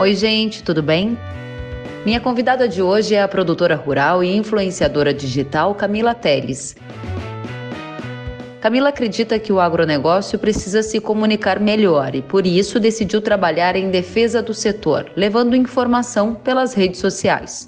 Oi, 0.00 0.14
gente, 0.14 0.62
tudo 0.62 0.82
bem? 0.82 1.18
Minha 2.06 2.20
convidada 2.20 2.66
de 2.66 2.80
hoje 2.80 3.14
é 3.14 3.20
a 3.20 3.28
produtora 3.28 3.74
rural 3.74 4.24
e 4.24 4.34
influenciadora 4.34 5.12
digital 5.12 5.74
Camila 5.74 6.14
Teles. 6.14 6.74
Camila 8.62 8.88
acredita 8.88 9.38
que 9.38 9.52
o 9.52 9.60
agronegócio 9.60 10.38
precisa 10.38 10.82
se 10.82 11.00
comunicar 11.00 11.60
melhor 11.60 12.14
e, 12.14 12.22
por 12.22 12.46
isso, 12.46 12.80
decidiu 12.80 13.20
trabalhar 13.20 13.76
em 13.76 13.90
defesa 13.90 14.40
do 14.40 14.54
setor, 14.54 15.12
levando 15.14 15.54
informação 15.54 16.34
pelas 16.34 16.72
redes 16.72 16.98
sociais. 16.98 17.66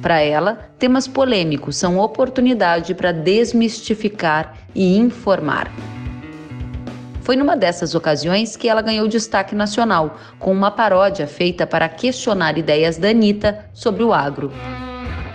Para 0.00 0.20
ela, 0.20 0.70
temas 0.78 1.08
polêmicos 1.08 1.74
são 1.74 1.98
oportunidade 1.98 2.94
para 2.94 3.10
desmistificar 3.10 4.56
e 4.72 4.96
informar. 4.98 5.68
Foi 7.22 7.36
numa 7.36 7.56
dessas 7.56 7.94
ocasiões 7.94 8.56
que 8.56 8.68
ela 8.68 8.82
ganhou 8.82 9.06
destaque 9.06 9.54
nacional, 9.54 10.18
com 10.40 10.50
uma 10.50 10.72
paródia 10.72 11.26
feita 11.26 11.64
para 11.64 11.88
questionar 11.88 12.58
ideias 12.58 12.98
da 12.98 13.10
Anitta 13.10 13.64
sobre 13.72 14.02
o 14.02 14.12
agro. 14.12 14.52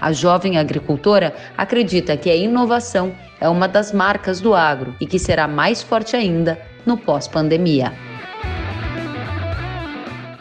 A 0.02 0.12
jovem 0.12 0.58
agricultora 0.58 1.34
acredita 1.58 2.18
que 2.18 2.30
a 2.30 2.36
inovação 2.36 3.16
é 3.40 3.48
uma 3.48 3.68
das 3.70 3.94
marcas 3.94 4.42
do 4.42 4.54
agro 4.54 4.94
e 5.00 5.08
que 5.08 5.18
será 5.18 5.48
mais 5.48 5.82
forte 5.82 6.16
ainda 6.16 6.60
no 6.86 6.98
pós-pandemia. 6.98 7.94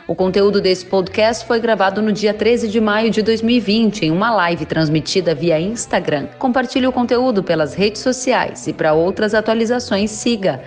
O 0.08 0.14
conteúdo 0.14 0.60
desse 0.60 0.86
podcast 0.86 1.44
foi 1.44 1.58
gravado 1.58 2.00
no 2.00 2.12
dia 2.12 2.33
13 2.33 2.69
de 2.69 2.80
maio 2.80 3.10
de 3.10 3.22
2020 3.22 4.06
em 4.06 4.12
uma 4.12 4.30
live 4.30 4.64
transmitida 4.64 5.34
via 5.34 5.58
Instagram. 5.58 6.28
Compartilhe 6.38 6.86
o 6.86 6.92
conteúdo 6.92 7.42
pelas 7.42 7.74
redes 7.74 8.02
sociais 8.02 8.69
e 8.69 8.72
para 8.72 8.94
outras 8.94 9.34
atualizações 9.34 10.12
siga 10.12 10.62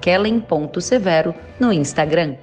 kellen.severo 0.00 1.34
no 1.58 1.72
Instagram. 1.72 2.36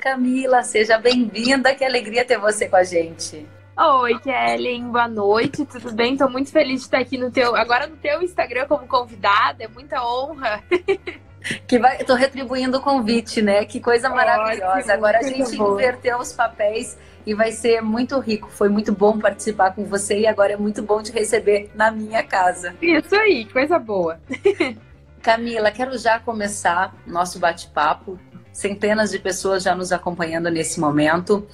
Camila, 0.00 0.62
seja 0.62 0.98
bem-vinda, 0.98 1.74
que 1.74 1.84
alegria 1.84 2.24
ter 2.24 2.38
você 2.38 2.68
com 2.68 2.76
a 2.76 2.84
gente. 2.84 3.44
Oi, 3.78 4.18
Kellen, 4.20 4.84
boa 4.84 5.08
noite, 5.08 5.66
tudo 5.66 5.92
bem? 5.92 6.12
Estou 6.12 6.30
muito 6.30 6.50
feliz 6.50 6.80
de 6.80 6.86
estar 6.86 6.98
aqui 6.98 7.18
no 7.18 7.30
teu, 7.30 7.54
agora 7.54 7.86
no 7.86 7.96
teu 7.96 8.22
Instagram 8.22 8.66
como 8.66 8.86
convidada, 8.86 9.64
é 9.64 9.68
muita 9.68 10.02
honra. 10.02 10.62
Que 11.68 11.78
vai, 11.78 11.98
tô 11.98 12.14
retribuindo 12.14 12.78
o 12.78 12.80
convite, 12.80 13.40
né? 13.40 13.64
Que 13.64 13.78
coisa 13.78 14.08
maravilhosa. 14.08 14.78
Ótimo, 14.78 14.92
agora 14.92 15.18
a 15.18 15.22
gente 15.22 15.56
bom. 15.56 15.74
inverteu 15.74 16.18
os 16.18 16.32
papéis 16.32 16.98
e 17.26 17.34
vai 17.34 17.50
ser 17.50 17.82
muito 17.82 18.18
rico. 18.20 18.48
Foi 18.48 18.68
muito 18.68 18.92
bom 18.92 19.18
participar 19.18 19.72
com 19.74 19.84
você 19.84 20.20
e 20.20 20.26
agora 20.26 20.52
é 20.52 20.56
muito 20.56 20.82
bom 20.82 21.02
te 21.02 21.10
receber 21.10 21.70
na 21.74 21.90
minha 21.90 22.22
casa. 22.22 22.74
Isso 22.80 23.14
aí, 23.16 23.44
coisa 23.46 23.78
boa. 23.78 24.20
Camila, 25.20 25.72
quero 25.72 25.98
já 25.98 26.20
começar 26.20 26.94
nosso 27.04 27.40
bate-papo. 27.40 28.18
Centenas 28.52 29.10
de 29.10 29.18
pessoas 29.18 29.64
já 29.64 29.74
nos 29.74 29.92
acompanhando 29.92 30.48
nesse 30.50 30.78
momento. 30.78 31.46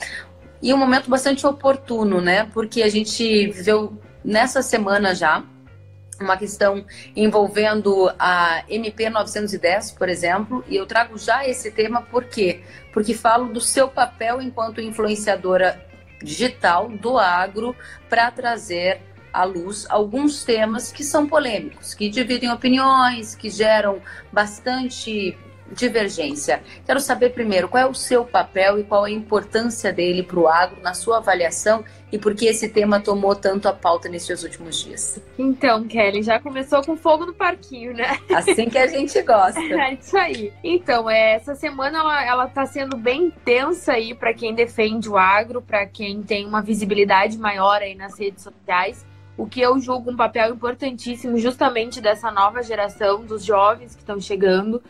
E 0.63 0.73
um 0.75 0.77
momento 0.77 1.09
bastante 1.09 1.47
oportuno, 1.47 2.21
né? 2.21 2.49
Porque 2.53 2.83
a 2.83 2.89
gente 2.89 3.51
viveu 3.51 3.99
nessa 4.23 4.63
semana 4.63 5.15
já 5.15 5.43
uma 6.21 6.37
questão 6.37 6.85
envolvendo 7.17 8.13
a 8.19 8.63
MP 8.69 9.11
910, 9.11 9.93
por 9.93 10.09
exemplo, 10.09 10.65
e 10.69 10.77
eu 10.77 10.87
trago 10.87 11.19
já 11.19 11.47
esse 11.47 11.71
tema 11.71 12.03
por 12.03 12.25
quê? 12.25 12.63
Porque 12.93 13.15
falo 13.15 13.53
do 13.53 13.61
seu 13.61 13.89
papel 13.89 14.41
enquanto 14.41 14.81
influenciadora 14.81 15.85
digital 16.23 16.89
do 16.89 17.19
agro 17.19 17.75
para 18.09 18.31
trazer 18.31 19.01
à 19.33 19.45
luz 19.45 19.87
alguns 19.89 20.45
temas 20.45 20.93
que 20.93 21.03
são 21.03 21.27
polêmicos, 21.27 21.95
que 21.95 22.09
dividem 22.09 22.51
opiniões, 22.51 23.35
que 23.35 23.49
geram 23.49 24.01
bastante 24.31 25.37
divergência. 25.73 26.63
Quero 26.85 27.01
saber 27.01 27.31
primeiro 27.31 27.69
qual 27.69 27.83
é 27.83 27.87
o 27.87 27.95
seu 27.95 28.25
papel 28.25 28.79
e 28.79 28.85
qual 28.85 29.05
a 29.05 29.11
importância 29.11 29.93
dele 29.93 30.23
para 30.23 30.39
o 30.39 30.47
agro 30.47 30.81
na 30.83 30.93
sua 30.93 31.19
avaliação 31.19 31.85
e 32.13 32.19
por 32.19 32.35
que 32.35 32.47
esse 32.47 32.69
tema 32.69 33.01
tomou 33.01 33.35
tanto 33.35 33.67
a 33.67 33.73
pauta 33.73 34.09
nesses 34.09 34.43
últimos 34.43 34.85
dias. 34.85 35.21
Então, 35.39 35.85
Kelly, 35.85 36.23
já 36.23 36.39
começou 36.39 36.83
com 36.85 36.95
fogo 36.97 37.25
no 37.25 37.33
parquinho, 37.33 37.95
né? 37.95 38.19
Assim 38.35 38.69
que 38.69 38.77
a 38.77 38.87
gente 38.87 39.21
gosta. 39.23 39.59
é 39.61 39.95
isso 39.95 40.17
aí. 40.17 40.53
Então, 40.63 41.09
é, 41.09 41.35
essa 41.35 41.55
semana 41.55 41.99
ela, 41.99 42.25
ela 42.25 42.47
tá 42.47 42.67
sendo 42.67 42.97
bem 42.97 43.25
intensa 43.25 43.95
aí 43.95 44.15
para 44.15 44.35
quem 44.35 44.55
defende 44.55 45.09
o 45.09 45.17
agro, 45.17 45.63
para 45.63 45.87
quem 45.87 46.23
tem 46.23 46.47
uma 46.47 46.61
visibilidade 46.61 47.39
maior 47.39 47.81
aí 47.81 47.95
nas 47.95 48.19
redes 48.19 48.43
sociais 48.43 49.05
o 49.37 49.47
que 49.47 49.61
eu 49.61 49.81
julgo 49.81 50.11
um 50.11 50.17
papel 50.17 50.55
importantíssimo 50.55 51.39
justamente 51.39 52.01
dessa 52.01 52.31
nova 52.31 52.63
geração 52.63 53.25
dos 53.25 53.45
jovens 53.45 53.95
que 53.95 54.03
estão 54.03 54.21
chegando, 54.21 54.83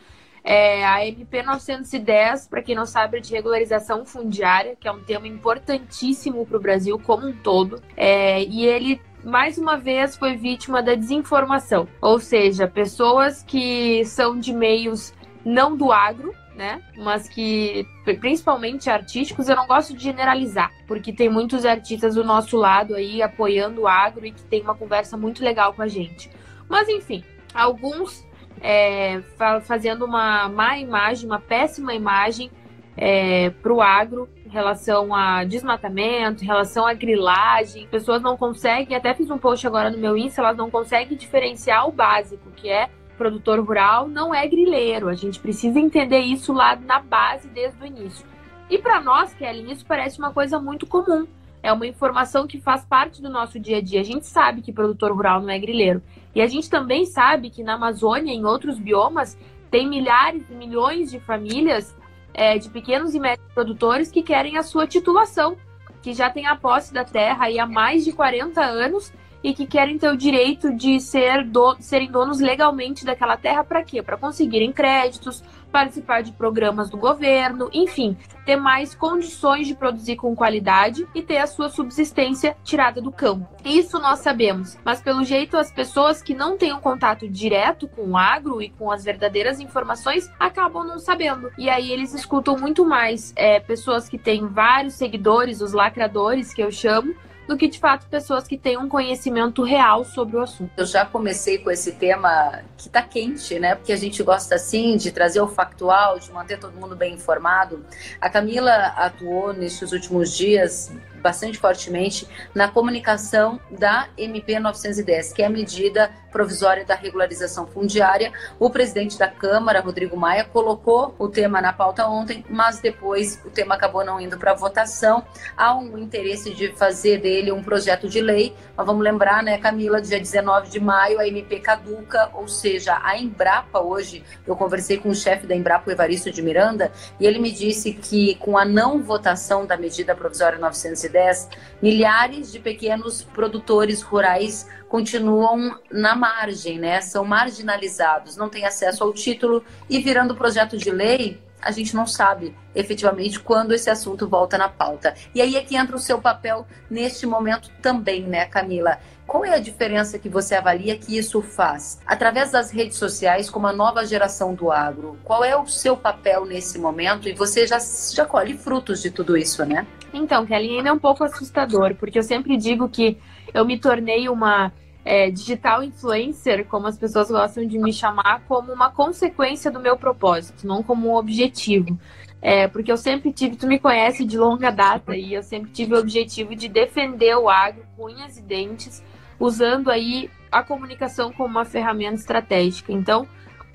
é, 0.44 0.84
a 0.84 1.06
MP 1.06 1.42
910, 1.42 2.48
para 2.48 2.62
quem 2.62 2.74
não 2.74 2.86
sabe, 2.86 3.18
é 3.18 3.20
de 3.20 3.32
regularização 3.32 4.04
fundiária, 4.04 4.76
que 4.78 4.88
é 4.88 4.92
um 4.92 5.02
tema 5.02 5.28
importantíssimo 5.28 6.44
para 6.44 6.56
o 6.56 6.60
Brasil 6.60 6.98
como 6.98 7.28
um 7.28 7.32
todo. 7.32 7.80
É, 7.96 8.42
e 8.42 8.66
ele 8.66 9.00
mais 9.24 9.56
uma 9.56 9.76
vez 9.76 10.16
foi 10.16 10.36
vítima 10.36 10.82
da 10.82 10.94
desinformação, 10.94 11.86
ou 12.00 12.18
seja, 12.18 12.66
pessoas 12.66 13.42
que 13.44 14.04
são 14.04 14.36
de 14.36 14.52
meios 14.52 15.14
não 15.44 15.76
do 15.76 15.92
agro, 15.92 16.34
né? 16.56 16.82
Mas 16.96 17.28
que, 17.28 17.86
principalmente 18.20 18.90
artísticos, 18.90 19.48
eu 19.48 19.56
não 19.56 19.66
gosto 19.66 19.94
de 19.94 20.02
generalizar, 20.02 20.72
porque 20.86 21.12
tem 21.12 21.28
muitos 21.28 21.64
artistas 21.64 22.16
do 22.16 22.24
nosso 22.24 22.56
lado 22.56 22.94
aí 22.94 23.22
apoiando 23.22 23.82
o 23.82 23.88
agro 23.88 24.26
e 24.26 24.32
que 24.32 24.42
tem 24.42 24.60
uma 24.60 24.74
conversa 24.74 25.16
muito 25.16 25.42
legal 25.42 25.72
com 25.72 25.82
a 25.82 25.88
gente. 25.88 26.28
Mas 26.68 26.88
enfim, 26.88 27.24
alguns 27.54 28.26
é, 28.60 29.20
fazendo 29.62 30.04
uma 30.04 30.48
má 30.48 30.78
imagem, 30.78 31.26
uma 31.26 31.40
péssima 31.40 31.94
imagem 31.94 32.50
é, 32.96 33.50
para 33.50 33.72
o 33.72 33.80
agro 33.80 34.28
em 34.44 34.48
relação 34.48 35.14
a 35.14 35.44
desmatamento, 35.44 36.44
em 36.44 36.46
relação 36.46 36.86
a 36.86 36.92
grilagem. 36.92 37.84
As 37.84 37.90
pessoas 37.90 38.22
não 38.22 38.36
conseguem, 38.36 38.96
até 38.96 39.14
fiz 39.14 39.30
um 39.30 39.38
post 39.38 39.66
agora 39.66 39.90
no 39.90 39.98
meu 39.98 40.16
Insta, 40.16 40.42
elas 40.42 40.56
não 40.56 40.70
conseguem 40.70 41.16
diferenciar 41.16 41.88
o 41.88 41.92
básico, 41.92 42.50
que 42.50 42.68
é 42.68 42.90
produtor 43.16 43.60
rural 43.60 44.08
não 44.08 44.34
é 44.34 44.46
grileiro. 44.48 45.08
A 45.08 45.14
gente 45.14 45.38
precisa 45.38 45.78
entender 45.78 46.20
isso 46.20 46.52
lá 46.52 46.74
na 46.76 46.98
base 46.98 47.48
desde 47.48 47.80
o 47.82 47.86
início. 47.86 48.26
E 48.68 48.78
para 48.78 49.00
nós, 49.00 49.32
Kelly, 49.34 49.70
isso 49.70 49.84
parece 49.86 50.18
uma 50.18 50.32
coisa 50.32 50.58
muito 50.58 50.86
comum. 50.86 51.26
É 51.62 51.72
uma 51.72 51.86
informação 51.86 52.46
que 52.46 52.60
faz 52.60 52.84
parte 52.84 53.22
do 53.22 53.30
nosso 53.30 53.60
dia 53.60 53.78
a 53.78 53.80
dia. 53.80 54.00
A 54.00 54.04
gente 54.04 54.26
sabe 54.26 54.62
que 54.62 54.72
produtor 54.72 55.12
rural 55.12 55.40
não 55.40 55.50
é 55.50 55.58
grileiro. 55.58 56.02
E 56.34 56.40
a 56.40 56.46
gente 56.46 56.68
também 56.68 57.04
sabe 57.06 57.50
que 57.50 57.62
na 57.62 57.74
Amazônia, 57.74 58.32
em 58.32 58.44
outros 58.44 58.78
biomas, 58.78 59.36
tem 59.70 59.88
milhares 59.88 60.44
e 60.50 60.54
milhões 60.54 61.10
de 61.10 61.20
famílias 61.20 61.96
é, 62.34 62.58
de 62.58 62.68
pequenos 62.68 63.14
e 63.14 63.20
médios 63.20 63.46
produtores 63.52 64.10
que 64.10 64.22
querem 64.22 64.56
a 64.56 64.62
sua 64.62 64.86
titulação, 64.86 65.56
que 66.02 66.12
já 66.12 66.30
têm 66.30 66.46
a 66.46 66.56
posse 66.56 66.92
da 66.92 67.04
terra 67.04 67.46
há 67.48 67.66
mais 67.66 68.04
de 68.04 68.12
40 68.12 68.60
anos 68.60 69.12
e 69.42 69.52
que 69.52 69.66
querem 69.66 69.98
ter 69.98 70.08
o 70.08 70.16
direito 70.16 70.72
de 70.74 71.00
ser 71.00 71.44
do, 71.44 71.76
serem 71.80 72.10
donos 72.10 72.40
legalmente 72.40 73.04
daquela 73.04 73.36
terra 73.36 73.64
para 73.64 73.82
quê? 73.82 74.02
Para 74.02 74.16
conseguirem 74.16 74.72
créditos, 74.72 75.42
participar 75.72 76.22
de 76.22 76.30
programas 76.32 76.90
do 76.90 76.96
governo, 76.96 77.70
enfim, 77.72 78.16
ter 78.44 78.56
mais 78.56 78.94
condições 78.94 79.66
de 79.66 79.74
produzir 79.74 80.16
com 80.16 80.36
qualidade 80.36 81.08
e 81.14 81.22
ter 81.22 81.38
a 81.38 81.46
sua 81.46 81.70
subsistência 81.70 82.54
tirada 82.62 83.00
do 83.00 83.10
campo. 83.10 83.48
Isso 83.64 83.98
nós 83.98 84.18
sabemos, 84.18 84.78
mas 84.84 85.00
pelo 85.00 85.24
jeito 85.24 85.56
as 85.56 85.72
pessoas 85.72 86.22
que 86.22 86.34
não 86.34 86.58
têm 86.58 86.72
um 86.72 86.80
contato 86.80 87.28
direto 87.28 87.88
com 87.88 88.10
o 88.10 88.16
agro 88.16 88.60
e 88.60 88.68
com 88.68 88.90
as 88.90 89.02
verdadeiras 89.02 89.58
informações 89.58 90.30
acabam 90.38 90.86
não 90.86 90.98
sabendo. 90.98 91.50
E 91.56 91.70
aí 91.70 91.90
eles 91.90 92.12
escutam 92.12 92.56
muito 92.58 92.84
mais 92.84 93.32
é, 93.34 93.58
pessoas 93.58 94.08
que 94.08 94.18
têm 94.18 94.46
vários 94.46 94.94
seguidores, 94.94 95.62
os 95.62 95.72
lacradores 95.72 96.52
que 96.52 96.62
eu 96.62 96.70
chamo, 96.70 97.14
do 97.46 97.56
que 97.56 97.68
de 97.68 97.78
fato 97.78 98.06
pessoas 98.06 98.46
que 98.46 98.56
têm 98.56 98.76
um 98.76 98.88
conhecimento 98.88 99.62
real 99.62 100.04
sobre 100.04 100.36
o 100.36 100.40
assunto. 100.40 100.70
Eu 100.76 100.86
já 100.86 101.04
comecei 101.04 101.58
com 101.58 101.70
esse 101.70 101.92
tema 101.92 102.62
que 102.76 102.86
está 102.86 103.02
quente, 103.02 103.58
né? 103.58 103.74
Porque 103.74 103.92
a 103.92 103.96
gente 103.96 104.22
gosta 104.22 104.54
assim 104.54 104.96
de 104.96 105.10
trazer 105.10 105.40
o 105.40 105.48
factual, 105.48 106.18
de 106.18 106.30
manter 106.32 106.58
todo 106.58 106.74
mundo 106.74 106.96
bem 106.96 107.14
informado. 107.14 107.84
A 108.20 108.28
Camila 108.28 108.72
atuou 108.96 109.52
nesses 109.52 109.92
últimos 109.92 110.36
dias 110.36 110.92
bastante 111.22 111.58
fortemente 111.58 112.28
na 112.54 112.68
comunicação 112.68 113.60
da 113.70 114.08
MP 114.18 114.58
910, 114.58 115.32
que 115.32 115.42
é 115.42 115.46
a 115.46 115.50
medida 115.50 116.10
provisória 116.32 116.84
da 116.84 116.94
regularização 116.94 117.66
fundiária. 117.66 118.32
O 118.58 118.70
presidente 118.70 119.18
da 119.18 119.28
Câmara, 119.28 119.80
Rodrigo 119.80 120.16
Maia, 120.16 120.44
colocou 120.44 121.14
o 121.18 121.28
tema 121.28 121.60
na 121.60 121.72
pauta 121.72 122.06
ontem, 122.08 122.44
mas 122.48 122.80
depois 122.80 123.40
o 123.44 123.50
tema 123.50 123.74
acabou 123.74 124.04
não 124.04 124.20
indo 124.20 124.38
para 124.38 124.54
votação. 124.54 125.24
Há 125.56 125.76
um 125.76 125.98
interesse 125.98 126.52
de 126.54 126.72
fazer 126.72 127.18
dele 127.18 127.52
um 127.52 127.62
projeto 127.62 128.08
de 128.08 128.20
lei, 128.20 128.54
mas 128.76 128.86
vamos 128.86 129.04
lembrar, 129.04 129.42
né, 129.42 129.58
Camila, 129.58 130.00
dia 130.00 130.18
19 130.18 130.70
de 130.70 130.80
maio 130.80 131.20
a 131.20 131.28
MP 131.28 131.60
caduca, 131.60 132.30
ou 132.32 132.48
seja, 132.48 132.98
a 133.02 133.16
Embrapa 133.18 133.80
hoje, 133.80 134.24
eu 134.46 134.56
conversei 134.56 134.96
com 134.96 135.10
o 135.10 135.14
chefe 135.14 135.46
da 135.46 135.54
Embrapa, 135.54 135.88
o 135.88 135.92
Evaristo 135.92 136.30
de 136.30 136.42
Miranda, 136.42 136.90
e 137.20 137.26
ele 137.26 137.38
me 137.38 137.52
disse 137.52 137.92
que 137.92 138.34
com 138.36 138.56
a 138.56 138.64
não 138.64 139.02
votação 139.02 139.66
da 139.66 139.76
medida 139.76 140.14
provisória 140.14 140.58
910 140.58 141.11
910, 141.12 141.48
milhares 141.80 142.50
de 142.50 142.58
pequenos 142.58 143.22
produtores 143.22 144.02
rurais 144.02 144.66
continuam 144.88 145.78
na 145.90 146.14
margem, 146.14 146.78
né? 146.78 147.00
São 147.00 147.24
marginalizados, 147.24 148.36
não 148.36 148.48
têm 148.48 148.64
acesso 148.64 149.04
ao 149.04 149.12
título 149.12 149.64
e 149.88 150.00
virando 150.00 150.34
projeto 150.34 150.76
de 150.76 150.90
lei, 150.90 151.40
a 151.62 151.70
gente 151.70 151.94
não 151.94 152.06
sabe 152.06 152.54
efetivamente 152.74 153.38
quando 153.38 153.72
esse 153.72 153.88
assunto 153.88 154.28
volta 154.28 154.58
na 154.58 154.68
pauta. 154.68 155.14
E 155.32 155.40
aí 155.40 155.56
é 155.56 155.62
que 155.62 155.76
entra 155.76 155.94
o 155.94 156.00
seu 156.00 156.20
papel 156.20 156.66
neste 156.90 157.24
momento 157.24 157.70
também, 157.80 158.24
né, 158.24 158.46
Camila? 158.46 158.98
Qual 159.32 159.46
é 159.46 159.54
a 159.54 159.58
diferença 159.58 160.18
que 160.18 160.28
você 160.28 160.54
avalia 160.54 160.94
que 160.94 161.16
isso 161.16 161.40
faz? 161.40 161.98
Através 162.06 162.50
das 162.50 162.70
redes 162.70 162.98
sociais, 162.98 163.48
como 163.48 163.66
a 163.66 163.72
nova 163.72 164.04
geração 164.04 164.54
do 164.54 164.70
agro, 164.70 165.16
qual 165.24 165.42
é 165.42 165.56
o 165.56 165.66
seu 165.66 165.96
papel 165.96 166.44
nesse 166.44 166.78
momento? 166.78 167.26
E 167.26 167.32
você 167.32 167.66
já, 167.66 167.78
já 168.14 168.26
colhe 168.26 168.52
frutos 168.52 169.00
de 169.00 169.10
tudo 169.10 169.34
isso, 169.34 169.64
né? 169.64 169.86
Então, 170.12 170.44
Kelly, 170.44 170.76
ainda 170.76 170.90
é 170.90 170.92
um 170.92 170.98
pouco 170.98 171.24
assustador, 171.24 171.94
porque 171.94 172.18
eu 172.18 172.22
sempre 172.22 172.58
digo 172.58 172.90
que 172.90 173.16
eu 173.54 173.64
me 173.64 173.78
tornei 173.80 174.28
uma 174.28 174.70
é, 175.02 175.30
digital 175.30 175.82
influencer, 175.82 176.66
como 176.66 176.86
as 176.86 176.98
pessoas 176.98 177.30
gostam 177.30 177.66
de 177.66 177.78
me 177.78 177.90
chamar, 177.90 178.42
como 178.46 178.70
uma 178.70 178.90
consequência 178.90 179.70
do 179.70 179.80
meu 179.80 179.96
propósito, 179.96 180.66
não 180.66 180.82
como 180.82 181.08
um 181.08 181.14
objetivo. 181.14 181.98
É, 182.42 182.68
porque 182.68 182.92
eu 182.92 182.98
sempre 182.98 183.32
tive, 183.32 183.56
tu 183.56 183.66
me 183.66 183.78
conhece 183.78 184.26
de 184.26 184.36
longa 184.36 184.70
data, 184.70 185.16
e 185.16 185.32
eu 185.32 185.42
sempre 185.42 185.70
tive 185.70 185.94
o 185.94 185.98
objetivo 185.98 186.54
de 186.54 186.68
defender 186.68 187.34
o 187.34 187.48
agro 187.48 187.84
com 187.96 188.06
unhas 188.06 188.36
e 188.36 188.42
dentes, 188.42 189.02
usando 189.38 189.90
aí 189.90 190.30
a 190.50 190.62
comunicação 190.62 191.32
como 191.32 191.48
uma 191.48 191.64
ferramenta 191.64 192.14
estratégica. 192.14 192.92
Então, 192.92 193.26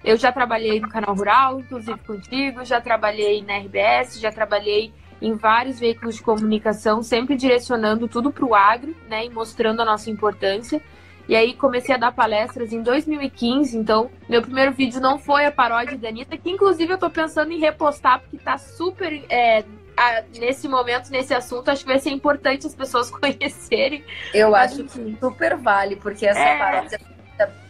eu 0.03 0.15
já 0.15 0.31
trabalhei 0.31 0.79
no 0.79 0.89
canal 0.89 1.15
rural, 1.15 1.59
inclusive 1.59 1.99
contigo, 1.99 2.63
já 2.63 2.79
trabalhei 2.79 3.41
na 3.41 3.57
RBS, 3.57 4.19
já 4.19 4.31
trabalhei 4.31 4.93
em 5.21 5.33
vários 5.33 5.79
veículos 5.79 6.15
de 6.15 6.21
comunicação, 6.21 7.01
sempre 7.01 7.35
direcionando 7.35 8.07
tudo 8.07 8.31
para 8.31 8.45
o 8.45 8.53
agro, 8.53 8.95
né, 9.09 9.25
e 9.25 9.29
mostrando 9.29 9.81
a 9.81 9.85
nossa 9.85 10.09
importância. 10.09 10.81
E 11.27 11.35
aí 11.35 11.53
comecei 11.53 11.93
a 11.93 11.97
dar 11.97 12.13
palestras 12.13 12.71
em 12.71 12.81
2015, 12.81 13.77
então 13.77 14.09
meu 14.29 14.41
primeiro 14.41 14.71
vídeo 14.71 15.01
não 15.01 15.19
foi 15.19 15.45
a 15.45 15.51
paródia 15.51 15.97
da 15.97 16.07
Anitta, 16.07 16.37
que 16.37 16.49
inclusive 16.49 16.93
eu 16.93 16.97
tô 16.97 17.09
pensando 17.09 17.51
em 17.51 17.59
repostar, 17.59 18.21
porque 18.21 18.37
tá 18.37 18.57
super. 18.57 19.21
É, 19.29 19.65
a, 19.97 20.23
nesse 20.39 20.67
momento, 20.67 21.09
nesse 21.09 21.33
assunto, 21.33 21.69
acho 21.69 21.81
que 21.81 21.91
vai 21.91 21.99
ser 21.99 22.11
importante 22.11 22.67
as 22.67 22.75
pessoas 22.75 23.09
conhecerem. 23.11 24.03
Eu 24.33 24.55
acho 24.55 24.83
que 24.83 25.17
super 25.19 25.57
vale, 25.57 25.95
porque 25.95 26.25
essa 26.25 26.39
é... 26.39 26.57
paródia, 26.57 26.99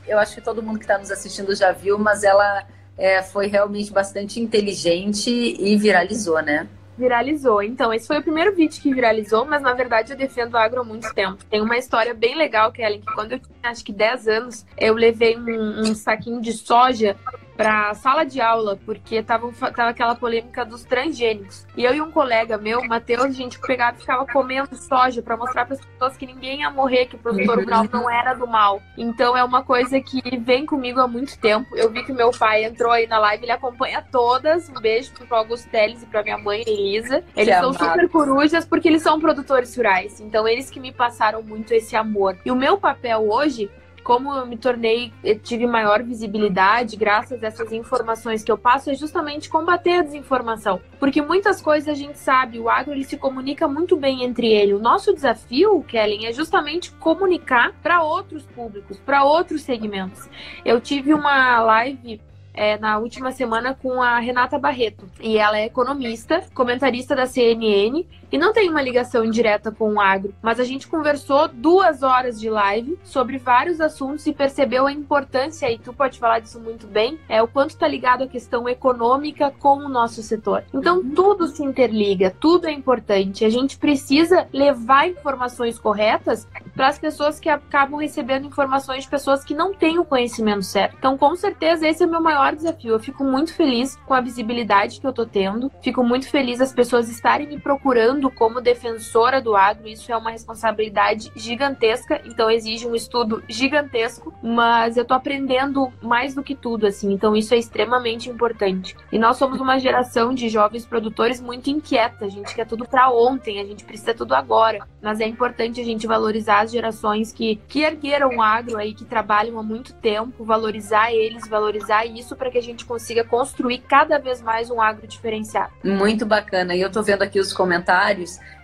eu 0.06 0.20
acho 0.20 0.36
que 0.36 0.42
todo 0.42 0.62
mundo 0.62 0.78
que 0.78 0.86
está 0.86 0.98
nos 0.98 1.10
assistindo 1.10 1.56
já 1.56 1.72
viu, 1.72 1.98
mas 1.98 2.24
ela 2.24 2.66
é, 2.98 3.24
foi 3.24 3.48
realmente 3.48 3.92
bastante 3.92 4.40
inteligente 4.40 5.30
e 5.30 5.76
viralizou, 5.78 6.42
né? 6.42 6.68
viralizou. 6.98 7.62
Então, 7.62 7.94
esse 7.94 8.08
foi 8.08 8.18
o 8.18 8.24
primeiro 8.24 8.56
vídeo 8.56 8.82
que 8.82 8.94
viralizou, 8.94 9.46
mas 9.46 9.62
na 9.62 9.74
verdade 9.74 10.12
eu 10.12 10.18
defendo 10.18 10.56
o 10.56 10.58
agro 10.58 10.82
há 10.82 10.84
muito 10.84 11.14
tempo. 11.14 11.46
Tem 11.46 11.62
uma 11.62 11.78
história 11.78 12.14
bem 12.14 12.36
legal, 12.36 12.72
Kellen, 12.72 13.02
que 13.02 13.14
quando 13.14 13.34
eu 13.34 13.40
tinha 13.40 13.54
acho 13.64 13.86
que 13.86 13.94
10 13.94 14.28
anos, 14.28 14.66
eu 14.78 14.96
levei 14.96 15.38
um, 15.38 15.82
um 15.82 15.96
saquinho 15.96 16.42
de 16.42 16.54
soja 16.54 17.16
para 17.58 17.94
sala 17.96 18.24
de 18.24 18.40
aula, 18.40 18.80
porque 18.86 19.24
tava, 19.24 19.52
tava 19.52 19.90
aquela 19.90 20.14
polêmica 20.16 20.64
dos 20.64 20.84
transgênicos. 20.84 21.66
E 21.76 21.84
eu 21.84 21.94
e 21.96 22.00
um 22.00 22.12
colega 22.12 22.58
meu, 22.58 22.84
Matheus, 22.88 23.26
a 23.26 23.32
gente 23.32 23.60
pegava 23.60 23.98
e 23.98 24.02
ficava 24.02 24.26
comendo 24.28 24.76
soja 24.76 25.22
para 25.24 25.36
mostrar 25.36 25.66
para 25.66 25.74
as 25.74 25.82
pessoas 25.82 26.16
que 26.16 26.28
ninguém 26.28 26.60
ia 26.60 26.70
morrer, 26.70 27.08
que 27.08 27.16
o 27.16 27.20
produtor 27.20 27.58
rural 27.60 27.86
não 27.92 28.10
era 28.10 28.36
do 28.36 28.46
mal. 28.46 28.82
Então 28.96 29.36
é 29.36 29.44
uma 29.44 29.64
coisa 29.64 30.00
que 30.00 30.22
vem 30.38 30.66
comigo 30.66 31.00
há 31.00 31.08
muito 31.08 31.38
tempo. 31.40 31.76
Eu 31.76 31.90
vi 31.90 32.04
que 32.06 32.14
meu 32.14 32.30
pai 32.30 32.64
entrou 32.64 32.92
aí 32.92 33.08
na 33.08 33.18
live, 33.18 33.44
ele 33.44 33.52
acompanha 33.52 34.06
todas. 34.12 34.70
Um 34.70 34.80
beijo 34.80 35.12
pro 35.14 35.36
Augusto 35.36 35.68
Teles 35.70 36.04
e 36.04 36.06
pra 36.06 36.22
minha 36.22 36.38
mãe, 36.38 36.64
Elisa. 36.68 37.24
Eles 37.36 37.56
que 37.56 37.62
são 37.62 37.70
amado. 37.72 37.80
super 37.80 38.10
corujas 38.10 38.66
porque 38.66 38.88
eles 38.88 39.02
são 39.02 39.20
produtores 39.20 39.76
rurais. 39.76 40.20
Então 40.22 40.48
eles 40.48 40.70
que 40.70 40.80
me 40.80 40.92
passaram 40.92 41.42
muito 41.42 41.74
esse 41.74 41.96
amor. 41.96 42.38
E 42.46 42.52
o 42.52 42.56
meu 42.56 42.78
papel 42.78 43.28
hoje 43.28 43.70
como 44.08 44.34
eu 44.34 44.46
me 44.46 44.56
tornei, 44.56 45.12
eu 45.22 45.38
tive 45.38 45.68
maior 45.68 46.02
visibilidade 46.02 46.96
graças 46.96 47.44
a 47.44 47.48
essas 47.48 47.74
informações 47.74 48.42
que 48.42 48.50
eu 48.50 48.58
passo, 48.58 48.90
é 48.90 48.94
justamente 48.94 49.50
combater 49.50 49.96
a 49.96 50.02
desinformação. 50.02 50.80
Porque 50.98 51.22
muitas 51.22 51.62
coisas 51.62 51.90
a 51.90 51.94
gente 51.94 52.18
sabe, 52.18 52.58
o 52.58 52.70
agro 52.70 52.94
ele 52.94 53.04
se 53.04 53.18
comunica 53.18 53.68
muito 53.68 53.98
bem 53.98 54.24
entre 54.24 54.48
ele. 54.48 54.74
O 54.74 54.80
nosso 54.80 55.14
desafio, 55.14 55.84
Kellen, 55.84 56.26
é 56.26 56.32
justamente 56.32 56.90
comunicar 56.94 57.74
para 57.84 58.02
outros 58.02 58.44
públicos, 58.44 58.98
para 58.98 59.26
outros 59.26 59.64
segmentos. 59.64 60.30
Eu 60.64 60.80
tive 60.80 61.14
uma 61.14 61.60
live 61.60 62.22
é, 62.54 62.78
na 62.80 62.98
última 63.00 63.34
semana 63.34 63.76
com 63.76 64.02
a 64.02 64.20
Renata 64.20 64.58
Barreto. 64.58 65.06
E 65.20 65.38
ela 65.38 65.60
é 65.60 65.66
economista, 65.66 66.46
comentarista 66.54 67.14
da 67.14 67.26
CNN 67.26 68.06
e 68.32 68.38
não 68.38 68.54
tem 68.54 68.70
uma 68.70 68.82
ligação 68.82 69.30
direta 69.30 69.72
com 69.72 69.94
o 69.94 70.02
agro. 70.02 70.34
Mas 70.42 70.60
a 70.60 70.64
gente 70.64 70.88
conversou 70.88 71.48
duas 71.48 72.04
horas 72.04 72.40
de 72.40 72.50
live 72.50 72.98
sobre 73.04 73.38
vários 73.38 73.80
assuntos 73.80 74.26
e 74.28 74.34
percebeu 74.34 74.88
a 74.88 74.92
importância, 74.92 75.72
e 75.72 75.78
tu 75.78 75.94
pode 75.94 76.20
falar 76.20 76.40
disso 76.40 76.60
muito 76.60 76.88
bem, 76.88 77.20
é 77.30 77.42
o 77.42 77.48
quanto 77.48 77.72
está 77.72 77.88
ligado 77.88 78.24
a 78.24 78.28
questão 78.28 78.68
econômica 78.68 79.52
com 79.60 79.78
o 79.78 79.90
nosso 79.90 80.22
setor. 80.22 80.64
Então 80.74 80.98
uhum. 80.98 81.10
tudo 81.14 81.48
se 81.48 81.64
interliga, 81.64 82.34
tudo 82.40 82.68
é 82.68 82.72
importante. 82.72 83.46
A 83.46 83.50
gente 83.50 83.78
precisa 83.78 84.48
levar 84.52 85.10
informações 85.10 85.80
corretas 85.80 86.48
para 86.76 86.88
as 86.88 87.00
pessoas 87.00 87.40
que 87.40 87.50
acabam 87.50 88.00
recebendo 88.00 88.46
informações 88.46 89.04
de 89.04 89.10
pessoas 89.10 89.44
que 89.44 89.54
não 89.54 89.74
têm 89.74 90.00
o 90.00 90.06
conhecimento 90.06 90.64
certo. 90.64 90.96
Então, 90.98 91.18
com 91.18 91.36
certeza, 91.36 91.88
esse 91.88 92.04
é 92.04 92.06
o 92.06 92.10
meu 92.10 92.22
maior 92.22 92.56
desafio. 92.56 92.94
Eu 92.94 93.00
fico 93.00 93.24
muito 93.24 93.54
feliz 93.54 93.96
com 94.06 94.14
a 94.14 94.22
visibilidade 94.22 95.00
que 95.00 95.08
eu 95.08 95.14
tô 95.14 95.26
tendo, 95.26 95.72
fico 95.82 96.04
muito 96.04 96.30
feliz 96.30 96.62
as 96.62 96.74
pessoas 96.74 97.10
estarem 97.10 97.48
me 97.48 97.60
procurando 97.60 98.17
como 98.32 98.60
defensora 98.60 99.40
do 99.42 99.56
agro. 99.56 99.88
Isso 99.88 100.12
é 100.12 100.18
uma 100.18 100.32
responsabilidade 100.32 101.32
gigantesca, 101.36 102.22
então 102.26 102.50
exige 102.50 102.88
um 102.88 102.96
estudo 102.96 103.44
gigantesco, 103.48 104.34
mas 104.42 104.98
eu 104.98 105.06
tô 105.06 105.14
aprendendo 105.14 105.92
mais 106.02 106.34
do 106.34 106.44
que 106.44 106.56
tudo, 106.56 106.88
assim, 106.88 107.14
então 107.14 107.36
isso 107.36 107.54
é 107.54 107.58
extremamente 107.58 108.30
importante. 108.30 108.96
E 109.12 109.20
nós 109.20 109.38
somos 109.38 109.60
uma 109.60 109.80
geração 109.80 110.34
de 110.34 110.50
jovens 110.50 110.86
produtores 110.86 111.40
muito 111.40 111.70
inquieta, 111.70 112.26
a 112.26 112.30
gente 112.30 112.56
quer 112.56 112.66
tudo 112.66 112.88
para 112.88 113.12
ontem, 113.12 113.60
a 113.60 113.66
gente 113.66 113.84
precisa 113.84 114.14
tudo 114.14 114.34
agora, 114.34 114.80
mas 115.02 115.20
é 115.20 115.28
importante 115.28 115.80
a 115.80 115.84
gente 115.84 116.08
valorizar 116.08 116.62
as 116.62 116.72
gerações 116.72 117.32
que, 117.32 117.58
que 117.68 117.82
ergueram 117.82 118.38
o 118.38 118.42
agro 118.42 118.78
aí, 118.78 118.94
que 118.94 119.06
trabalham 119.06 119.60
há 119.60 119.64
muito 119.64 119.94
tempo, 119.94 120.44
valorizar 120.44 121.14
eles, 121.14 121.48
valorizar 121.48 122.06
isso 122.06 122.36
para 122.36 122.50
que 122.50 122.58
a 122.58 122.62
gente 122.62 122.86
consiga 122.86 123.24
construir 123.24 123.80
cada 123.80 124.18
vez 124.18 124.42
mais 124.42 124.70
um 124.70 124.82
agro 124.82 125.08
diferenciado. 125.08 125.72
Muito 125.84 126.26
bacana. 126.26 126.76
E 126.76 126.82
eu 126.82 126.88
estou 126.88 127.04
vendo 127.04 127.22
aqui 127.22 127.40
os 127.40 127.54
comentários. 127.54 128.07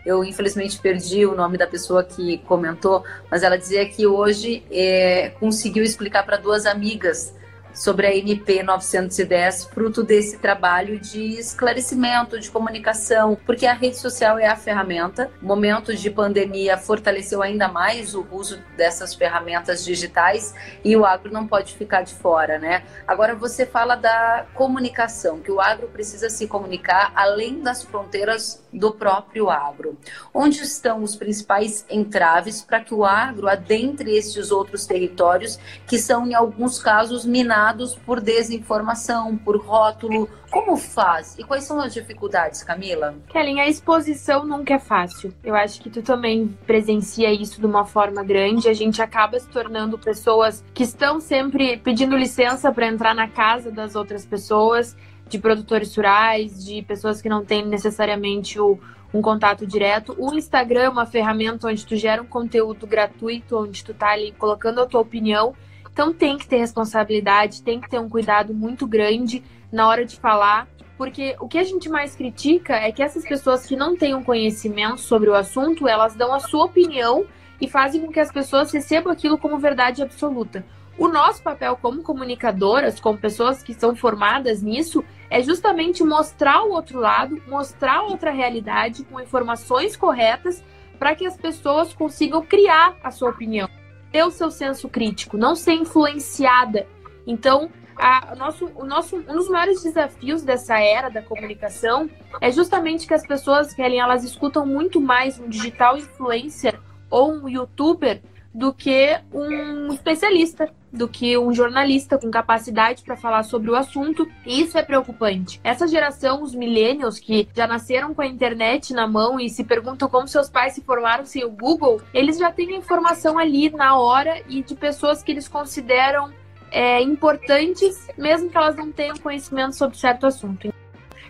Eu 0.05 0.23
infelizmente 0.23 0.79
perdi 0.79 1.25
o 1.25 1.35
nome 1.35 1.57
da 1.57 1.65
pessoa 1.65 2.03
que 2.03 2.37
comentou, 2.39 3.03
mas 3.31 3.43
ela 3.43 3.57
dizia 3.57 3.87
que 3.87 4.05
hoje 4.05 4.63
é, 4.71 5.31
conseguiu 5.39 5.83
explicar 5.83 6.23
para 6.25 6.37
duas 6.37 6.65
amigas 6.65 7.33
sobre 7.73 8.05
a 8.05 8.15
NP 8.15 8.63
910, 8.63 9.65
fruto 9.65 10.03
desse 10.03 10.37
trabalho 10.37 10.99
de 10.99 11.39
esclarecimento, 11.39 12.39
de 12.39 12.51
comunicação, 12.51 13.37
porque 13.45 13.65
a 13.65 13.73
rede 13.73 13.97
social 13.97 14.37
é 14.37 14.47
a 14.47 14.55
ferramenta. 14.55 15.31
O 15.41 15.45
momento 15.45 15.95
de 15.95 16.09
pandemia 16.09 16.77
fortaleceu 16.77 17.41
ainda 17.41 17.67
mais 17.67 18.13
o 18.13 18.25
uso 18.31 18.61
dessas 18.77 19.15
ferramentas 19.15 19.83
digitais 19.83 20.53
e 20.83 20.95
o 20.95 21.05
agro 21.05 21.31
não 21.31 21.47
pode 21.47 21.73
ficar 21.75 22.03
de 22.03 22.13
fora, 22.13 22.59
né? 22.59 22.83
Agora 23.07 23.35
você 23.35 23.65
fala 23.65 23.95
da 23.95 24.45
comunicação, 24.53 25.39
que 25.39 25.51
o 25.51 25.59
agro 25.59 25.87
precisa 25.87 26.29
se 26.29 26.47
comunicar 26.47 27.11
além 27.15 27.61
das 27.61 27.83
fronteiras 27.83 28.63
do 28.71 28.91
próprio 28.91 29.49
agro. 29.49 29.97
Onde 30.33 30.61
estão 30.61 31.01
os 31.01 31.15
principais 31.15 31.85
entraves 31.89 32.61
para 32.61 32.79
que 32.79 32.93
o 32.93 33.03
agro 33.03 33.47
adentre 33.47 34.15
esses 34.15 34.51
outros 34.51 34.85
territórios 34.85 35.59
que 35.87 35.97
são 35.97 36.27
em 36.27 36.33
alguns 36.33 36.79
casos 36.79 37.25
minados 37.25 37.62
por 38.05 38.19
desinformação, 38.19 39.37
por 39.37 39.57
rótulo. 39.57 40.27
Como 40.49 40.75
faz? 40.75 41.35
E 41.37 41.43
quais 41.43 41.63
são 41.63 41.79
as 41.79 41.93
dificuldades, 41.93 42.63
Camila? 42.63 43.15
Kellen, 43.27 43.61
a 43.61 43.67
exposição 43.67 44.45
nunca 44.45 44.73
é 44.75 44.79
fácil. 44.79 45.33
Eu 45.43 45.55
acho 45.55 45.81
que 45.81 45.89
tu 45.89 46.01
também 46.01 46.47
presencia 46.65 47.31
isso 47.31 47.59
de 47.59 47.65
uma 47.65 47.85
forma 47.85 48.23
grande. 48.23 48.67
A 48.67 48.73
gente 48.73 49.01
acaba 49.01 49.39
se 49.39 49.47
tornando 49.49 49.97
pessoas 49.97 50.63
que 50.73 50.83
estão 50.83 51.19
sempre 51.19 51.77
pedindo 51.77 52.17
licença 52.17 52.71
para 52.71 52.87
entrar 52.87 53.15
na 53.15 53.27
casa 53.27 53.71
das 53.71 53.95
outras 53.95 54.25
pessoas, 54.25 54.95
de 55.27 55.39
produtores 55.39 55.95
rurais, 55.95 56.63
de 56.63 56.81
pessoas 56.81 57.21
que 57.21 57.29
não 57.29 57.43
têm 57.43 57.65
necessariamente 57.65 58.59
o, 58.59 58.79
um 59.13 59.21
contato 59.21 59.65
direto. 59.65 60.15
O 60.17 60.33
Instagram 60.33 60.81
é 60.81 60.89
uma 60.89 61.05
ferramenta 61.05 61.67
onde 61.67 61.85
tu 61.85 61.95
gera 61.95 62.21
um 62.21 62.25
conteúdo 62.25 62.85
gratuito, 62.85 63.57
onde 63.57 63.83
tu 63.83 63.93
tá 63.93 64.09
ali 64.09 64.31
colocando 64.33 64.81
a 64.81 64.85
tua 64.85 65.01
opinião 65.01 65.55
então 65.93 66.11
tem 66.11 66.39
que 66.39 66.47
ter 66.47 66.57
responsabilidade, 66.57 67.61
tem 67.61 67.79
que 67.79 67.87
ter 67.87 67.99
um 67.99 68.09
cuidado 68.09 68.51
muito 68.51 68.87
grande 68.87 69.43
na 69.71 69.87
hora 69.87 70.03
de 70.03 70.19
falar, 70.19 70.67
porque 70.97 71.35
o 71.39 71.47
que 71.47 71.59
a 71.59 71.63
gente 71.63 71.87
mais 71.87 72.15
critica 72.15 72.73
é 72.73 72.91
que 72.91 73.03
essas 73.03 73.23
pessoas 73.23 73.65
que 73.65 73.75
não 73.75 73.95
têm 73.95 74.15
um 74.15 74.23
conhecimento 74.23 74.99
sobre 74.99 75.29
o 75.29 75.35
assunto, 75.35 75.87
elas 75.87 76.15
dão 76.15 76.33
a 76.33 76.39
sua 76.39 76.65
opinião 76.65 77.25
e 77.61 77.67
fazem 77.67 78.01
com 78.01 78.11
que 78.11 78.19
as 78.19 78.31
pessoas 78.31 78.71
recebam 78.71 79.13
aquilo 79.13 79.37
como 79.37 79.59
verdade 79.59 80.01
absoluta. 80.01 80.65
O 80.97 81.07
nosso 81.07 81.43
papel 81.43 81.77
como 81.79 82.01
comunicadoras, 82.01 82.99
como 82.99 83.17
pessoas 83.17 83.61
que 83.61 83.73
são 83.73 83.95
formadas 83.95 84.63
nisso, 84.63 85.03
é 85.29 85.43
justamente 85.43 86.03
mostrar 86.03 86.63
o 86.63 86.71
outro 86.71 86.99
lado, 86.99 87.39
mostrar 87.47 88.01
outra 88.01 88.31
realidade 88.31 89.03
com 89.03 89.19
informações 89.19 89.95
corretas 89.95 90.63
para 90.97 91.15
que 91.15 91.25
as 91.25 91.37
pessoas 91.37 91.93
consigam 91.93 92.41
criar 92.43 92.95
a 93.03 93.11
sua 93.11 93.29
opinião, 93.29 93.67
ter 94.13 94.23
o 94.23 94.29
seu 94.29 94.51
senso 94.51 94.87
crítico, 94.87 95.37
não 95.37 95.55
ser 95.55 95.73
influenciada. 95.73 96.87
Então, 97.25 97.71
a, 97.95 98.35
nosso, 98.35 98.71
o 98.75 98.85
nosso, 98.85 99.17
um 99.17 99.35
dos 99.35 99.49
maiores 99.49 99.81
desafios 99.81 100.43
dessa 100.43 100.79
era 100.79 101.09
da 101.09 101.21
comunicação 101.21 102.07
é 102.39 102.51
justamente 102.51 103.07
que 103.07 103.13
as 103.13 103.25
pessoas, 103.25 103.73
Kellen, 103.73 103.99
elas 103.99 104.23
escutam 104.23 104.67
muito 104.67 105.01
mais 105.01 105.39
um 105.39 105.49
digital 105.49 105.97
influencer 105.97 106.79
ou 107.09 107.33
um 107.33 107.49
youtuber 107.49 108.21
do 108.53 108.71
que 108.71 109.19
um 109.33 109.91
especialista, 109.91 110.71
do 110.93 111.07
que 111.07 111.35
um 111.35 111.51
jornalista 111.51 112.19
com 112.19 112.29
capacidade 112.29 113.01
para 113.01 113.17
falar 113.17 113.41
sobre 113.41 113.71
o 113.71 113.75
assunto. 113.75 114.29
E 114.45 114.61
isso 114.61 114.77
é 114.77 114.83
preocupante. 114.83 115.59
Essa 115.63 115.87
geração, 115.87 116.43
os 116.43 116.53
millennials 116.53 117.19
que 117.19 117.49
já 117.55 117.65
nasceram 117.65 118.13
com 118.13 118.21
a 118.21 118.27
internet 118.27 118.93
na 118.93 119.07
mão 119.07 119.39
e 119.39 119.49
se 119.49 119.63
perguntam 119.63 120.07
como 120.07 120.27
seus 120.27 120.49
pais 120.49 120.73
se 120.73 120.81
formaram 120.81 121.25
sem 121.25 121.43
o 121.43 121.49
Google, 121.49 121.99
eles 122.13 122.37
já 122.37 122.51
têm 122.51 122.75
a 122.75 122.77
informação 122.77 123.39
ali 123.39 123.71
na 123.71 123.97
hora 123.97 124.43
e 124.47 124.61
de 124.61 124.75
pessoas 124.75 125.23
que 125.23 125.31
eles 125.31 125.47
consideram 125.47 126.31
é, 126.71 127.01
importantes, 127.01 128.07
mesmo 128.15 128.49
que 128.49 128.57
elas 128.57 128.75
não 128.75 128.91
tenham 128.91 129.17
conhecimento 129.17 129.75
sobre 129.75 129.97
certo 129.97 130.27
assunto. 130.27 130.71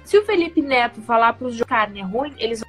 Se 0.03 0.17
o 0.17 0.25
Felipe 0.25 0.61
Neto 0.61 1.01
falar 1.01 1.33
para 1.33 1.47
os 1.47 1.61
carne 1.61 2.01
é 2.01 2.03
ruim, 2.03 2.33
eles 2.37 2.61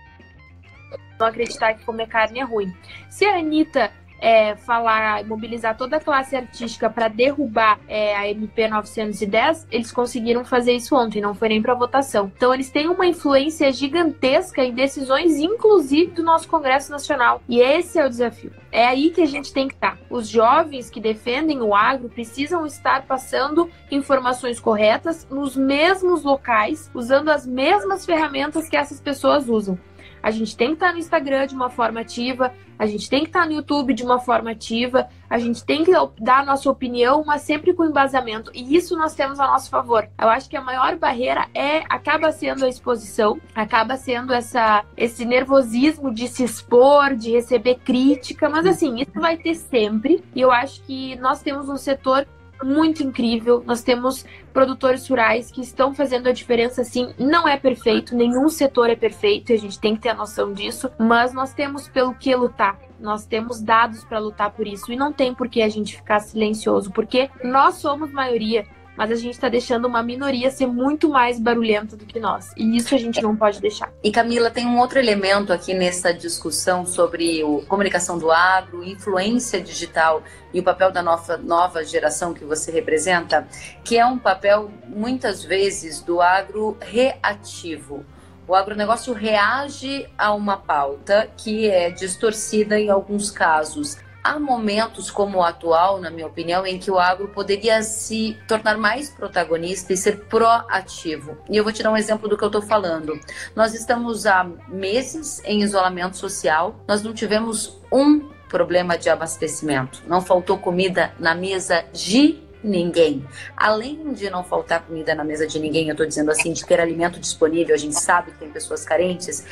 vão 1.19 1.29
acreditar 1.29 1.75
que 1.75 1.85
comer 1.85 2.07
carne 2.07 2.39
é 2.39 2.45
ruim. 2.45 2.73
Se 3.09 3.25
a 3.25 3.39
Anitta 3.39 3.91
é, 4.25 4.57
falar, 4.57 5.23
mobilizar 5.27 5.77
toda 5.77 5.99
a 5.99 6.01
classe 6.01 6.35
artística 6.35 6.89
para 6.89 7.09
derrubar 7.09 7.79
é, 7.87 8.17
a 8.17 8.27
MP 8.27 8.67
910, 8.67 9.69
eles 9.71 9.93
conseguiram 9.93 10.47
fazer 10.47 10.73
isso 10.73 10.97
ontem, 10.97 11.21
não 11.21 11.35
foi 11.35 11.51
nem 11.51 11.61
para 11.61 11.75
votação. 11.75 12.33
Então 12.35 12.55
eles 12.55 12.71
têm 12.71 12.89
uma 12.89 13.07
influência 13.07 13.71
gigantesca 13.71 14.65
em 14.65 14.73
decisões, 14.73 15.37
inclusive 15.37 16.13
do 16.13 16.23
nosso 16.23 16.49
Congresso 16.49 16.91
Nacional. 16.91 17.43
E 17.47 17.61
esse 17.61 17.99
é 17.99 18.07
o 18.07 18.09
desafio. 18.09 18.51
É 18.73 18.87
aí 18.87 19.11
que 19.11 19.21
a 19.21 19.27
gente 19.27 19.53
tem 19.53 19.69
que 19.69 19.75
estar. 19.75 19.99
Tá. 19.99 19.99
Os 20.09 20.27
jovens 20.27 20.89
que 20.89 21.01
defendem 21.01 21.61
o 21.61 21.75
agro 21.75 22.09
precisam 22.09 22.65
estar 22.65 23.03
passando 23.03 23.71
informações 23.91 24.59
corretas 24.59 25.29
nos 25.31 25.55
mesmos 25.55 26.25
locais, 26.25 26.91
usando 26.95 27.29
as 27.29 27.47
mesmas 27.47 28.07
ferramentas 28.07 28.71
que 28.71 28.77
essas 28.77 29.01
pessoas 29.03 29.51
usam. 29.51 29.79
A 30.25 30.31
gente 30.31 30.57
tem 30.57 30.69
que 30.69 30.75
estar 30.77 30.91
no 30.91 30.99
Instagram 30.99 31.47
de 31.47 31.55
uma 31.55 31.69
forma 31.69 32.01
ativa, 32.01 32.51
a 32.79 32.87
gente 32.87 33.11
tem 33.11 33.21
que 33.21 33.27
estar 33.27 33.45
no 33.45 33.53
YouTube 33.53 33.93
de 33.93 34.03
uma 34.03 34.19
forma 34.19 34.53
ativa, 34.53 35.07
a 35.29 35.39
gente 35.39 35.63
tem 35.63 35.85
que 35.85 35.93
dar 36.19 36.39
a 36.39 36.45
nossa 36.47 36.71
opinião, 36.71 37.23
mas 37.27 37.43
sempre 37.43 37.75
com 37.75 37.85
embasamento. 37.85 38.51
E 38.55 38.75
isso 38.75 38.97
nós 38.97 39.15
temos 39.15 39.39
a 39.39 39.47
nosso 39.47 39.69
favor. 39.69 40.09
Eu 40.19 40.31
acho 40.31 40.49
que 40.49 40.57
a 40.57 40.63
maior 40.63 40.97
barreira 40.97 41.47
é 41.53 41.85
acaba 41.91 42.33
sendo 42.33 42.65
a 42.65 42.69
exposição, 42.71 43.39
acaba 43.55 43.99
sendo 43.99 44.33
essa 44.33 44.83
esse 44.97 45.27
nervosismo 45.27 46.11
de 46.11 46.27
se 46.27 46.43
expor, 46.43 47.15
de 47.15 47.33
receber 47.33 47.75
crítica, 47.85 48.49
mas 48.49 48.65
assim, 48.65 49.03
isso 49.03 49.21
vai 49.21 49.37
ter 49.37 49.55
sempre. 49.55 50.25
E 50.35 50.41
eu 50.41 50.51
acho 50.51 50.83
que 50.85 51.17
nós 51.17 51.43
temos 51.43 51.69
um 51.69 51.77
setor 51.77 52.27
muito 52.63 53.03
incrível. 53.03 53.63
Nós 53.67 53.83
temos 53.83 54.25
produtores 54.53 55.09
rurais 55.09 55.51
que 55.51 55.61
estão 55.61 55.95
fazendo 55.95 56.29
a 56.29 56.33
diferença 56.33 56.85
sim. 56.85 57.13
Não 57.19 57.49
é 57.49 57.57
perfeito, 57.57 58.15
nenhum 58.15 58.49
setor 58.49 58.91
é 58.91 58.97
perfeito, 58.97 59.51
e 59.51 59.55
a 59.55 59.59
gente 59.59 59.79
tem 59.79 59.95
que 59.95 60.03
ter 60.03 60.11
a 60.11 60.15
noção 60.15 60.53
disso, 60.53 60.91
mas 60.99 61.33
nós 61.33 61.53
temos 61.53 61.89
pelo 61.89 62.15
que 62.15 62.35
lutar. 62.35 62.79
Nós 63.01 63.27
temos 63.27 63.61
dados 63.61 64.05
para 64.05 64.19
lutar 64.19 64.51
por 64.51 64.67
isso 64.67 64.93
e 64.93 64.97
não 64.97 65.13
tem 65.13 65.35
por 65.35 65.49
que 65.49 65.61
a 65.61 65.69
gente 65.69 65.97
ficar 65.97 66.21
silencioso, 66.21 66.91
porque 66.93 67.29
nós 67.43 67.75
somos 67.77 68.11
maioria 68.13 68.67
mas 68.97 69.11
a 69.11 69.15
gente 69.17 69.35
está 69.35 69.49
deixando 69.49 69.87
uma 69.87 70.03
minoria 70.03 70.51
ser 70.51 70.67
muito 70.67 71.09
mais 71.09 71.39
barulhenta 71.39 71.97
do 71.97 72.05
que 72.05 72.19
nós. 72.21 72.53
E 72.57 72.77
isso 72.77 72.95
a 72.95 72.99
gente 72.99 73.21
não 73.23 73.37
pode 73.37 73.61
deixar. 73.61 73.93
E 74.03 74.11
Camila, 74.11 74.51
tem 74.51 74.67
um 74.67 74.79
outro 74.79 74.99
elemento 74.99 75.53
aqui 75.53 75.75
nessa 75.75 76.13
discussão 76.13 76.87
sobre 76.87 77.43
o, 77.43 77.63
comunicação 77.67 78.19
do 78.19 78.31
agro, 78.31 78.85
influência 78.85 79.61
digital 79.61 80.23
e 80.53 80.61
o 80.61 80.63
papel 80.63 80.93
da 80.93 81.03
nova, 81.03 81.37
nova 81.37 81.85
geração 81.85 82.33
que 82.33 82.45
você 82.45 82.71
representa, 82.71 83.47
que 83.83 83.99
é 83.99 84.07
um 84.07 84.19
papel, 84.19 84.71
muitas 84.87 85.43
vezes, 85.43 86.01
do 86.01 86.21
agro 86.21 86.77
reativo. 86.81 88.05
O 88.47 88.55
agronegócio 88.55 89.15
reage 89.15 90.07
a 90.19 90.35
uma 90.35 90.59
pauta 90.59 91.31
que 91.35 91.69
é 91.69 91.91
distorcida 91.91 92.79
em 92.79 92.91
alguns 92.91 93.31
casos. 93.31 93.97
Há 94.25 94.39
momentos 94.39 95.11
como 95.11 95.37
o 95.37 95.43
atual, 95.43 96.01
na 96.01 96.09
minha 96.09 96.27
opinião, 96.27 96.67
em 96.67 96.79
que 96.79 96.91
o 96.91 96.99
agro 96.99 97.29
poderia 97.29 97.83
se 97.83 98.39
tornar 98.49 98.79
mais 98.79 99.11
protagonista 99.11 99.93
e 99.93 99.99
ser 99.99 100.21
proativo. 100.25 101.37
E 101.51 101.59
eu 101.59 101.63
vou 101.63 101.71
te 101.71 101.83
dar 101.83 101.91
um 101.91 101.97
exemplo 101.97 102.27
do 102.27 102.35
que 102.35 102.43
eu 102.43 102.49
estou 102.49 102.63
falando. 102.63 103.21
Nós 103.55 103.75
estamos 103.75 104.25
há 104.25 104.43
meses 104.67 105.43
em 105.45 105.63
isolamento 105.63 106.17
social, 106.17 106.75
nós 106.89 107.03
não 107.03 107.13
tivemos 107.13 107.79
um 107.93 108.21
problema 108.49 108.97
de 108.97 109.11
abastecimento, 109.11 110.03
não 110.07 110.23
faltou 110.23 110.57
comida 110.57 111.13
na 111.19 111.35
mesa 111.35 111.85
de 111.93 112.43
ninguém. 112.63 113.27
Além 113.55 114.15
de 114.15 114.31
não 114.31 114.43
faltar 114.43 114.81
comida 114.87 115.15
na 115.15 115.23
mesa 115.23 115.47
de 115.47 115.59
ninguém, 115.59 115.89
eu 115.89 115.93
estou 115.93 116.07
dizendo 116.07 116.31
assim, 116.31 116.51
de 116.55 116.65
ter 116.65 116.81
alimento 116.81 117.21
disponível, 117.21 117.75
a 117.75 117.79
gente 117.79 117.97
sabe 117.97 118.31
que 118.31 118.39
tem 118.39 118.49
pessoas 118.49 118.87
carentes 118.87 119.45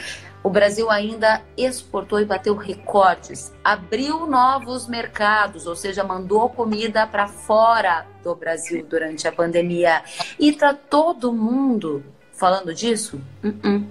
o 0.42 0.50
Brasil 0.50 0.90
ainda 0.90 1.42
exportou 1.56 2.20
e 2.20 2.24
bateu 2.24 2.56
recordes, 2.56 3.52
abriu 3.62 4.26
novos 4.26 4.88
mercados, 4.88 5.66
ou 5.66 5.76
seja, 5.76 6.02
mandou 6.02 6.48
comida 6.48 7.06
para 7.06 7.28
fora 7.28 8.06
do 8.22 8.34
Brasil 8.34 8.84
durante 8.88 9.28
a 9.28 9.32
pandemia. 9.32 10.02
E 10.38 10.48
está 10.48 10.74
todo 10.74 11.32
mundo 11.32 12.04
falando 12.32 12.74
disso? 12.74 13.20
Uh 13.42 13.48
-uh. 13.48 13.86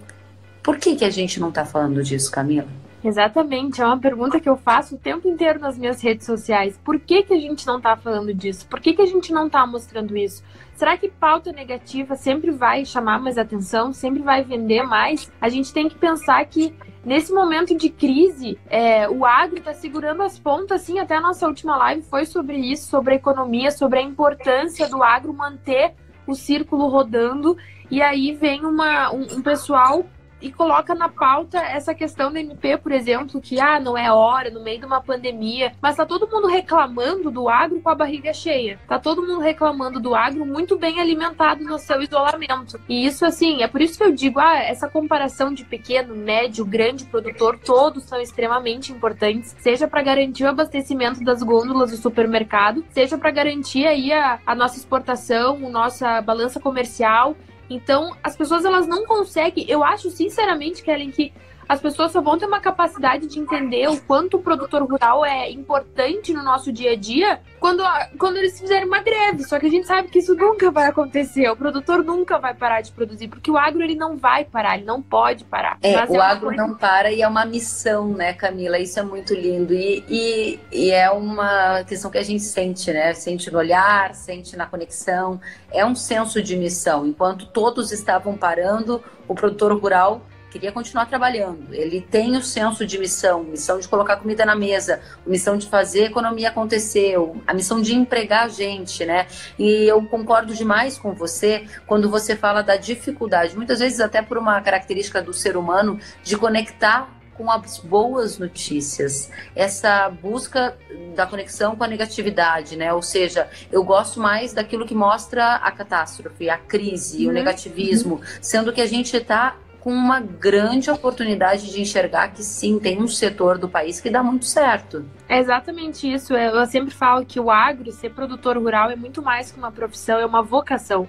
Por 0.61 0.77
que, 0.77 0.95
que 0.95 1.05
a 1.05 1.09
gente 1.09 1.39
não 1.39 1.49
está 1.49 1.65
falando 1.65 2.03
disso, 2.03 2.31
Camila? 2.31 2.67
Exatamente, 3.03 3.81
é 3.81 3.85
uma 3.85 3.97
pergunta 3.97 4.39
que 4.39 4.47
eu 4.47 4.55
faço 4.55 4.95
o 4.95 4.97
tempo 4.97 5.27
inteiro 5.27 5.59
nas 5.59 5.75
minhas 5.75 5.99
redes 6.01 6.25
sociais. 6.25 6.79
Por 6.85 6.99
que, 6.99 7.23
que 7.23 7.33
a 7.33 7.39
gente 7.39 7.65
não 7.65 7.77
está 7.77 7.97
falando 7.97 8.31
disso? 8.31 8.67
Por 8.67 8.79
que, 8.79 8.93
que 8.93 9.01
a 9.01 9.07
gente 9.07 9.33
não 9.33 9.47
está 9.47 9.65
mostrando 9.65 10.15
isso? 10.15 10.43
Será 10.75 10.95
que 10.95 11.09
pauta 11.09 11.51
negativa 11.51 12.15
sempre 12.15 12.51
vai 12.51 12.85
chamar 12.85 13.19
mais 13.19 13.39
atenção, 13.39 13.91
sempre 13.91 14.21
vai 14.21 14.43
vender 14.43 14.83
mais? 14.83 15.31
A 15.41 15.49
gente 15.49 15.73
tem 15.73 15.89
que 15.89 15.95
pensar 15.95 16.45
que 16.45 16.75
nesse 17.03 17.33
momento 17.33 17.75
de 17.75 17.89
crise, 17.89 18.59
é, 18.69 19.09
o 19.09 19.25
agro 19.25 19.57
está 19.57 19.73
segurando 19.73 20.21
as 20.21 20.37
pontas, 20.37 20.83
assim, 20.83 20.99
até 20.99 21.15
a 21.15 21.21
nossa 21.21 21.47
última 21.47 21.75
live 21.77 22.03
foi 22.03 22.25
sobre 22.25 22.57
isso, 22.57 22.87
sobre 22.87 23.13
a 23.13 23.17
economia, 23.17 23.71
sobre 23.71 23.97
a 23.97 24.03
importância 24.03 24.87
do 24.87 25.01
agro 25.01 25.33
manter 25.33 25.93
o 26.27 26.35
círculo 26.35 26.87
rodando. 26.87 27.57
E 27.89 27.99
aí 27.99 28.33
vem 28.33 28.63
uma, 28.63 29.11
um, 29.11 29.37
um 29.37 29.41
pessoal 29.41 30.05
e 30.41 30.51
coloca 30.51 30.95
na 30.95 31.07
pauta 31.09 31.57
essa 31.59 31.93
questão 31.93 32.31
da 32.31 32.39
MP, 32.39 32.77
por 32.77 32.91
exemplo, 32.91 33.39
que 33.39 33.59
ah, 33.59 33.79
não 33.79 33.97
é 33.97 34.11
hora, 34.11 34.49
no 34.49 34.63
meio 34.63 34.79
de 34.79 34.85
uma 34.85 35.01
pandemia, 35.01 35.73
mas 35.81 35.95
tá 35.95 36.05
todo 36.05 36.27
mundo 36.27 36.47
reclamando 36.47 37.29
do 37.29 37.47
agro 37.47 37.79
com 37.81 37.89
a 37.89 37.95
barriga 37.95 38.33
cheia. 38.33 38.79
Tá 38.87 38.99
todo 38.99 39.21
mundo 39.21 39.39
reclamando 39.39 39.99
do 39.99 40.15
agro 40.15 40.45
muito 40.45 40.77
bem 40.77 40.99
alimentado 40.99 41.63
no 41.63 41.77
seu 41.77 42.01
isolamento. 42.01 42.79
E 42.89 43.05
isso 43.05 43.25
assim, 43.25 43.61
é 43.61 43.67
por 43.67 43.81
isso 43.81 43.97
que 43.97 44.03
eu 44.03 44.11
digo, 44.11 44.39
ah, 44.39 44.57
essa 44.57 44.89
comparação 44.89 45.53
de 45.53 45.63
pequeno, 45.63 46.15
médio, 46.15 46.65
grande 46.65 47.05
produtor, 47.05 47.59
todos 47.59 48.03
são 48.03 48.19
extremamente 48.19 48.91
importantes, 48.91 49.55
seja 49.59 49.87
para 49.87 50.01
garantir 50.01 50.43
o 50.43 50.49
abastecimento 50.49 51.23
das 51.23 51.43
gôndolas 51.43 51.91
do 51.91 51.97
supermercado, 51.97 52.83
seja 52.89 53.17
para 53.17 53.31
garantir 53.31 53.85
aí 53.85 54.11
a, 54.11 54.39
a 54.45 54.55
nossa 54.55 54.77
exportação, 54.77 55.55
a 55.65 55.69
nossa 55.69 56.21
balança 56.21 56.59
comercial 56.59 57.35
então, 57.73 58.15
as 58.21 58.35
pessoas 58.35 58.65
elas 58.65 58.85
não 58.85 59.05
conseguem. 59.05 59.65
Eu 59.69 59.83
acho 59.83 60.09
sinceramente, 60.09 60.83
Kellen, 60.83 61.09
que 61.09 61.31
as 61.71 61.79
pessoas 61.79 62.11
só 62.11 62.19
vão 62.19 62.37
ter 62.37 62.45
uma 62.45 62.59
capacidade 62.59 63.27
de 63.27 63.39
entender 63.39 63.87
o 63.87 63.97
quanto 64.01 64.35
o 64.35 64.41
produtor 64.41 64.83
rural 64.83 65.25
é 65.25 65.49
importante 65.49 66.33
no 66.33 66.43
nosso 66.43 66.69
dia 66.69 66.91
a 66.91 66.95
dia 66.97 67.39
quando, 67.61 67.81
quando 68.19 68.35
eles 68.35 68.59
fizerem 68.59 68.85
uma 68.85 68.99
greve. 68.99 69.45
Só 69.45 69.57
que 69.57 69.67
a 69.67 69.69
gente 69.69 69.87
sabe 69.87 70.09
que 70.09 70.19
isso 70.19 70.35
nunca 70.35 70.69
vai 70.69 70.87
acontecer. 70.87 71.49
O 71.49 71.55
produtor 71.55 72.03
nunca 72.03 72.37
vai 72.37 72.53
parar 72.53 72.81
de 72.81 72.91
produzir, 72.91 73.29
porque 73.29 73.49
o 73.49 73.57
agro 73.57 73.81
ele 73.81 73.95
não 73.95 74.17
vai 74.17 74.43
parar, 74.43 74.75
ele 74.75 74.83
não 74.83 75.01
pode 75.01 75.45
parar. 75.45 75.77
É, 75.81 75.95
o 76.07 76.15
é 76.17 76.19
agro 76.19 76.47
coisa... 76.47 76.61
não 76.61 76.75
para 76.75 77.09
e 77.09 77.21
é 77.21 77.27
uma 77.27 77.45
missão, 77.45 78.09
né, 78.09 78.33
Camila? 78.33 78.77
Isso 78.77 78.99
é 78.99 79.03
muito 79.03 79.33
lindo. 79.33 79.73
E, 79.73 80.03
e, 80.09 80.59
e 80.73 80.91
é 80.91 81.09
uma 81.09 81.85
questão 81.85 82.11
que 82.11 82.17
a 82.17 82.23
gente 82.23 82.43
sente, 82.43 82.91
né? 82.91 83.13
Sente 83.13 83.49
no 83.49 83.59
olhar, 83.59 84.13
sente 84.13 84.57
na 84.57 84.65
conexão. 84.65 85.39
É 85.71 85.85
um 85.85 85.95
senso 85.95 86.43
de 86.43 86.57
missão. 86.57 87.07
Enquanto 87.07 87.45
todos 87.45 87.93
estavam 87.93 88.35
parando, 88.35 89.01
o 89.25 89.33
produtor 89.33 89.71
rural 89.79 90.21
queria 90.51 90.71
continuar 90.71 91.05
trabalhando. 91.05 91.73
Ele 91.73 92.01
tem 92.01 92.35
o 92.35 92.43
senso 92.43 92.85
de 92.85 92.99
missão, 92.99 93.43
missão 93.43 93.79
de 93.79 93.87
colocar 93.87 94.17
comida 94.17 94.45
na 94.45 94.55
mesa, 94.55 95.01
missão 95.25 95.57
de 95.57 95.67
fazer 95.67 96.03
a 96.03 96.07
economia 96.07 96.49
acontecer, 96.49 97.15
a 97.47 97.53
missão 97.53 97.81
de 97.81 97.95
empregar 97.95 98.43
a 98.43 98.47
gente, 98.49 99.05
né? 99.05 99.27
E 99.57 99.87
eu 99.87 100.05
concordo 100.05 100.53
demais 100.53 100.97
com 100.99 101.13
você 101.13 101.65
quando 101.87 102.09
você 102.09 102.35
fala 102.35 102.61
da 102.61 102.75
dificuldade, 102.75 103.55
muitas 103.55 103.79
vezes 103.79 104.01
até 104.01 104.21
por 104.21 104.37
uma 104.37 104.59
característica 104.61 105.21
do 105.21 105.33
ser 105.33 105.55
humano 105.55 105.97
de 106.21 106.37
conectar 106.37 107.09
com 107.33 107.49
as 107.49 107.79
boas 107.79 108.37
notícias, 108.37 109.31
essa 109.55 110.09
busca 110.09 110.77
da 111.15 111.25
conexão 111.25 111.75
com 111.75 111.83
a 111.83 111.87
negatividade, 111.87 112.75
né? 112.75 112.93
Ou 112.93 113.01
seja, 113.01 113.49
eu 113.71 113.83
gosto 113.83 114.19
mais 114.19 114.53
daquilo 114.53 114.85
que 114.85 114.93
mostra 114.93 115.55
a 115.55 115.71
catástrofe, 115.71 116.49
a 116.49 116.57
crise, 116.57 117.25
uhum. 117.25 117.31
o 117.31 117.33
negativismo, 117.33 118.21
sendo 118.41 118.73
que 118.73 118.81
a 118.81 118.85
gente 118.85 119.15
está 119.15 119.55
com 119.81 119.91
uma 119.91 120.19
grande 120.19 120.89
oportunidade 120.91 121.71
de 121.71 121.81
enxergar 121.81 122.29
que 122.29 122.43
sim, 122.43 122.79
tem 122.79 123.01
um 123.01 123.07
setor 123.07 123.57
do 123.57 123.67
país 123.67 123.99
que 123.99 124.11
dá 124.11 124.21
muito 124.21 124.45
certo. 124.45 125.03
É 125.27 125.39
exatamente 125.39 126.11
isso. 126.11 126.33
Eu 126.35 126.65
sempre 126.67 126.93
falo 126.93 127.25
que 127.25 127.39
o 127.39 127.49
agro, 127.49 127.91
ser 127.91 128.11
produtor 128.11 128.57
rural, 128.57 128.91
é 128.91 128.95
muito 128.95 129.21
mais 129.23 129.51
que 129.51 129.57
uma 129.57 129.71
profissão, 129.71 130.19
é 130.19 130.25
uma 130.25 130.43
vocação. 130.43 131.07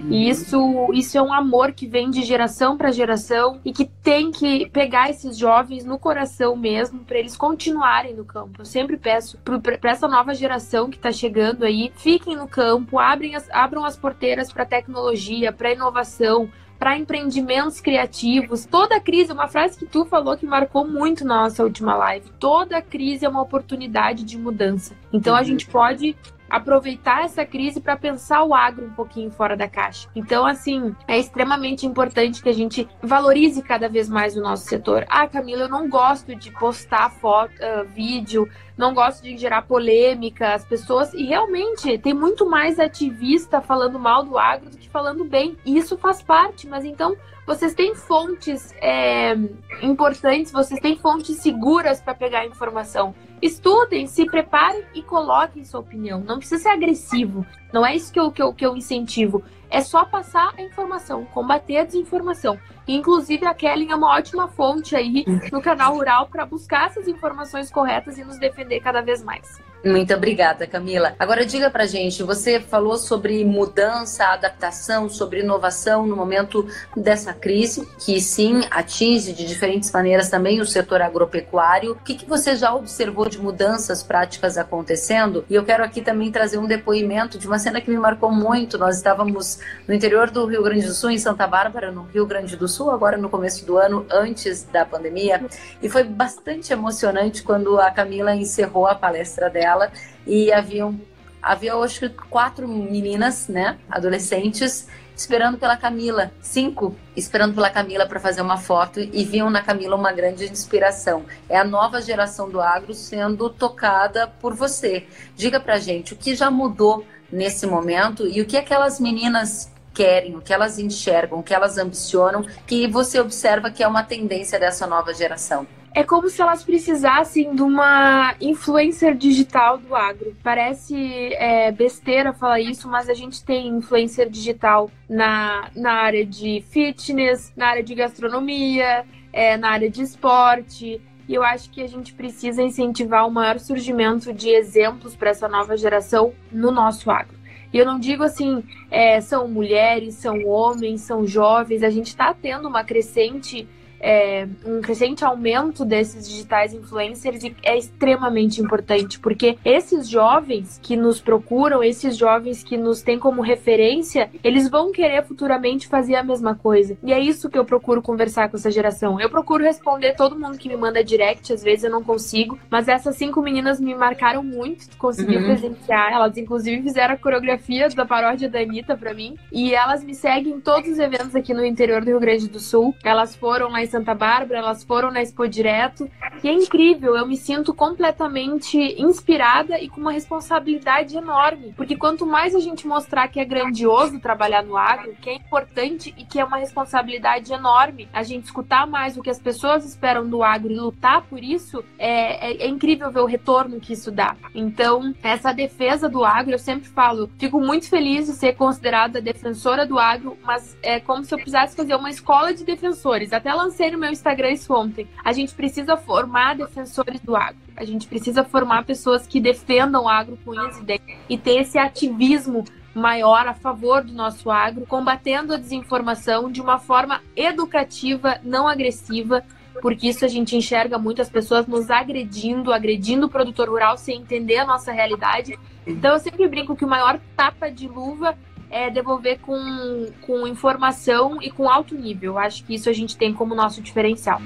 Uhum. 0.00 0.12
E 0.12 0.28
isso, 0.28 0.88
isso 0.92 1.18
é 1.18 1.22
um 1.22 1.32
amor 1.32 1.72
que 1.72 1.86
vem 1.86 2.10
de 2.10 2.22
geração 2.22 2.76
para 2.76 2.90
geração 2.90 3.60
e 3.64 3.72
que 3.72 3.84
tem 3.84 4.30
que 4.30 4.68
pegar 4.70 5.10
esses 5.10 5.36
jovens 5.36 5.84
no 5.84 5.98
coração 5.98 6.56
mesmo 6.56 7.00
para 7.00 7.18
eles 7.18 7.36
continuarem 7.36 8.14
no 8.14 8.24
campo. 8.24 8.60
Eu 8.60 8.64
sempre 8.64 8.96
peço 8.96 9.38
para 9.38 9.90
essa 9.90 10.08
nova 10.08 10.34
geração 10.34 10.90
que 10.90 10.96
está 10.96 11.10
chegando 11.10 11.64
aí, 11.64 11.92
fiquem 11.96 12.36
no 12.36 12.48
campo, 12.48 12.98
abrem 12.98 13.34
as, 13.34 13.48
abram 13.50 13.84
as 13.84 13.96
porteiras 13.96 14.52
para 14.52 14.64
tecnologia, 14.64 15.52
para 15.52 15.72
inovação, 15.72 16.48
para 16.78 16.96
empreendimentos 16.96 17.80
criativos. 17.80 18.64
Toda 18.64 19.00
crise, 19.00 19.32
uma 19.32 19.48
frase 19.48 19.78
que 19.78 19.86
tu 19.86 20.04
falou 20.04 20.36
que 20.36 20.46
marcou 20.46 20.86
muito 20.86 21.24
na 21.24 21.42
nossa 21.42 21.64
última 21.64 21.96
live. 21.96 22.30
Toda 22.38 22.80
crise 22.80 23.24
é 23.24 23.28
uma 23.28 23.42
oportunidade 23.42 24.24
de 24.24 24.38
mudança. 24.38 24.94
Então 25.12 25.34
a 25.34 25.40
uhum. 25.40 25.44
gente 25.44 25.66
pode 25.66 26.16
aproveitar 26.48 27.24
essa 27.24 27.44
crise 27.44 27.80
para 27.80 27.96
pensar 27.96 28.42
o 28.44 28.54
agro 28.54 28.86
um 28.86 28.92
pouquinho 28.92 29.30
fora 29.30 29.56
da 29.56 29.68
caixa. 29.68 30.08
Então, 30.14 30.46
assim, 30.46 30.94
é 31.06 31.18
extremamente 31.18 31.86
importante 31.86 32.42
que 32.42 32.48
a 32.48 32.54
gente 32.54 32.88
valorize 33.02 33.62
cada 33.62 33.88
vez 33.88 34.08
mais 34.08 34.36
o 34.36 34.40
nosso 34.40 34.64
setor. 34.64 35.04
Ah, 35.08 35.26
Camila, 35.26 35.62
eu 35.62 35.68
não 35.68 35.88
gosto 35.88 36.34
de 36.34 36.50
postar 36.52 37.10
foto, 37.10 37.52
uh, 37.52 37.84
vídeo, 37.86 38.48
não 38.76 38.94
gosto 38.94 39.22
de 39.22 39.36
gerar 39.36 39.62
polêmica, 39.62 40.54
as 40.54 40.64
pessoas. 40.64 41.12
E 41.12 41.24
realmente 41.24 41.98
tem 41.98 42.14
muito 42.14 42.48
mais 42.48 42.78
ativista 42.78 43.60
falando 43.60 43.98
mal 43.98 44.24
do 44.24 44.38
agro 44.38 44.70
do 44.70 44.78
que 44.78 44.88
falando 44.88 45.24
bem. 45.24 45.56
E 45.64 45.76
isso 45.76 45.98
faz 45.98 46.22
parte, 46.22 46.66
mas 46.66 46.84
então 46.84 47.16
vocês 47.48 47.72
têm 47.72 47.94
fontes 47.94 48.74
é, 48.76 49.34
importantes, 49.80 50.52
vocês 50.52 50.78
têm 50.80 50.98
fontes 50.98 51.38
seguras 51.38 51.98
para 51.98 52.14
pegar 52.14 52.44
informação. 52.44 53.14
Estudem, 53.40 54.06
se 54.06 54.26
preparem 54.26 54.84
e 54.94 55.02
coloquem 55.02 55.64
sua 55.64 55.80
opinião. 55.80 56.20
Não 56.20 56.36
precisa 56.36 56.64
ser 56.64 56.68
agressivo. 56.68 57.46
Não 57.72 57.86
é 57.86 57.96
isso 57.96 58.12
que 58.12 58.20
eu, 58.20 58.30
que 58.30 58.42
eu, 58.42 58.52
que 58.52 58.66
eu 58.66 58.76
incentivo. 58.76 59.42
É 59.70 59.80
só 59.80 60.04
passar 60.04 60.52
a 60.56 60.62
informação, 60.62 61.24
combater 61.26 61.78
a 61.78 61.84
desinformação. 61.84 62.58
Inclusive, 62.86 63.44
a 63.44 63.52
Kelly 63.52 63.90
é 63.90 63.94
uma 63.94 64.14
ótima 64.16 64.48
fonte 64.48 64.96
aí 64.96 65.24
no 65.52 65.60
canal 65.60 65.94
Rural 65.94 66.28
para 66.28 66.46
buscar 66.46 66.86
essas 66.86 67.06
informações 67.06 67.70
corretas 67.70 68.16
e 68.16 68.24
nos 68.24 68.38
defender 68.38 68.80
cada 68.80 69.02
vez 69.02 69.22
mais. 69.22 69.60
Muito 69.84 70.12
obrigada, 70.12 70.66
Camila. 70.66 71.14
Agora 71.18 71.46
diga 71.46 71.70
pra 71.70 71.86
gente, 71.86 72.22
você 72.24 72.58
falou 72.58 72.96
sobre 72.96 73.44
mudança, 73.44 74.24
adaptação, 74.24 75.08
sobre 75.08 75.40
inovação 75.40 76.04
no 76.04 76.16
momento 76.16 76.66
dessa 76.96 77.32
crise, 77.32 77.86
que 78.04 78.20
sim 78.20 78.66
atinge 78.72 79.32
de 79.32 79.46
diferentes 79.46 79.92
maneiras 79.92 80.28
também 80.28 80.60
o 80.60 80.66
setor 80.66 81.00
agropecuário. 81.00 81.92
O 81.92 81.96
que, 81.96 82.16
que 82.16 82.26
você 82.26 82.56
já 82.56 82.74
observou 82.74 83.28
de 83.28 83.38
mudanças 83.38 84.02
práticas 84.02 84.58
acontecendo? 84.58 85.44
E 85.48 85.54
eu 85.54 85.64
quero 85.64 85.84
aqui 85.84 86.00
também 86.00 86.32
trazer 86.32 86.58
um 86.58 86.66
depoimento 86.66 87.38
de 87.38 87.46
uma 87.46 87.58
cena 87.58 87.80
que 87.80 87.88
me 87.88 87.98
marcou 87.98 88.32
muito. 88.32 88.78
Nós 88.78 88.96
estávamos 88.96 89.57
no 89.86 89.94
interior 89.94 90.30
do 90.30 90.46
Rio 90.46 90.62
Grande 90.62 90.86
do 90.86 90.94
Sul, 90.94 91.10
em 91.10 91.18
Santa 91.18 91.46
Bárbara, 91.46 91.90
no 91.90 92.02
Rio 92.02 92.26
Grande 92.26 92.56
do 92.56 92.68
Sul, 92.68 92.90
agora 92.90 93.16
no 93.16 93.28
começo 93.28 93.64
do 93.64 93.76
ano, 93.76 94.06
antes 94.10 94.62
da 94.62 94.84
pandemia, 94.84 95.44
e 95.82 95.88
foi 95.88 96.04
bastante 96.04 96.72
emocionante 96.72 97.42
quando 97.42 97.80
a 97.80 97.90
Camila 97.90 98.34
encerrou 98.34 98.86
a 98.86 98.94
palestra 98.94 99.48
dela 99.50 99.90
e 100.26 100.52
haviam 100.52 100.98
havia 101.40 101.74
acho 101.76 102.00
que 102.00 102.08
quatro 102.28 102.66
meninas, 102.66 103.48
né, 103.48 103.78
adolescentes 103.88 104.88
esperando 105.18 105.58
pela 105.58 105.76
Camila, 105.76 106.30
cinco 106.40 106.94
esperando 107.16 107.52
pela 107.52 107.68
Camila 107.68 108.06
para 108.06 108.20
fazer 108.20 108.40
uma 108.40 108.56
foto 108.56 109.00
e 109.00 109.24
viam 109.24 109.50
na 109.50 109.60
Camila 109.60 109.96
uma 109.96 110.12
grande 110.12 110.44
inspiração. 110.44 111.24
É 111.48 111.58
a 111.58 111.64
nova 111.64 112.00
geração 112.00 112.48
do 112.48 112.60
agro 112.60 112.94
sendo 112.94 113.50
tocada 113.50 114.28
por 114.28 114.54
você. 114.54 115.08
Diga 115.34 115.58
pra 115.58 115.78
gente 115.78 116.12
o 116.12 116.16
que 116.16 116.36
já 116.36 116.50
mudou 116.52 117.04
nesse 117.30 117.66
momento 117.66 118.26
e 118.26 118.40
o 118.40 118.46
que 118.46 118.56
aquelas 118.56 118.98
meninas 118.98 119.72
querem, 119.94 120.36
o 120.36 120.40
que 120.40 120.52
elas 120.52 120.78
enxergam, 120.78 121.40
o 121.40 121.42
que 121.42 121.52
elas 121.52 121.76
ambicionam, 121.76 122.46
que 122.66 122.86
você 122.86 123.18
observa 123.18 123.70
que 123.70 123.82
é 123.82 123.88
uma 123.88 124.02
tendência 124.02 124.58
dessa 124.58 124.86
nova 124.86 125.12
geração 125.12 125.66
é 125.94 126.04
como 126.04 126.28
se 126.28 126.40
elas 126.40 126.62
precisassem 126.62 127.56
de 127.56 127.62
uma 127.62 128.32
influencer 128.40 129.16
digital 129.16 129.78
do 129.78 129.96
agro. 129.96 130.36
Parece 130.44 130.94
é, 131.34 131.72
besteira 131.72 132.32
falar 132.32 132.60
isso, 132.60 132.88
mas 132.88 133.08
a 133.08 133.14
gente 133.14 133.44
tem 133.44 133.66
influencer 133.66 134.30
digital 134.30 134.90
na, 135.08 135.68
na 135.74 135.94
área 135.94 136.24
de 136.24 136.62
fitness, 136.70 137.52
na 137.56 137.68
área 137.68 137.82
de 137.82 137.96
gastronomia, 137.96 139.04
é, 139.32 139.56
na 139.56 139.70
área 139.70 139.90
de 139.90 140.02
esporte. 140.02 141.00
E 141.28 141.34
eu 141.34 141.42
acho 141.42 141.70
que 141.70 141.82
a 141.82 141.86
gente 141.86 142.14
precisa 142.14 142.62
incentivar 142.62 143.26
o 143.26 143.30
maior 143.30 143.58
surgimento 143.58 144.32
de 144.32 144.48
exemplos 144.48 145.14
para 145.14 145.30
essa 145.30 145.46
nova 145.46 145.76
geração 145.76 146.32
no 146.50 146.70
nosso 146.70 147.10
agro. 147.10 147.36
E 147.70 147.76
eu 147.76 147.84
não 147.84 147.98
digo 147.98 148.22
assim, 148.22 148.64
é, 148.90 149.20
são 149.20 149.46
mulheres, 149.46 150.14
são 150.14 150.46
homens, 150.46 151.02
são 151.02 151.26
jovens, 151.26 151.82
a 151.82 151.90
gente 151.90 152.06
está 152.06 152.32
tendo 152.32 152.66
uma 152.66 152.82
crescente 152.82 153.68
é, 154.00 154.46
um 154.64 154.80
crescente 154.80 155.24
aumento 155.24 155.84
desses 155.84 156.28
digitais 156.28 156.72
influencers 156.72 157.42
é 157.62 157.76
extremamente 157.76 158.60
importante, 158.60 159.18
porque 159.18 159.58
esses 159.64 160.08
jovens 160.08 160.78
que 160.82 160.96
nos 160.96 161.20
procuram, 161.20 161.82
esses 161.82 162.16
jovens 162.16 162.62
que 162.62 162.76
nos 162.76 163.02
têm 163.02 163.18
como 163.18 163.42
referência, 163.42 164.30
eles 164.42 164.68
vão 164.68 164.92
querer 164.92 165.24
futuramente 165.24 165.88
fazer 165.88 166.16
a 166.16 166.22
mesma 166.22 166.54
coisa. 166.54 166.96
E 167.02 167.12
é 167.12 167.18
isso 167.18 167.50
que 167.50 167.58
eu 167.58 167.64
procuro 167.64 168.02
conversar 168.02 168.48
com 168.48 168.56
essa 168.56 168.70
geração. 168.70 169.20
Eu 169.20 169.30
procuro 169.30 169.64
responder 169.64 170.14
todo 170.14 170.38
mundo 170.38 170.58
que 170.58 170.68
me 170.68 170.76
manda 170.76 171.02
direct, 171.02 171.52
às 171.52 171.62
vezes 171.62 171.84
eu 171.84 171.90
não 171.90 172.02
consigo, 172.02 172.58
mas 172.70 172.88
essas 172.88 173.16
cinco 173.16 173.42
meninas 173.42 173.80
me 173.80 173.94
marcaram 173.94 174.42
muito, 174.42 174.96
consegui 174.96 175.36
uhum. 175.36 175.44
presenciar. 175.44 176.12
Elas, 176.12 176.36
inclusive, 176.36 176.82
fizeram 176.82 177.14
a 177.14 177.18
coreografia 177.18 177.88
da 177.88 178.04
paródia 178.04 178.48
da 178.48 178.60
Anitta 178.60 178.96
pra 178.96 179.14
mim. 179.14 179.36
E 179.52 179.74
elas 179.74 180.04
me 180.04 180.14
seguem 180.14 180.54
em 180.54 180.60
todos 180.60 180.90
os 180.90 180.98
eventos 180.98 181.34
aqui 181.34 181.54
no 181.54 181.64
interior 181.64 182.00
do 182.00 182.08
Rio 182.08 182.20
Grande 182.20 182.48
do 182.48 182.60
Sul. 182.60 182.94
Elas 183.04 183.34
foram 183.34 183.68
lá 183.68 183.82
Santa 183.88 184.14
Bárbara, 184.14 184.60
elas 184.60 184.84
foram 184.84 185.10
na 185.10 185.22
Expo 185.22 185.48
Direto. 185.48 186.10
E 186.42 186.48
é 186.48 186.52
incrível, 186.52 187.16
eu 187.16 187.26
me 187.26 187.36
sinto 187.36 187.74
completamente 187.74 188.78
inspirada 189.00 189.80
e 189.80 189.88
com 189.88 190.00
uma 190.00 190.12
responsabilidade 190.12 191.16
enorme. 191.16 191.72
Porque 191.76 191.96
quanto 191.96 192.24
mais 192.24 192.54
a 192.54 192.60
gente 192.60 192.86
mostrar 192.86 193.28
que 193.28 193.40
é 193.40 193.44
grandioso 193.44 194.20
trabalhar 194.20 194.62
no 194.62 194.76
agro, 194.76 195.16
que 195.20 195.30
é 195.30 195.34
importante 195.34 196.14
e 196.16 196.24
que 196.24 196.38
é 196.38 196.44
uma 196.44 196.58
responsabilidade 196.58 197.52
enorme, 197.52 198.08
a 198.12 198.22
gente 198.22 198.44
escutar 198.44 198.86
mais 198.86 199.16
o 199.16 199.22
que 199.22 199.30
as 199.30 199.40
pessoas 199.40 199.84
esperam 199.84 200.28
do 200.28 200.42
agro 200.42 200.72
e 200.72 200.76
lutar 200.76 201.22
por 201.22 201.42
isso, 201.42 201.84
é, 201.98 202.50
é, 202.50 202.66
é 202.66 202.68
incrível 202.68 203.10
ver 203.10 203.20
o 203.20 203.26
retorno 203.26 203.80
que 203.80 203.92
isso 203.92 204.10
dá. 204.10 204.36
Então, 204.54 205.14
essa 205.22 205.52
defesa 205.52 206.08
do 206.08 206.24
agro, 206.24 206.52
eu 206.52 206.58
sempre 206.58 206.88
falo, 206.88 207.30
fico 207.38 207.60
muito 207.60 207.88
feliz 207.88 208.26
de 208.26 208.32
ser 208.32 208.54
considerada 208.54 209.20
defensora 209.20 209.86
do 209.86 209.98
agro, 209.98 210.36
mas 210.44 210.76
é 210.82 211.00
como 211.00 211.24
se 211.24 211.34
eu 211.34 211.38
precisasse 211.38 211.76
fazer 211.76 211.94
uma 211.94 212.10
escola 212.10 212.52
de 212.52 212.64
defensores. 212.64 213.32
Até 213.32 213.52
lancei 213.52 213.77
no 213.90 213.98
meu 213.98 214.10
Instagram 214.10 214.50
isso 214.50 214.72
ontem. 214.74 215.06
A 215.24 215.32
gente 215.32 215.54
precisa 215.54 215.96
formar 215.96 216.56
defensores 216.56 217.20
do 217.20 217.36
agro. 217.36 217.58
A 217.76 217.84
gente 217.84 218.06
precisa 218.06 218.44
formar 218.44 218.84
pessoas 218.84 219.26
que 219.26 219.40
defendam 219.40 220.04
o 220.04 220.08
agro 220.08 220.38
com 220.44 220.50
unhas 220.50 220.78
e 220.78 221.00
e 221.28 221.38
ter 221.38 221.60
esse 221.60 221.78
ativismo 221.78 222.64
maior 222.94 223.46
a 223.46 223.54
favor 223.54 224.02
do 224.02 224.12
nosso 224.12 224.50
agro, 224.50 224.86
combatendo 224.86 225.54
a 225.54 225.56
desinformação 225.56 226.50
de 226.50 226.60
uma 226.60 226.78
forma 226.78 227.22
educativa, 227.36 228.40
não 228.42 228.66
agressiva, 228.66 229.44
porque 229.80 230.08
isso 230.08 230.24
a 230.24 230.28
gente 230.28 230.56
enxerga 230.56 230.98
muitas 230.98 231.28
pessoas 231.28 231.66
nos 231.66 231.90
agredindo, 231.90 232.72
agredindo 232.72 233.26
o 233.26 233.30
produtor 233.30 233.68
rural 233.68 233.96
sem 233.96 234.20
entender 234.20 234.58
a 234.58 234.66
nossa 234.66 234.92
realidade. 234.92 235.58
Então 235.86 236.14
eu 236.14 236.18
sempre 236.18 236.48
brinco 236.48 236.76
que 236.76 236.84
o 236.84 236.88
maior 236.88 237.20
tapa 237.36 237.70
de 237.70 237.86
luva 237.86 238.36
é, 238.70 238.90
devolver 238.90 239.38
com, 239.40 240.10
com 240.22 240.46
informação 240.46 241.42
e 241.42 241.50
com 241.50 241.68
alto 241.68 241.94
nível. 241.94 242.38
Acho 242.38 242.64
que 242.64 242.74
isso 242.74 242.88
a 242.88 242.92
gente 242.92 243.16
tem 243.16 243.32
como 243.32 243.54
nosso 243.54 243.80
diferencial. 243.80 244.40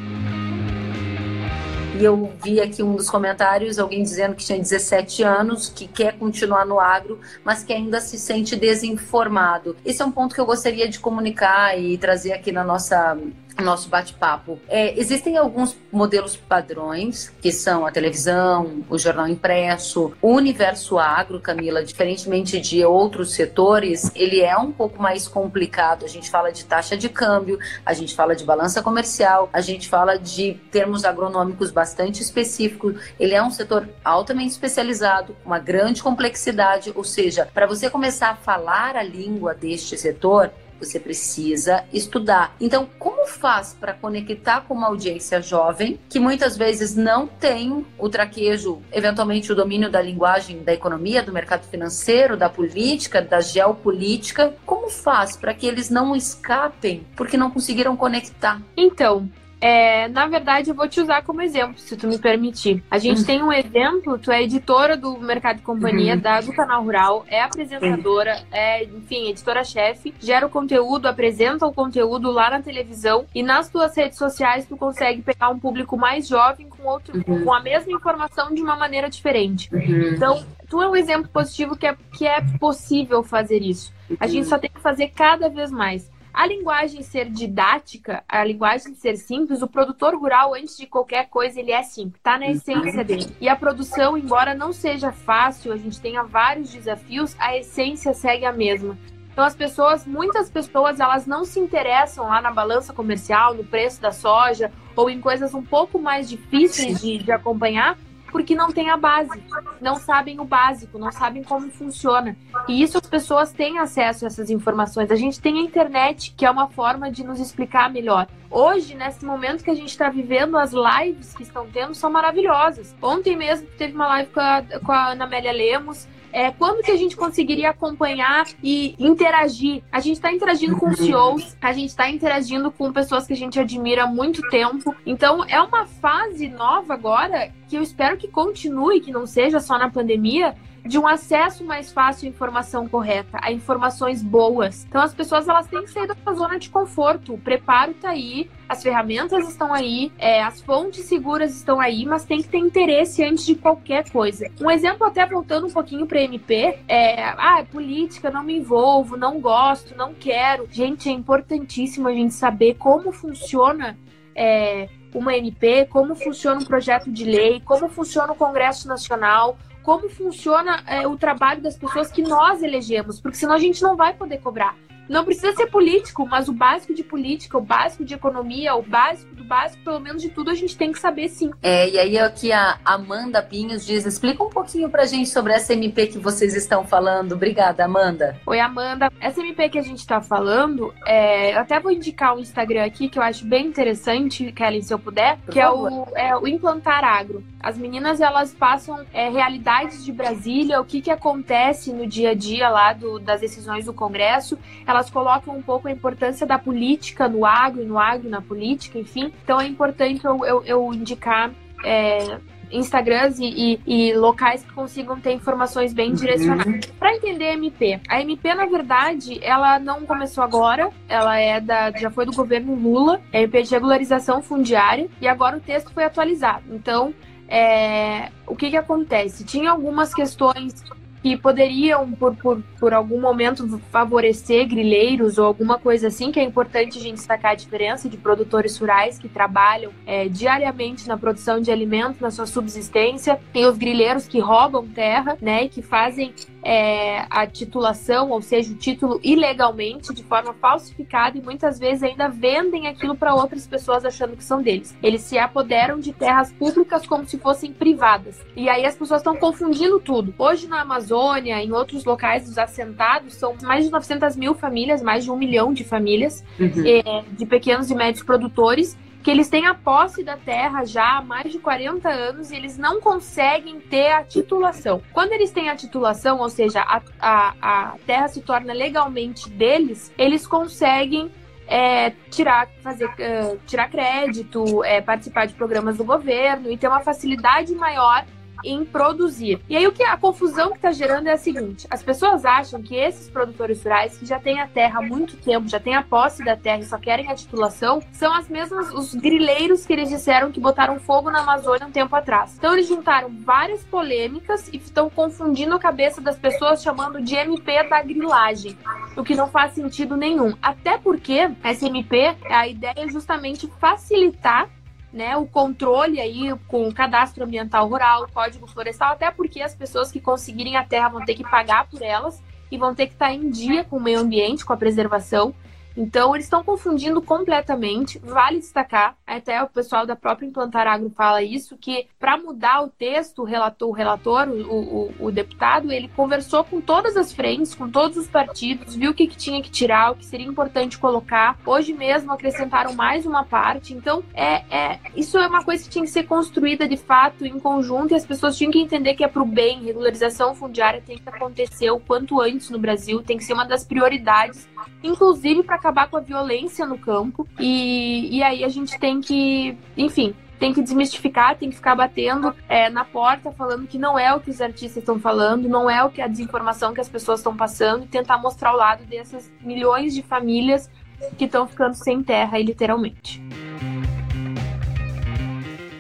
E 1.99 2.05
eu 2.05 2.33
vi 2.43 2.61
aqui 2.61 2.83
um 2.83 2.97
dos 2.97 3.11
comentários, 3.11 3.79
alguém 3.79 4.03
dizendo 4.03 4.35
que 4.35 4.45
tinha 4.45 4.59
17 4.59 5.23
anos, 5.23 5.69
que 5.69 5.87
quer 5.87 6.19
continuar 6.19 6.65
no 6.65 6.81
agro, 6.81 7.21
mas 7.45 7.63
que 7.63 7.73
ainda 7.73 8.01
se 8.01 8.19
sente 8.19 8.57
desinformado. 8.57 9.77
Esse 9.85 10.01
é 10.01 10.05
um 10.05 10.11
ponto 10.11 10.35
que 10.35 10.41
eu 10.41 10.47
gostaria 10.47 10.89
de 10.89 10.99
comunicar 10.99 11.79
e 11.79 11.99
trazer 11.99 12.33
aqui 12.33 12.51
na 12.51 12.65
nossa 12.65 13.17
nosso 13.61 13.89
bate-papo. 13.89 14.59
É, 14.69 14.99
existem 14.99 15.37
alguns 15.37 15.77
modelos 15.91 16.37
padrões, 16.37 17.33
que 17.41 17.53
são 17.53 17.87
a 17.87 17.91
televisão, 17.91 18.85
o 18.89 18.99
jornal 18.99 19.29
impresso, 19.29 20.13
o 20.23 20.29
universo 20.33 20.99
agro, 20.99 21.41
Camila, 21.41 21.85
diferentemente 21.85 22.61
de 22.61 22.85
outros 22.85 23.35
setores, 23.35 24.11
ele 24.15 24.41
é 24.41 24.57
um 24.57 24.73
pouco 24.73 25.03
mais 25.03 25.29
complicado. 25.29 26.05
A 26.05 26.09
gente 26.09 26.31
fala 26.31 26.51
de 26.51 26.65
taxa 26.65 26.97
de 26.97 27.09
câmbio, 27.09 27.59
a 27.85 27.93
gente 27.93 28.15
fala 28.15 28.35
de 28.35 28.45
balança 28.45 28.83
comercial, 28.83 29.51
a 29.53 29.61
gente 29.61 29.89
fala 29.89 30.19
de 30.19 30.55
termos 30.71 31.05
agronômicos 31.05 31.71
bastante 31.71 32.23
específicos. 32.23 32.95
Ele 33.19 33.35
é 33.35 33.43
um 33.43 33.51
setor 33.51 33.89
altamente 34.05 34.53
especializado, 34.53 35.37
uma 35.45 35.59
grande 35.59 36.03
complexidade, 36.03 36.93
ou 36.95 37.05
seja, 37.05 37.49
para 37.53 37.67
você 37.67 37.91
começar 37.91 38.31
a 38.31 38.37
falar 38.37 38.97
a 38.97 39.03
língua 39.03 39.55
deste 39.55 39.97
setor, 39.97 40.51
você 40.85 40.99
precisa 40.99 41.85
estudar. 41.93 42.55
Então, 42.61 42.89
como 42.99 43.27
faz 43.27 43.77
para 43.79 43.93
conectar 43.93 44.63
com 44.63 44.75
uma 44.75 44.89
audiência 44.89 45.41
jovem 45.41 45.99
que 46.09 46.19
muitas 46.19 46.57
vezes 46.57 46.95
não 46.95 47.27
tem 47.27 47.85
o 47.99 48.09
traquejo, 48.09 48.83
eventualmente 48.93 49.53
o 49.53 49.55
domínio 49.55 49.91
da 49.91 50.03
linguagem 50.03 50.63
da 50.63 50.73
economia, 50.73 51.23
do 51.23 51.33
mercado 51.33 51.67
financeiro, 51.69 52.37
da 52.37 52.49
política, 52.49 53.23
da 53.23 53.41
geopolítica? 53.41 54.55
Como 54.67 54.89
faz 54.91 55.37
para 55.37 55.55
que 55.55 55.67
eles 55.67 55.91
não 55.91 56.15
escapem 56.15 57.07
porque 57.17 57.37
não 57.37 57.51
conseguiram 57.51 57.97
conectar? 57.97 58.61
Então, 58.77 59.29
é, 59.63 60.09
na 60.09 60.27
verdade, 60.27 60.71
eu 60.71 60.75
vou 60.75 60.89
te 60.89 61.01
usar 61.01 61.23
como 61.23 61.41
exemplo, 61.41 61.79
se 61.79 61.97
tu 61.97 62.09
me 62.09 62.19
permitir. 62.19 62.83
A 62.91 62.99
gente 62.99 63.21
uhum. 63.21 63.25
tem 63.25 63.43
um 63.45 63.53
exemplo, 63.53 64.19
tu 64.19 64.33
é 64.33 64.43
editora 64.43 64.97
do 64.97 65.17
Mercado 65.21 65.59
de 65.59 65.63
Companhia, 65.63 66.15
uhum. 66.15 66.21
da, 66.21 66.41
do 66.41 66.53
Canal 66.53 66.83
Rural, 66.83 67.25
é 67.29 67.41
apresentadora, 67.41 68.39
uhum. 68.39 68.47
é, 68.51 68.83
enfim, 68.83 69.29
editora-chefe, 69.29 70.13
gera 70.19 70.45
o 70.45 70.51
conteúdo, 70.51 71.07
apresenta 71.07 71.65
o 71.65 71.73
conteúdo 71.73 72.33
lá 72.33 72.51
na 72.51 72.61
televisão 72.61 73.25
e 73.33 73.41
nas 73.41 73.69
tuas 73.69 73.97
redes 73.97 74.19
sociais 74.19 74.67
tu 74.67 74.77
consegue 74.77 75.23
pegar 75.23 75.49
um 75.51 75.61
público 75.61 75.97
mais 75.97 76.27
jovem 76.27 76.69
com 76.69 76.83
outro, 76.89 77.17
uhum. 77.17 77.45
com 77.45 77.55
a 77.55 77.61
mesma 77.61 77.93
informação 77.93 78.53
de 78.53 78.61
uma 78.61 78.75
maneira 78.75 79.09
diferente. 79.09 79.73
Uhum. 79.73 80.15
Então, 80.15 80.45
tu 80.69 80.83
é 80.83 80.89
um 80.89 80.97
exemplo 80.97 81.29
positivo 81.29 81.77
que 81.77 81.87
é, 81.87 81.97
que 82.13 82.27
é 82.27 82.41
possível 82.59 83.23
fazer 83.23 83.63
isso. 83.63 83.93
A 84.19 84.27
gente 84.27 84.47
só 84.47 84.59
tem 84.59 84.71
que 84.71 84.81
fazer 84.81 85.09
cada 85.15 85.49
vez 85.49 85.71
mais. 85.71 86.11
A 86.33 86.47
linguagem 86.47 87.03
ser 87.03 87.29
didática, 87.29 88.25
a 88.27 88.43
linguagem 88.43 88.95
ser 88.95 89.17
simples, 89.17 89.61
o 89.61 89.69
produtor 89.69 90.15
rural, 90.15 90.55
antes 90.55 90.77
de 90.77 90.87
qualquer 90.87 91.29
coisa, 91.29 91.61
ele 91.61 91.73
é 91.73 91.83
simples, 91.83 92.23
tá 92.23 92.39
na 92.39 92.51
essência 92.51 93.05
dele. 93.05 93.27
E 93.39 93.49
a 93.49 93.57
produção, 93.57 94.17
embora 94.17 94.55
não 94.55 94.73
seja 94.73 95.13
fácil, 95.13 95.73
a 95.73 95.77
gente 95.77 96.01
tenha 96.01 96.23
vários 96.23 96.71
desafios, 96.71 97.37
a 97.39 97.57
essência 97.57 98.15
segue 98.15 98.47
a 98.47 98.53
mesma. 98.53 98.97
Então 99.33 99.45
as 99.45 99.55
pessoas, 99.55 100.07
muitas 100.07 100.49
pessoas, 100.49 101.01
elas 101.01 101.27
não 101.27 101.45
se 101.45 101.61
interessam 101.61 102.27
lá 102.27 102.41
na 102.41 102.51
balança 102.51 102.93
comercial, 102.93 103.55
no 103.55 103.65
preço 103.65 104.01
da 104.01 104.13
soja 104.13 104.71
ou 104.97 105.09
em 105.09 105.21
coisas 105.21 105.55
um 105.55 105.63
pouco 105.63 105.99
mais 105.99 106.29
difíceis 106.29 107.01
de, 107.01 107.19
de 107.19 107.33
acompanhar, 107.33 107.99
porque 108.33 108.55
não 108.55 108.73
tem 108.73 108.89
a 108.89 108.97
base, 108.97 109.45
não 109.81 109.97
sabem 109.97 110.41
o 110.41 110.45
básico, 110.45 110.99
não 110.99 111.13
sabem 111.13 111.45
como 111.45 111.71
funciona. 111.71 112.35
E 112.67 112.83
isso 112.83 112.97
as 112.97 113.07
pessoas 113.07 113.53
têm 113.53 113.79
acesso 113.79 114.25
a 114.25 114.29
essas 114.29 114.49
informações. 114.49 115.11
A 115.11 115.17
gente 115.17 115.39
tem 115.39 115.59
a 115.59 115.63
internet, 115.63 116.35
que 116.35 116.47
é 116.47 116.51
uma 116.51 116.69
forma 116.69 117.13
de 117.13 117.23
nos 117.23 117.39
explicar 117.39 117.93
melhor. 117.93 118.27
Hoje, 118.51 118.95
nesse 118.95 119.25
momento 119.25 119.63
que 119.63 119.71
a 119.71 119.75
gente 119.75 119.91
está 119.91 120.09
vivendo, 120.09 120.57
as 120.57 120.73
lives 120.73 121.35
que 121.35 121.43
estão 121.43 121.69
tendo 121.69 121.95
são 121.95 122.11
maravilhosas. 122.11 122.97
Ontem 123.03 123.37
mesmo 123.37 123.69
teve 123.77 123.95
uma 123.95 124.09
live 124.09 124.31
com 124.31 124.41
a, 124.41 124.63
com 124.83 124.93
a 124.93 125.13
Ana 125.13 125.25
Amélia 125.25 125.53
Lemos, 125.53 126.09
é, 126.33 126.51
quando 126.51 126.83
que 126.83 126.91
a 126.91 126.97
gente 126.97 127.17
conseguiria 127.17 127.71
acompanhar 127.71 128.47
e 128.63 128.97
interagir? 128.99 129.83
A 129.93 130.01
gente 130.01 130.17
está 130.17 130.33
interagindo 130.33 130.77
com 130.77 130.93
CEOs, 130.95 131.57
a 131.61 131.73
gente 131.73 131.91
está 131.91 132.09
interagindo 132.11 132.71
com 132.71 132.93
pessoas 132.93 133.27
que 133.27 133.33
a 133.33 133.37
gente 133.37 133.61
admira 133.61 134.05
há 134.05 134.07
muito 134.07 134.41
tempo. 134.49 134.95
Então, 135.05 135.45
é 135.45 135.61
uma 135.61 135.87
fase 135.87 136.49
nova 136.49 136.95
agora 136.95 137.53
que 137.69 137.77
eu 137.77 137.83
espero 137.83 138.17
que 138.17 138.29
continue, 138.29 139.01
que 139.01 139.13
não 139.13 139.27
seja 139.27 139.61
só 139.61 139.79
na 139.79 139.91
pandemia, 139.91 140.57
de 140.85 140.99
um 140.99 141.07
acesso 141.07 141.65
mais 141.65 141.93
fácil 141.93 142.27
à 142.27 142.31
informação 142.31 142.89
correta, 142.89 143.39
a 143.41 143.53
informações 143.53 144.23
boas. 144.23 144.85
Então 144.85 145.01
as 145.01 145.15
pessoas 145.15 145.49
elas 145.49 145.67
têm 145.67 145.83
que 145.83 145.91
sair 145.91 146.07
da 146.07 146.33
zona 146.33 146.59
de 146.59 146.69
conforto. 146.71 147.35
O 147.35 147.39
preparo 147.39 147.93
está 147.93 148.11
aí, 148.11 148.51
as 148.69 148.83
ferramentas 148.83 149.49
estão 149.49 149.73
aí, 149.73 150.13
é, 150.19 150.43
as 150.43 150.61
fontes 150.61 151.05
seguras 151.05 151.55
estão 151.57 151.81
aí, 151.81 152.05
mas 152.05 152.25
tem 152.25 152.43
que 152.43 152.49
ter 152.49 152.59
interesse 152.59 153.23
antes 153.23 153.47
de 153.47 153.55
qualquer 153.55 154.11
coisa. 154.11 154.51
Um 154.61 154.71
exemplo 154.71 155.07
até 155.07 155.25
voltando 155.27 155.67
um 155.67 155.71
pouquinho 155.71 156.07
para 156.07 156.21
MP 156.21 156.79
é, 156.89 157.23
ah, 157.23 157.61
é 157.61 157.65
política, 157.65 158.31
não 158.31 158.43
me 158.43 158.59
envolvo, 158.59 159.17
não 159.17 159.41
gosto, 159.41 159.97
não 159.97 160.13
quero. 160.15 160.67
Gente, 160.71 161.09
é 161.09 161.13
importantíssimo 161.13 162.09
a 162.09 162.13
gente 162.13 162.35
saber 162.35 162.75
como 162.75 163.13
funciona 163.13 163.97
é, 164.35 164.89
uma 165.15 165.37
MP, 165.37 165.87
como 165.87 166.15
funciona 166.15 166.61
um 166.61 166.65
projeto 166.65 167.11
de 167.11 167.25
lei, 167.25 167.61
como 167.61 167.89
funciona 167.89 168.33
o 168.33 168.37
Congresso 168.37 168.89
Nacional, 168.89 169.57
como 169.83 170.09
funciona 170.09 170.83
é, 170.87 171.07
o 171.07 171.17
trabalho 171.17 171.61
das 171.61 171.77
pessoas 171.77 172.11
que 172.11 172.23
nós 172.23 172.63
elegemos, 172.63 173.21
porque 173.21 173.37
senão 173.37 173.55
a 173.55 173.59
gente 173.59 173.83
não 173.83 173.97
vai 173.97 174.15
poder 174.15 174.39
cobrar. 174.39 174.77
Não 175.09 175.25
precisa 175.25 175.53
ser 175.53 175.67
político, 175.67 176.27
mas 176.27 176.49
o 176.49 176.53
básico 176.53 176.95
de 176.95 177.03
política, 177.03 177.59
o 177.59 177.61
básico 177.61 178.05
de 178.05 178.15
economia, 178.15 178.75
o 178.75 178.83
básico 178.83 179.35
do 179.35 179.45
básico, 179.45 179.83
pelo 179.85 180.01
menos 180.01 180.23
de 180.23 180.29
tudo, 180.29 180.51
a 180.51 180.55
gente 180.55 180.77
tem 180.77 180.93
que 180.93 180.99
saber 180.99 181.29
sim. 181.29 181.51
É, 181.63 181.89
e 181.89 181.99
aí 181.99 182.19
aqui 182.19 182.53
a 182.53 182.79
Amanda 182.85 183.43
Pinhos 183.43 183.85
diz: 183.85 184.07
explica 184.07 184.43
um 184.43 184.49
pouquinho 184.49 184.89
pra 184.89 185.05
gente 185.05 185.29
sobre 185.29 185.53
essa 185.53 185.73
MP 185.73 186.07
que 186.07 186.19
vocês 186.19 186.55
estão 186.55 186.87
falando. 186.87 187.33
Obrigada, 187.33 187.85
Amanda. 187.85 188.41
Oi, 188.47 188.61
Amanda. 188.61 189.13
Essa 189.21 189.41
MP 189.41 189.69
que 189.69 189.79
a 189.79 189.83
gente 189.83 190.07
tá 190.07 190.21
falando, 190.21 190.95
é, 191.07 191.55
eu 191.55 191.59
até 191.59 191.79
vou 191.81 191.91
indicar 191.91 192.35
o 192.35 192.39
um 192.39 192.41
Instagram 192.41 192.85
aqui 192.85 193.09
que 193.09 193.19
eu 193.19 193.23
acho 193.23 193.45
bem 193.45 193.67
interessante, 193.67 194.53
Kelly, 194.53 194.83
se 194.83 194.95
eu 194.95 194.99
puder, 194.99 195.37
Por 195.39 195.53
que 195.53 195.61
é 195.61 195.69
o, 195.69 196.07
é 196.15 196.37
o 196.37 196.47
Implantar 196.47 197.05
Agro. 197.05 197.45
As 197.63 197.79
meninas 197.79 198.21
elas 198.21 198.53
passam 198.53 199.05
é, 199.13 199.29
realidades 199.29 200.05
de 200.05 200.13
Brasília, 200.13 200.81
o 200.81 200.85
que, 200.85 201.01
que 201.01 201.11
acontece 201.11 201.93
no 201.93 202.07
dia 202.07 202.31
a 202.31 202.35
dia 202.35 202.69
lá 202.69 202.93
do, 202.93 203.19
das 203.19 203.41
decisões 203.41 203.85
do 203.85 203.93
Congresso. 203.93 204.59
Elas 204.87 205.09
colocam 205.09 205.57
um 205.57 205.63
pouco 205.63 205.89
a 205.89 205.91
importância 205.91 206.47
da 206.47 206.59
política 206.59 207.29
no 207.29 207.47
agro, 207.47 207.85
no 207.85 207.99
agro 207.99 208.29
na 208.29 208.43
política, 208.43 208.99
enfim. 208.99 209.33
Então 209.45 209.61
é 209.61 209.67
importante 209.67 210.25
eu, 210.25 210.45
eu, 210.45 210.65
eu 210.65 210.93
indicar 210.93 211.53
é, 211.85 212.39
Instagrams 212.73 213.39
e, 213.39 213.45
e, 213.45 213.81
e, 213.87 214.15
locais 214.15 214.63
que 214.63 214.73
consigam 214.73 215.21
ter 215.21 215.33
informações 215.33 215.93
bem 215.93 216.15
direcionadas. 216.15 216.67
Uhum. 216.67 216.81
Para 216.99 217.15
entender 217.15 217.45
a 217.45 217.53
MP, 217.53 218.01
a 218.09 218.21
MP 218.21 218.55
na 218.55 218.67
verdade 218.67 219.39
ela 219.43 219.79
não 219.79 220.07
começou 220.07 220.43
agora, 220.43 220.91
ela 221.09 221.39
é 221.39 221.61
da 221.61 221.91
já 221.93 222.11
foi 222.11 222.25
do 222.25 222.33
governo 222.33 222.75
Lula, 222.75 223.21
é 223.33 223.41
a 223.41 223.43
MP 223.43 223.63
de 223.63 223.71
regularização 223.71 224.43
fundiária 224.43 225.09
e 225.21 225.29
agora 225.29 225.59
o 225.59 225.61
texto 225.61 225.93
foi 225.93 226.05
atualizado. 226.05 226.65
Então 226.71 227.15
é, 227.53 228.31
o 228.47 228.57
que, 228.57 228.71
que 228.71 228.77
acontece? 228.79 229.45
Tinha 229.45 229.71
algumas 229.71 230.15
questões 230.15 230.83
que 231.23 231.37
poderiam, 231.37 232.11
por, 232.13 232.35
por, 232.35 232.63
por 232.81 232.95
algum 232.95 233.21
momento, 233.21 233.79
favorecer 233.93 234.67
grileiros 234.67 235.37
ou 235.37 235.45
alguma 235.45 235.79
coisa 235.79 236.09
assim, 236.09 236.33
que 236.33 236.41
é 236.41 236.43
importante 236.43 236.99
a 236.99 237.01
gente 237.01 237.17
destacar 237.17 237.53
a 237.53 237.55
diferença 237.55 238.09
de 238.09 238.17
produtores 238.17 238.77
rurais 238.79 239.19
que 239.19 239.29
trabalham 239.29 239.93
é, 240.07 240.29
diariamente 240.29 241.07
na 241.07 241.19
produção 241.19 241.61
de 241.61 241.71
alimentos, 241.71 242.21
na 242.21 242.31
sua 242.31 242.47
subsistência, 242.47 243.39
e 243.55 243.67
os 243.67 243.77
grileiros 243.77 244.27
que 244.27 244.41
roubam 244.41 244.89
terra, 244.89 245.37
né, 245.41 245.65
e 245.65 245.69
que 245.69 245.83
fazem 245.83 246.35
é, 246.63 247.27
a 247.29 247.47
titulação, 247.47 248.31
ou 248.31 248.41
seja, 248.41 248.73
o 248.73 248.77
título 248.77 249.21
ilegalmente, 249.23 250.13
de 250.15 250.23
forma 250.23 250.55
falsificada, 250.55 251.37
e 251.37 251.43
muitas 251.43 251.79
vezes 251.79 252.03
ainda 252.03 252.29
vendem 252.29 252.87
aquilo 252.87 253.17
para 253.17 253.35
outras 253.35 253.67
pessoas 253.67 254.05
achando 254.05 254.37
que 254.37 254.45
são 254.45 254.63
deles. 254.63 254.97
Eles 255.03 255.23
se 255.23 255.39
apoderam 255.39 255.99
de 255.99 256.13
terras 256.13 256.53
públicas 256.53 257.07
como 257.07 257.27
se 257.27 257.39
fossem 257.39 257.73
privadas. 257.73 258.41
E 258.57 258.69
aí 258.69 258.87
as 258.87 258.95
pessoas 258.95 259.21
estão 259.21 259.37
confundindo 259.37 259.99
tudo. 259.99 260.35
Hoje 260.39 260.67
na 260.67 260.81
Amazônia, 260.83 261.63
em 261.63 261.73
outros 261.73 262.05
locais 262.05 262.45
dos 262.45 262.59
assentados, 262.59 263.35
são 263.35 263.55
mais 263.63 263.85
de 263.85 263.91
900 263.91 264.37
mil 264.37 264.55
famílias, 264.55 265.03
mais 265.03 265.25
de 265.25 265.31
um 265.31 265.37
milhão 265.37 265.73
de 265.73 265.85
famílias, 265.85 266.45
uhum. 266.59 266.85
é, 266.87 267.25
de 267.33 267.47
pequenos 267.47 267.91
e 267.91 267.95
médios 267.95 268.23
produtores, 268.23 268.97
que 269.23 269.31
eles 269.31 269.49
têm 269.49 269.67
a 269.67 269.75
posse 269.75 270.25
da 270.25 270.37
terra 270.37 270.85
já 270.85 271.19
há 271.19 271.23
mais 271.23 271.51
de 271.51 271.59
40 271.59 272.09
anos 272.09 272.51
e 272.51 272.57
eles 272.57 272.77
não 272.77 273.01
conseguem 273.01 273.81
ter 273.81 274.11
a 274.11 274.25
titulação. 274.25 275.01
Quando 275.13 275.33
eles 275.33 275.51
têm 275.51 275.69
a 275.69 275.77
titulação, 275.77 276.41
ou 276.41 276.49
seja, 276.49 276.81
a, 276.81 277.01
a, 277.21 277.55
a 277.63 277.95
terra 278.07 278.29
se 278.29 278.41
torna 278.41 278.73
legalmente 278.73 279.49
deles, 279.49 280.13
eles 280.19 280.47
conseguem 280.47 281.31
é, 281.69 282.11
tirar, 282.31 282.69
fazer, 282.83 283.07
uh, 283.07 283.59
tirar 283.67 283.89
crédito, 283.89 284.85
é, 284.85 285.01
participar 285.01 285.47
de 285.47 285.55
programas 285.55 285.97
do 285.97 286.05
governo 286.05 286.71
e 286.71 286.77
ter 286.77 286.89
uma 286.89 287.01
facilidade 287.01 287.75
maior 287.75 288.25
em 288.65 288.85
produzir. 288.85 289.61
E 289.69 289.77
aí 289.77 289.87
o 289.87 289.93
que 289.93 290.03
a 290.03 290.17
confusão 290.17 290.71
que 290.71 290.77
está 290.77 290.93
gerando 290.93 291.29
é 291.29 291.33
a 291.33 291.37
seguinte: 291.37 291.87
as 291.91 292.03
pessoas 292.03 292.45
acham 292.45 292.83
que 292.83 292.95
esses 292.95 293.29
produtores 293.29 293.83
rurais 293.83 294.17
que 294.17 294.27
já 294.27 294.39
têm 294.39 294.61
a 294.61 294.67
terra 294.67 295.01
há 295.01 295.03
muito 295.03 295.37
tempo, 295.37 295.69
já 295.69 295.81
têm 295.81 295.95
a 295.95 296.03
posse 296.03 296.45
da 296.45 296.57
terra 296.57 296.81
e 296.81 296.85
só 296.85 296.99
querem 296.99 297.31
a 297.31 297.35
titulação, 297.35 298.03
são 298.13 298.33
as 298.35 298.49
mesmas 298.49 298.93
os 298.93 299.15
grileiros 299.15 299.87
que 299.87 299.93
eles 299.93 300.09
disseram 300.09 300.51
que 300.51 300.61
botaram 300.61 300.99
fogo 300.99 301.31
na 301.31 301.41
Amazônia 301.41 301.87
um 301.87 301.91
tempo 301.91 302.15
atrás. 302.15 302.55
Então 302.57 302.73
eles 302.75 302.89
juntaram 302.89 303.31
várias 303.41 303.85
polêmicas 303.85 304.69
e 304.69 304.77
estão 304.77 305.09
confundindo 305.09 305.75
a 305.75 305.79
cabeça 305.79 306.21
das 306.21 306.39
pessoas 306.39 306.83
chamando 306.83 307.21
de 307.21 307.35
MP 307.35 307.89
da 307.89 308.03
grilagem, 308.03 308.77
o 309.17 309.25
que 309.25 309.35
não 309.35 309.49
faz 309.49 309.73
sentido 309.73 310.17
nenhum. 310.17 310.55
Até 310.63 310.99
porque 310.99 311.51
essa 311.63 311.87
MP, 311.87 312.37
a 312.49 312.69
ideia 312.69 312.95
é 312.97 313.09
justamente 313.09 313.67
facilitar 313.81 314.69
né, 315.13 315.37
o 315.37 315.47
controle 315.47 316.21
aí 316.21 316.55
com 316.67 316.89
o 316.89 316.95
cadastro 316.95 317.45
ambiental 317.45 317.87
rural, 317.87 318.25
o 318.25 318.33
código 318.33 318.67
florestal, 318.67 319.13
até 319.13 319.31
porque 319.31 319.61
as 319.61 319.75
pessoas 319.75 320.11
que 320.11 320.21
conseguirem 320.21 320.77
a 320.77 320.85
terra 320.85 321.11
vão 321.11 321.25
ter 321.25 321.35
que 321.35 321.43
pagar 321.43 321.89
por 321.89 322.01
elas 322.01 322.43
e 322.71 322.79
vão 322.79 322.95
ter 322.95 323.07
que 323.07 323.13
estar 323.13 323.33
em 323.33 323.51
dia 323.51 323.85
com 323.85 323.97
o 323.97 324.03
meio 324.03 324.21
ambiente, 324.21 324.65
com 324.65 324.73
a 324.73 324.77
preservação. 324.77 325.55
Então, 325.97 326.35
eles 326.35 326.47
estão 326.47 326.63
confundindo 326.65 327.21
completamente. 327.21 328.19
Vale 328.19 328.59
destacar, 328.59 329.17
até 329.27 329.63
o 329.63 329.69
pessoal 329.69 330.07
da 330.07 330.17
própria 330.17 330.47
Implantar 330.47 330.87
Agro 330.87 331.11
fala 331.11 331.43
isso, 331.43 331.77
que 331.77 332.07
para 332.19 332.37
mudar 332.37 332.83
o 332.83 332.89
texto, 332.89 333.43
o 333.43 333.45
relator, 333.45 333.89
o, 333.89 333.93
relator 333.93 334.49
o, 334.49 334.77
o, 334.77 335.15
o, 335.27 335.31
deputado, 335.31 335.93
ele 335.93 336.09
conversou 336.09 336.65
com 336.65 336.81
todas 336.81 337.17
as 337.17 337.33
frentes, 337.33 337.75
com 337.75 337.91
todos 337.91 338.17
os 338.17 338.29
partidos, 338.29 338.95
viu 338.95 339.11
o 339.11 339.15
que, 339.15 339.27
que 339.27 339.37
tinha 339.37 339.63
que 339.63 339.71
tirar, 339.71 340.13
o 340.13 340.17
que 340.17 340.25
seria 340.25 340.47
importante 340.47 340.99
colocar. 340.99 341.59
Hoje 341.65 341.93
mesmo 341.93 342.33
acrescentaram 342.33 342.95
mais 342.95 343.27
uma 343.27 343.45
parte. 343.45 343.95
Então, 343.95 344.23
é, 344.35 344.63
é 344.71 345.01
isso 345.17 345.39
é 345.39 345.47
uma 345.47 345.65
coisa 345.65 345.85
que 345.85 345.91
tinha 345.91 346.05
que 346.05 346.11
ser 346.11 346.25
construída 346.25 346.89
de 346.89 346.97
fato 346.97 347.45
em 347.45 347.59
conjunto 347.59 348.13
e 348.13 348.15
as 348.15 348.27
pessoas 348.27 348.57
tinham 348.57 348.71
que 348.71 348.81
entender 348.81 349.15
que 349.15 349.25
é 349.25 349.29
para 349.29 349.43
o 349.43 349.47
bem. 349.47 349.83
Regularização 349.83 350.55
fundiária 350.55 351.03
tem 351.05 351.19
que 351.19 351.29
acontecer 351.29 351.91
o 351.91 352.01
quanto 352.01 352.41
antes 352.41 352.71
no 352.71 352.79
Brasil, 352.79 353.23
tem 353.23 353.37
que 353.37 353.45
ser 353.45 353.53
uma 353.53 353.65
das 353.65 353.85
prioridades, 353.85 354.69
inclusive 355.03 355.63
para 355.63 355.79
acabar 355.83 356.09
com 356.09 356.17
a 356.17 356.21
violência 356.21 356.87
no 356.87 356.97
campo. 356.97 357.47
E, 357.59 358.37
e 358.37 358.43
aí 358.43 358.63
a 358.63 358.69
gente 358.69 358.97
tem 359.01 359.21
que, 359.21 359.77
enfim, 359.97 360.33
tem 360.61 360.73
que 360.73 360.81
desmistificar, 360.81 361.59
tem 361.59 361.69
que 361.69 361.75
ficar 361.75 361.97
batendo 361.97 362.55
é, 362.69 362.89
na 362.89 363.05
porta, 363.05 363.51
falando 363.51 363.89
que 363.89 363.99
não 363.99 364.17
é 364.17 364.33
o 364.33 364.39
que 364.39 364.51
os 364.51 364.61
artistas 364.61 364.99
estão 364.99 365.19
falando, 365.19 365.69
não 365.69 365.91
é 365.91 366.05
o 366.05 366.11
que 366.11 366.23
a 366.23 366.29
desinformação 366.29 366.95
que 366.95 367.01
as 367.01 367.09
pessoas 367.09 367.41
estão 367.41 367.57
passando, 367.57 368.05
e 368.05 368.07
tentar 368.07 368.39
mostrar 368.39 368.73
o 368.73 368.77
lado 368.77 369.05
dessas 369.05 369.51
milhões 369.61 370.15
de 370.15 370.23
famílias 370.23 370.89
que 371.37 371.47
estão 371.47 371.67
ficando 371.67 371.95
sem 371.95 372.23
terra, 372.23 372.59
literalmente 372.59 373.43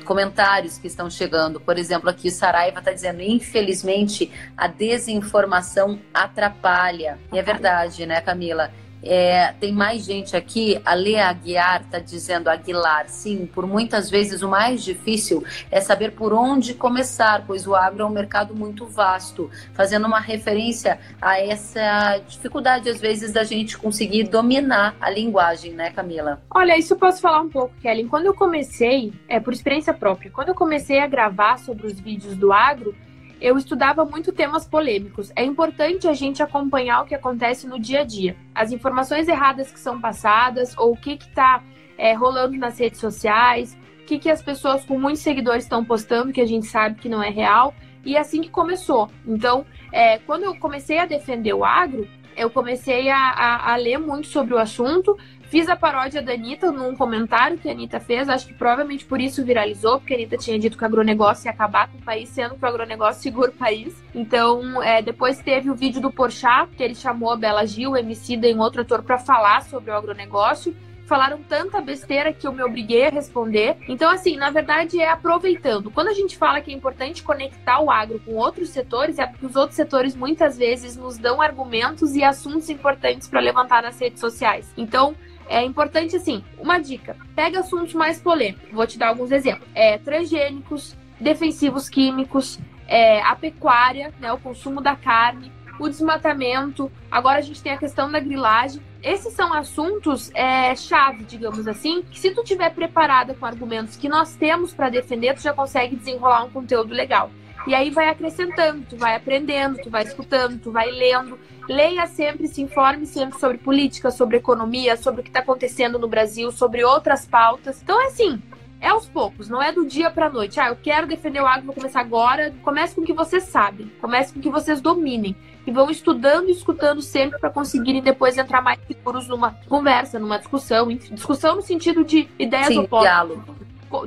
comentários 0.02 0.76
que 0.76 0.88
estão 0.88 1.08
chegando. 1.08 1.58
Por 1.58 1.78
exemplo, 1.78 2.10
aqui 2.10 2.28
o 2.28 2.30
Saraiva 2.30 2.80
está 2.80 2.92
dizendo: 2.92 3.22
infelizmente, 3.22 4.30
a 4.56 4.66
desinformação 4.66 5.98
atrapalha. 6.12 7.18
E 7.32 7.38
é 7.38 7.42
verdade, 7.42 8.04
né, 8.04 8.20
Camila? 8.20 8.70
É, 9.02 9.52
tem 9.58 9.72
mais 9.72 10.04
gente 10.04 10.36
aqui, 10.36 10.80
a 10.84 10.94
Lea 10.94 11.26
Aguiar 11.28 11.82
está 11.82 11.98
dizendo 11.98 12.48
Aguilar, 12.48 13.08
sim, 13.08 13.46
por 13.46 13.66
muitas 13.66 14.08
vezes 14.08 14.42
o 14.42 14.48
mais 14.48 14.84
difícil 14.84 15.44
é 15.70 15.80
saber 15.80 16.12
por 16.12 16.32
onde 16.32 16.74
começar, 16.74 17.44
pois 17.46 17.66
o 17.66 17.74
agro 17.74 18.02
é 18.02 18.06
um 18.06 18.10
mercado 18.10 18.54
muito 18.54 18.86
vasto, 18.86 19.50
fazendo 19.74 20.06
uma 20.06 20.20
referência 20.20 21.00
a 21.20 21.38
essa 21.40 22.18
dificuldade, 22.28 22.88
às 22.88 23.00
vezes, 23.00 23.32
da 23.32 23.44
gente 23.44 23.76
conseguir 23.76 24.24
dominar 24.24 24.94
a 25.00 25.10
linguagem, 25.10 25.72
né, 25.72 25.90
Camila? 25.90 26.40
Olha, 26.50 26.78
isso 26.78 26.94
eu 26.94 26.98
posso 26.98 27.20
falar 27.20 27.40
um 27.40 27.48
pouco, 27.48 27.74
Kelly. 27.80 28.04
Quando 28.04 28.26
eu 28.26 28.34
comecei, 28.34 29.12
é 29.28 29.40
por 29.40 29.52
experiência 29.52 29.92
própria, 29.92 30.30
quando 30.30 30.48
eu 30.48 30.54
comecei 30.54 31.00
a 31.00 31.06
gravar 31.06 31.58
sobre 31.58 31.86
os 31.86 31.98
vídeos 31.98 32.36
do 32.36 32.52
agro, 32.52 32.94
eu 33.42 33.58
estudava 33.58 34.04
muito 34.04 34.32
temas 34.32 34.64
polêmicos. 34.64 35.32
É 35.34 35.44
importante 35.44 36.06
a 36.06 36.14
gente 36.14 36.40
acompanhar 36.42 37.02
o 37.02 37.04
que 37.04 37.14
acontece 37.14 37.66
no 37.66 37.78
dia 37.78 38.02
a 38.02 38.04
dia. 38.04 38.36
As 38.54 38.70
informações 38.70 39.26
erradas 39.26 39.72
que 39.72 39.80
são 39.80 40.00
passadas, 40.00 40.78
ou 40.78 40.92
o 40.92 40.96
que 40.96 41.14
está 41.14 41.60
é, 41.98 42.14
rolando 42.14 42.56
nas 42.56 42.78
redes 42.78 43.00
sociais, 43.00 43.76
o 44.02 44.06
que, 44.06 44.20
que 44.20 44.30
as 44.30 44.40
pessoas 44.40 44.84
com 44.84 44.96
muitos 44.96 45.22
seguidores 45.22 45.64
estão 45.64 45.84
postando, 45.84 46.32
que 46.32 46.40
a 46.40 46.46
gente 46.46 46.66
sabe 46.66 47.00
que 47.00 47.08
não 47.08 47.20
é 47.20 47.30
real. 47.30 47.74
E 48.04 48.16
assim 48.16 48.40
que 48.40 48.48
começou. 48.48 49.10
Então, 49.26 49.66
é, 49.90 50.18
quando 50.18 50.44
eu 50.44 50.54
comecei 50.56 50.98
a 50.98 51.06
defender 51.06 51.52
o 51.52 51.64
agro, 51.64 52.08
eu 52.36 52.48
comecei 52.48 53.10
a, 53.10 53.18
a, 53.18 53.72
a, 53.72 53.76
ler 53.76 53.98
muito 53.98 54.28
sobre 54.28 54.54
o 54.54 54.58
assunto, 54.58 55.18
Fiz 55.52 55.68
a 55.68 55.76
paródia 55.76 56.22
da 56.22 56.32
Anitta 56.32 56.72
num 56.72 56.96
comentário 56.96 57.58
que 57.58 57.68
a 57.68 57.72
Anitta 57.72 58.00
fez, 58.00 58.26
acho 58.26 58.46
que 58.46 58.54
provavelmente 58.54 59.04
por 59.04 59.20
isso 59.20 59.44
viralizou, 59.44 59.98
porque 59.98 60.14
a 60.14 60.16
Anitta 60.16 60.38
tinha 60.38 60.58
dito 60.58 60.78
que 60.78 60.82
o 60.82 60.86
agronegócio 60.86 61.46
ia 61.46 61.50
acabar 61.50 61.88
com 61.88 61.98
o 61.98 62.02
país, 62.02 62.30
sendo 62.30 62.54
que 62.54 62.64
o 62.64 62.66
agronegócio 62.66 63.22
segura 63.22 63.50
o 63.50 63.52
país. 63.54 64.02
Então, 64.14 64.82
é, 64.82 65.02
depois 65.02 65.40
teve 65.40 65.68
o 65.68 65.74
vídeo 65.74 66.00
do 66.00 66.10
Porchat, 66.10 66.74
que 66.74 66.82
ele 66.82 66.94
chamou 66.94 67.32
a 67.32 67.36
Bela 67.36 67.66
Gil, 67.66 67.94
MC 67.94 68.34
e 68.34 68.54
um 68.54 68.60
outro 68.60 68.80
ator, 68.80 69.02
para 69.02 69.18
falar 69.18 69.62
sobre 69.64 69.90
o 69.90 69.94
agronegócio 69.94 70.74
falaram 71.04 71.42
tanta 71.42 71.78
besteira 71.82 72.32
que 72.32 72.46
eu 72.46 72.52
me 72.54 72.62
obriguei 72.62 73.08
a 73.08 73.10
responder. 73.10 73.76
Então, 73.86 74.10
assim, 74.10 74.36
na 74.38 74.48
verdade 74.48 74.98
é 74.98 75.10
aproveitando. 75.10 75.90
Quando 75.90 76.08
a 76.08 76.14
gente 76.14 76.38
fala 76.38 76.62
que 76.62 76.70
é 76.70 76.74
importante 76.74 77.22
conectar 77.22 77.80
o 77.80 77.90
agro 77.90 78.18
com 78.20 78.36
outros 78.36 78.70
setores, 78.70 79.18
é 79.18 79.26
porque 79.26 79.44
os 79.44 79.54
outros 79.54 79.76
setores 79.76 80.16
muitas 80.16 80.56
vezes 80.56 80.96
nos 80.96 81.18
dão 81.18 81.42
argumentos 81.42 82.14
e 82.14 82.24
assuntos 82.24 82.70
importantes 82.70 83.28
para 83.28 83.40
levantar 83.40 83.82
nas 83.82 84.00
redes 84.00 84.20
sociais. 84.20 84.72
Então, 84.74 85.14
é 85.48 85.62
importante, 85.64 86.16
assim, 86.16 86.44
uma 86.58 86.78
dica: 86.78 87.16
pega 87.34 87.60
assuntos 87.60 87.94
mais 87.94 88.20
polêmicos. 88.20 88.70
Vou 88.70 88.86
te 88.86 88.98
dar 88.98 89.08
alguns 89.08 89.30
exemplos: 89.30 89.68
é, 89.74 89.98
transgênicos, 89.98 90.96
defensivos 91.20 91.88
químicos, 91.88 92.58
é, 92.86 93.22
a 93.22 93.34
pecuária, 93.34 94.12
né, 94.20 94.32
o 94.32 94.38
consumo 94.38 94.80
da 94.80 94.96
carne, 94.96 95.52
o 95.78 95.88
desmatamento. 95.88 96.90
Agora 97.10 97.38
a 97.38 97.42
gente 97.42 97.62
tem 97.62 97.72
a 97.72 97.78
questão 97.78 98.10
da 98.10 98.20
grilagem. 98.20 98.82
Esses 99.02 99.32
são 99.34 99.52
assuntos 99.52 100.30
é, 100.34 100.74
chave, 100.76 101.24
digamos 101.24 101.66
assim, 101.66 102.02
que 102.02 102.20
se 102.20 102.30
tu 102.30 102.44
tiver 102.44 102.70
preparada 102.70 103.34
com 103.34 103.44
argumentos 103.44 103.96
que 103.96 104.08
nós 104.08 104.36
temos 104.36 104.72
para 104.72 104.90
defender, 104.90 105.34
tu 105.34 105.42
já 105.42 105.52
consegue 105.52 105.96
desenrolar 105.96 106.44
um 106.44 106.50
conteúdo 106.50 106.94
legal. 106.94 107.30
E 107.66 107.74
aí 107.74 107.90
vai 107.90 108.08
acrescentando, 108.08 108.84
tu 108.88 108.96
vai 108.96 109.14
aprendendo, 109.14 109.78
tu 109.78 109.90
vai 109.90 110.02
escutando, 110.02 110.58
tu 110.58 110.70
vai 110.70 110.90
lendo. 110.90 111.38
Leia 111.68 112.06
sempre, 112.06 112.48
se 112.48 112.60
informe 112.60 113.06
sempre 113.06 113.38
sobre 113.38 113.58
política, 113.58 114.10
sobre 114.10 114.36
economia, 114.36 114.96
sobre 114.96 115.20
o 115.20 115.24
que 115.24 115.30
está 115.30 115.40
acontecendo 115.40 115.98
no 115.98 116.08
Brasil, 116.08 116.50
sobre 116.50 116.84
outras 116.84 117.24
pautas. 117.24 117.80
Então 117.80 118.00
é 118.02 118.06
assim, 118.06 118.42
é 118.80 118.88
aos 118.88 119.06
poucos, 119.06 119.48
não 119.48 119.62
é 119.62 119.70
do 119.70 119.86
dia 119.86 120.10
para 120.10 120.28
noite. 120.28 120.58
Ah, 120.58 120.68
eu 120.68 120.76
quero 120.76 121.06
defender 121.06 121.40
o 121.40 121.46
agro, 121.46 121.66
vou 121.66 121.74
começar 121.74 122.00
agora. 122.00 122.52
Comece 122.62 122.96
com 122.96 123.02
o 123.02 123.04
que 123.04 123.12
vocês 123.12 123.44
sabem, 123.44 123.90
comece 124.00 124.32
com 124.32 124.40
o 124.40 124.42
que 124.42 124.50
vocês 124.50 124.80
dominem 124.80 125.36
e 125.64 125.70
vão 125.70 125.88
estudando 125.88 126.48
e 126.48 126.52
escutando 126.52 127.00
sempre 127.00 127.38
para 127.38 127.48
conseguirem 127.48 128.02
depois 128.02 128.36
entrar 128.36 128.60
mais 128.60 128.80
seguros 128.84 129.28
numa 129.28 129.52
conversa, 129.68 130.18
numa 130.18 130.36
discussão, 130.36 130.88
discussão 130.88 131.54
no 131.54 131.62
sentido 131.62 132.04
de 132.04 132.28
ideias 132.36 132.66
Sim, 132.66 132.80
opostas. 132.80 133.12
Diálogo. 133.12 133.56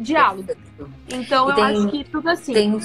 Diálogo. 0.02 0.52
Então 1.08 1.48
e 1.48 1.52
eu 1.52 1.56
tem, 1.56 1.64
acho 1.64 1.88
que 1.88 2.04
tudo 2.04 2.30
assim. 2.30 2.54
Tem 2.54 2.80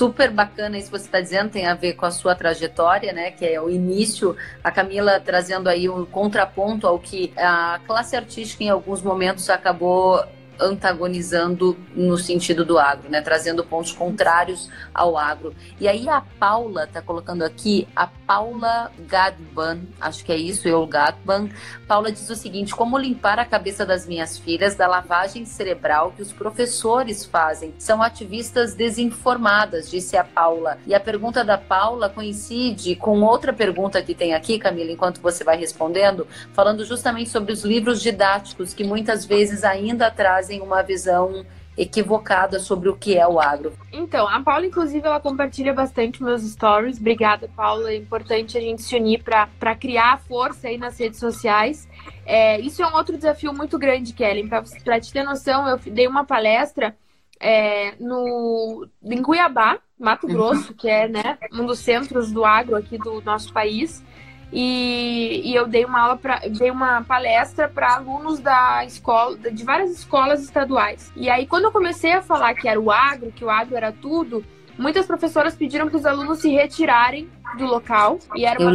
super 0.00 0.30
bacana 0.30 0.78
isso 0.78 0.86
que 0.90 0.98
você 0.98 1.04
está 1.04 1.20
dizendo, 1.20 1.50
tem 1.50 1.66
a 1.66 1.74
ver 1.74 1.92
com 1.92 2.06
a 2.06 2.10
sua 2.10 2.34
trajetória, 2.34 3.12
né? 3.12 3.30
Que 3.32 3.44
é 3.44 3.60
o 3.60 3.68
início, 3.68 4.34
a 4.64 4.70
Camila 4.70 5.20
trazendo 5.20 5.68
aí 5.68 5.90
um 5.90 6.06
contraponto 6.06 6.86
ao 6.86 6.98
que 6.98 7.34
a 7.36 7.78
classe 7.86 8.16
artística 8.16 8.64
em 8.64 8.70
alguns 8.70 9.02
momentos 9.02 9.50
acabou 9.50 10.24
antagonizando 10.60 11.76
no 11.94 12.16
sentido 12.18 12.64
do 12.64 12.78
agro, 12.78 13.08
né? 13.08 13.20
Trazendo 13.20 13.64
pontos 13.64 13.92
contrários 13.92 14.68
ao 14.94 15.16
agro. 15.16 15.54
E 15.80 15.88
aí 15.88 16.08
a 16.08 16.20
Paula 16.20 16.86
tá 16.86 17.00
colocando 17.00 17.42
aqui, 17.42 17.88
a 17.94 18.06
Paula 18.06 18.90
Gadban, 19.08 19.80
acho 20.00 20.24
que 20.24 20.32
é 20.32 20.36
isso, 20.36 20.68
eu 20.68 20.86
Gadban. 20.86 21.48
Paula 21.86 22.12
diz 22.12 22.28
o 22.28 22.36
seguinte: 22.36 22.74
como 22.74 22.98
limpar 22.98 23.38
a 23.38 23.44
cabeça 23.44 23.84
das 23.86 24.06
minhas 24.06 24.38
filhas 24.38 24.74
da 24.74 24.86
lavagem 24.86 25.44
cerebral 25.44 26.12
que 26.12 26.22
os 26.22 26.32
professores 26.32 27.24
fazem? 27.24 27.74
São 27.78 28.02
ativistas 28.02 28.74
desinformadas, 28.74 29.90
disse 29.90 30.16
a 30.16 30.24
Paula. 30.24 30.78
E 30.86 30.94
a 30.94 31.00
pergunta 31.00 31.44
da 31.44 31.56
Paula 31.56 32.08
coincide 32.08 32.96
com 32.96 33.20
outra 33.22 33.52
pergunta 33.52 34.02
que 34.02 34.14
tem 34.14 34.34
aqui, 34.34 34.58
Camila, 34.58 34.90
enquanto 34.90 35.20
você 35.20 35.44
vai 35.44 35.56
respondendo, 35.56 36.26
falando 36.52 36.84
justamente 36.84 37.30
sobre 37.30 37.52
os 37.52 37.64
livros 37.64 38.02
didáticos 38.02 38.74
que 38.74 38.84
muitas 38.84 39.24
vezes 39.24 39.64
ainda 39.64 40.10
trazem 40.10 40.49
trazem 40.50 40.60
uma 40.60 40.82
visão 40.82 41.46
equivocada 41.78 42.58
sobre 42.58 42.88
o 42.88 42.96
que 42.96 43.16
é 43.16 43.26
o 43.26 43.40
agro. 43.40 43.72
Então, 43.92 44.28
a 44.28 44.42
Paula, 44.42 44.66
inclusive, 44.66 45.06
ela 45.06 45.20
compartilha 45.20 45.72
bastante 45.72 46.22
meus 46.22 46.42
stories. 46.42 46.98
Obrigada, 46.98 47.48
Paula. 47.56 47.90
É 47.90 47.96
importante 47.96 48.58
a 48.58 48.60
gente 48.60 48.82
se 48.82 48.96
unir 48.96 49.22
para 49.22 49.76
criar 49.76 50.20
força 50.20 50.68
aí 50.68 50.76
nas 50.76 50.98
redes 50.98 51.20
sociais. 51.20 51.88
É, 52.26 52.60
isso 52.60 52.82
é 52.82 52.86
um 52.86 52.94
outro 52.94 53.16
desafio 53.16 53.54
muito 53.54 53.78
grande, 53.78 54.12
Kellen. 54.12 54.48
Para 54.48 55.00
te 55.00 55.12
ter 55.12 55.22
noção, 55.22 55.66
eu 55.68 55.78
dei 55.78 56.06
uma 56.06 56.24
palestra 56.24 56.94
é, 57.40 57.94
no, 57.98 58.86
em 59.02 59.22
Cuiabá, 59.22 59.78
Mato 59.98 60.26
uhum. 60.26 60.32
Grosso, 60.32 60.74
que 60.74 60.88
é 60.88 61.08
né, 61.08 61.38
um 61.52 61.64
dos 61.64 61.78
centros 61.78 62.30
do 62.32 62.44
agro 62.44 62.76
aqui 62.76 62.98
do 62.98 63.22
nosso 63.22 63.52
país. 63.52 64.04
E, 64.52 65.42
e 65.44 65.54
eu 65.54 65.66
dei 65.66 65.84
uma 65.84 66.00
aula 66.00 66.16
para 66.16 66.40
dei 66.48 66.70
uma 66.70 67.02
palestra 67.02 67.68
para 67.68 67.94
alunos 67.94 68.40
da 68.40 68.84
escola 68.84 69.36
de 69.36 69.64
várias 69.64 69.90
escolas 69.90 70.42
estaduais. 70.42 71.12
E 71.16 71.30
aí 71.30 71.46
quando 71.46 71.64
eu 71.64 71.72
comecei 71.72 72.12
a 72.12 72.22
falar 72.22 72.54
que 72.54 72.68
era 72.68 72.80
o 72.80 72.90
agro, 72.90 73.32
que 73.32 73.44
o 73.44 73.50
agro 73.50 73.76
era 73.76 73.92
tudo, 73.92 74.44
muitas 74.78 75.06
professoras 75.06 75.54
pediram 75.54 75.88
para 75.88 75.98
os 75.98 76.06
alunos 76.06 76.40
se 76.40 76.50
retirarem 76.50 77.28
do 77.56 77.66
local 77.66 78.18
e 78.36 78.44
era 78.44 78.60
uma 78.60 78.70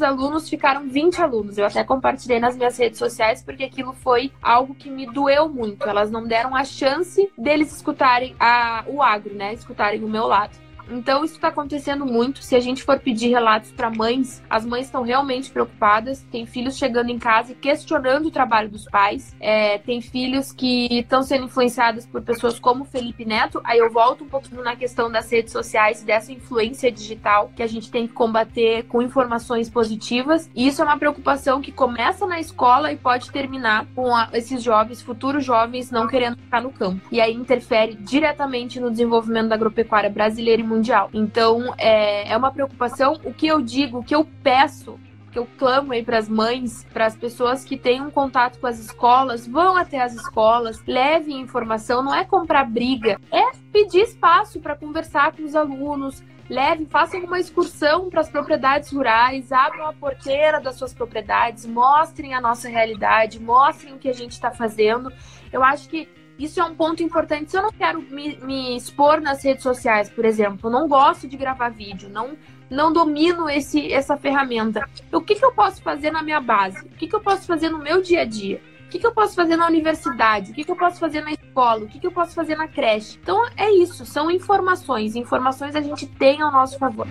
alunos, 0.00 0.48
ficaram 0.48 0.88
20 0.88 1.20
alunos. 1.20 1.58
Eu 1.58 1.66
até 1.66 1.82
compartilhei 1.84 2.38
nas 2.38 2.56
minhas 2.56 2.78
redes 2.78 2.98
sociais 2.98 3.42
porque 3.42 3.64
aquilo 3.64 3.92
foi 3.92 4.32
algo 4.42 4.74
que 4.74 4.88
me 4.88 5.06
doeu 5.06 5.48
muito. 5.48 5.86
Elas 5.88 6.10
não 6.10 6.24
deram 6.26 6.54
a 6.54 6.64
chance 6.64 7.30
deles 7.36 7.74
escutarem 7.74 8.34
a, 8.38 8.84
o 8.86 9.02
agro, 9.02 9.34
né? 9.34 9.52
Escutarem 9.52 10.02
o 10.02 10.08
meu 10.08 10.26
lado. 10.26 10.63
Então 10.88 11.24
isso 11.24 11.34
está 11.34 11.48
acontecendo 11.48 12.04
muito. 12.04 12.42
Se 12.42 12.54
a 12.54 12.60
gente 12.60 12.82
for 12.82 12.98
pedir 12.98 13.28
relatos 13.28 13.70
para 13.72 13.90
mães, 13.90 14.42
as 14.48 14.64
mães 14.64 14.86
estão 14.86 15.02
realmente 15.02 15.50
preocupadas. 15.50 16.24
Tem 16.30 16.46
filhos 16.46 16.76
chegando 16.76 17.10
em 17.10 17.18
casa 17.18 17.52
e 17.52 17.54
questionando 17.54 18.26
o 18.26 18.30
trabalho 18.30 18.68
dos 18.68 18.84
pais. 18.84 19.34
É, 19.40 19.78
tem 19.78 20.00
filhos 20.00 20.52
que 20.52 20.86
estão 20.90 21.22
sendo 21.22 21.46
influenciados 21.46 22.06
por 22.06 22.22
pessoas 22.22 22.58
como 22.58 22.84
Felipe 22.84 23.24
Neto. 23.24 23.60
Aí 23.64 23.78
eu 23.78 23.90
volto 23.90 24.24
um 24.24 24.28
pouquinho 24.28 24.62
na 24.62 24.76
questão 24.76 25.10
das 25.10 25.30
redes 25.30 25.52
sociais 25.52 26.02
e 26.02 26.04
dessa 26.04 26.32
influência 26.32 26.90
digital 26.90 27.50
que 27.54 27.62
a 27.62 27.66
gente 27.66 27.90
tem 27.90 28.06
que 28.06 28.12
combater 28.12 28.84
com 28.84 29.02
informações 29.02 29.70
positivas. 29.70 30.50
E 30.54 30.66
isso 30.66 30.82
é 30.82 30.84
uma 30.84 30.98
preocupação 30.98 31.60
que 31.60 31.72
começa 31.72 32.26
na 32.26 32.40
escola 32.40 32.92
e 32.92 32.96
pode 32.96 33.30
terminar 33.30 33.86
com 33.94 34.14
a, 34.14 34.28
esses 34.32 34.62
jovens, 34.62 35.02
futuros 35.02 35.44
jovens, 35.44 35.90
não 35.90 36.06
querendo 36.06 36.36
ficar 36.36 36.60
no 36.60 36.72
campo. 36.72 37.00
E 37.10 37.20
aí 37.20 37.34
interfere 37.34 37.94
diretamente 37.94 38.80
no 38.80 38.90
desenvolvimento 38.90 39.48
da 39.48 39.54
agropecuária 39.54 40.10
brasileira 40.10 40.60
e 40.60 40.64
mundial. 40.74 41.10
Então, 41.12 41.74
é, 41.78 42.30
é 42.32 42.36
uma 42.36 42.50
preocupação. 42.50 43.18
O 43.24 43.32
que 43.32 43.46
eu 43.46 43.60
digo, 43.60 43.98
o 43.98 44.04
que 44.04 44.14
eu 44.14 44.26
peço 44.42 44.98
que 45.34 45.38
eu 45.40 45.48
clamo 45.58 45.92
aí 45.92 46.04
para 46.04 46.16
as 46.16 46.28
mães, 46.28 46.86
para 46.92 47.06
as 47.06 47.16
pessoas 47.16 47.64
que 47.64 47.76
têm 47.76 48.00
um 48.00 48.08
contato 48.08 48.60
com 48.60 48.68
as 48.68 48.78
escolas, 48.78 49.48
vão 49.48 49.76
até 49.76 50.00
as 50.00 50.14
escolas, 50.14 50.80
levem 50.86 51.40
informação, 51.40 52.04
não 52.04 52.14
é 52.14 52.24
comprar 52.24 52.70
briga, 52.70 53.18
é 53.32 53.50
pedir 53.72 54.02
espaço 54.02 54.60
para 54.60 54.76
conversar 54.76 55.32
com 55.32 55.42
os 55.42 55.56
alunos, 55.56 56.22
leve, 56.48 56.86
façam 56.86 57.18
uma 57.24 57.40
excursão 57.40 58.08
para 58.08 58.20
as 58.20 58.30
propriedades 58.30 58.92
rurais, 58.92 59.50
abram 59.50 59.88
a 59.88 59.92
porteira 59.92 60.60
das 60.60 60.76
suas 60.76 60.94
propriedades, 60.94 61.66
mostrem 61.66 62.32
a 62.32 62.40
nossa 62.40 62.68
realidade, 62.68 63.40
mostrem 63.40 63.92
o 63.92 63.98
que 63.98 64.08
a 64.08 64.14
gente 64.14 64.32
está 64.32 64.52
fazendo. 64.52 65.12
Eu 65.52 65.64
acho 65.64 65.88
que 65.88 66.08
isso 66.38 66.60
é 66.60 66.64
um 66.64 66.74
ponto 66.74 67.02
importante. 67.02 67.50
Se 67.50 67.56
eu 67.56 67.62
não 67.62 67.70
quero 67.70 68.00
me, 68.02 68.36
me 68.38 68.76
expor 68.76 69.20
nas 69.20 69.42
redes 69.42 69.62
sociais, 69.62 70.10
por 70.10 70.24
exemplo, 70.24 70.68
não 70.68 70.88
gosto 70.88 71.28
de 71.28 71.36
gravar 71.36 71.70
vídeo, 71.70 72.08
não 72.08 72.36
não 72.70 72.92
domino 72.92 73.48
esse, 73.48 73.92
essa 73.92 74.16
ferramenta. 74.16 74.88
O 75.12 75.20
que, 75.20 75.34
que 75.34 75.44
eu 75.44 75.52
posso 75.52 75.82
fazer 75.82 76.10
na 76.10 76.22
minha 76.22 76.40
base? 76.40 76.80
O 76.80 76.88
que, 76.90 77.06
que 77.06 77.14
eu 77.14 77.20
posso 77.20 77.46
fazer 77.46 77.68
no 77.68 77.78
meu 77.78 78.02
dia 78.02 78.22
a 78.22 78.24
dia? 78.24 78.60
O 78.86 78.88
que, 78.88 78.98
que 78.98 79.06
eu 79.06 79.12
posso 79.12 79.34
fazer 79.34 79.56
na 79.56 79.66
universidade? 79.66 80.50
O 80.50 80.54
que, 80.54 80.64
que 80.64 80.70
eu 80.70 80.76
posso 80.76 80.98
fazer 80.98 81.20
na 81.20 81.32
escola? 81.32 81.84
O 81.84 81.86
que, 81.86 81.98
que 81.98 82.06
eu 82.06 82.12
posso 82.12 82.34
fazer 82.34 82.56
na 82.56 82.66
creche? 82.66 83.18
Então 83.22 83.44
é 83.56 83.70
isso, 83.70 84.04
são 84.06 84.30
informações. 84.30 85.14
Informações 85.14 85.76
a 85.76 85.80
gente 85.80 86.06
tem 86.06 86.40
ao 86.40 86.50
nosso 86.50 86.78
favor. 86.78 87.06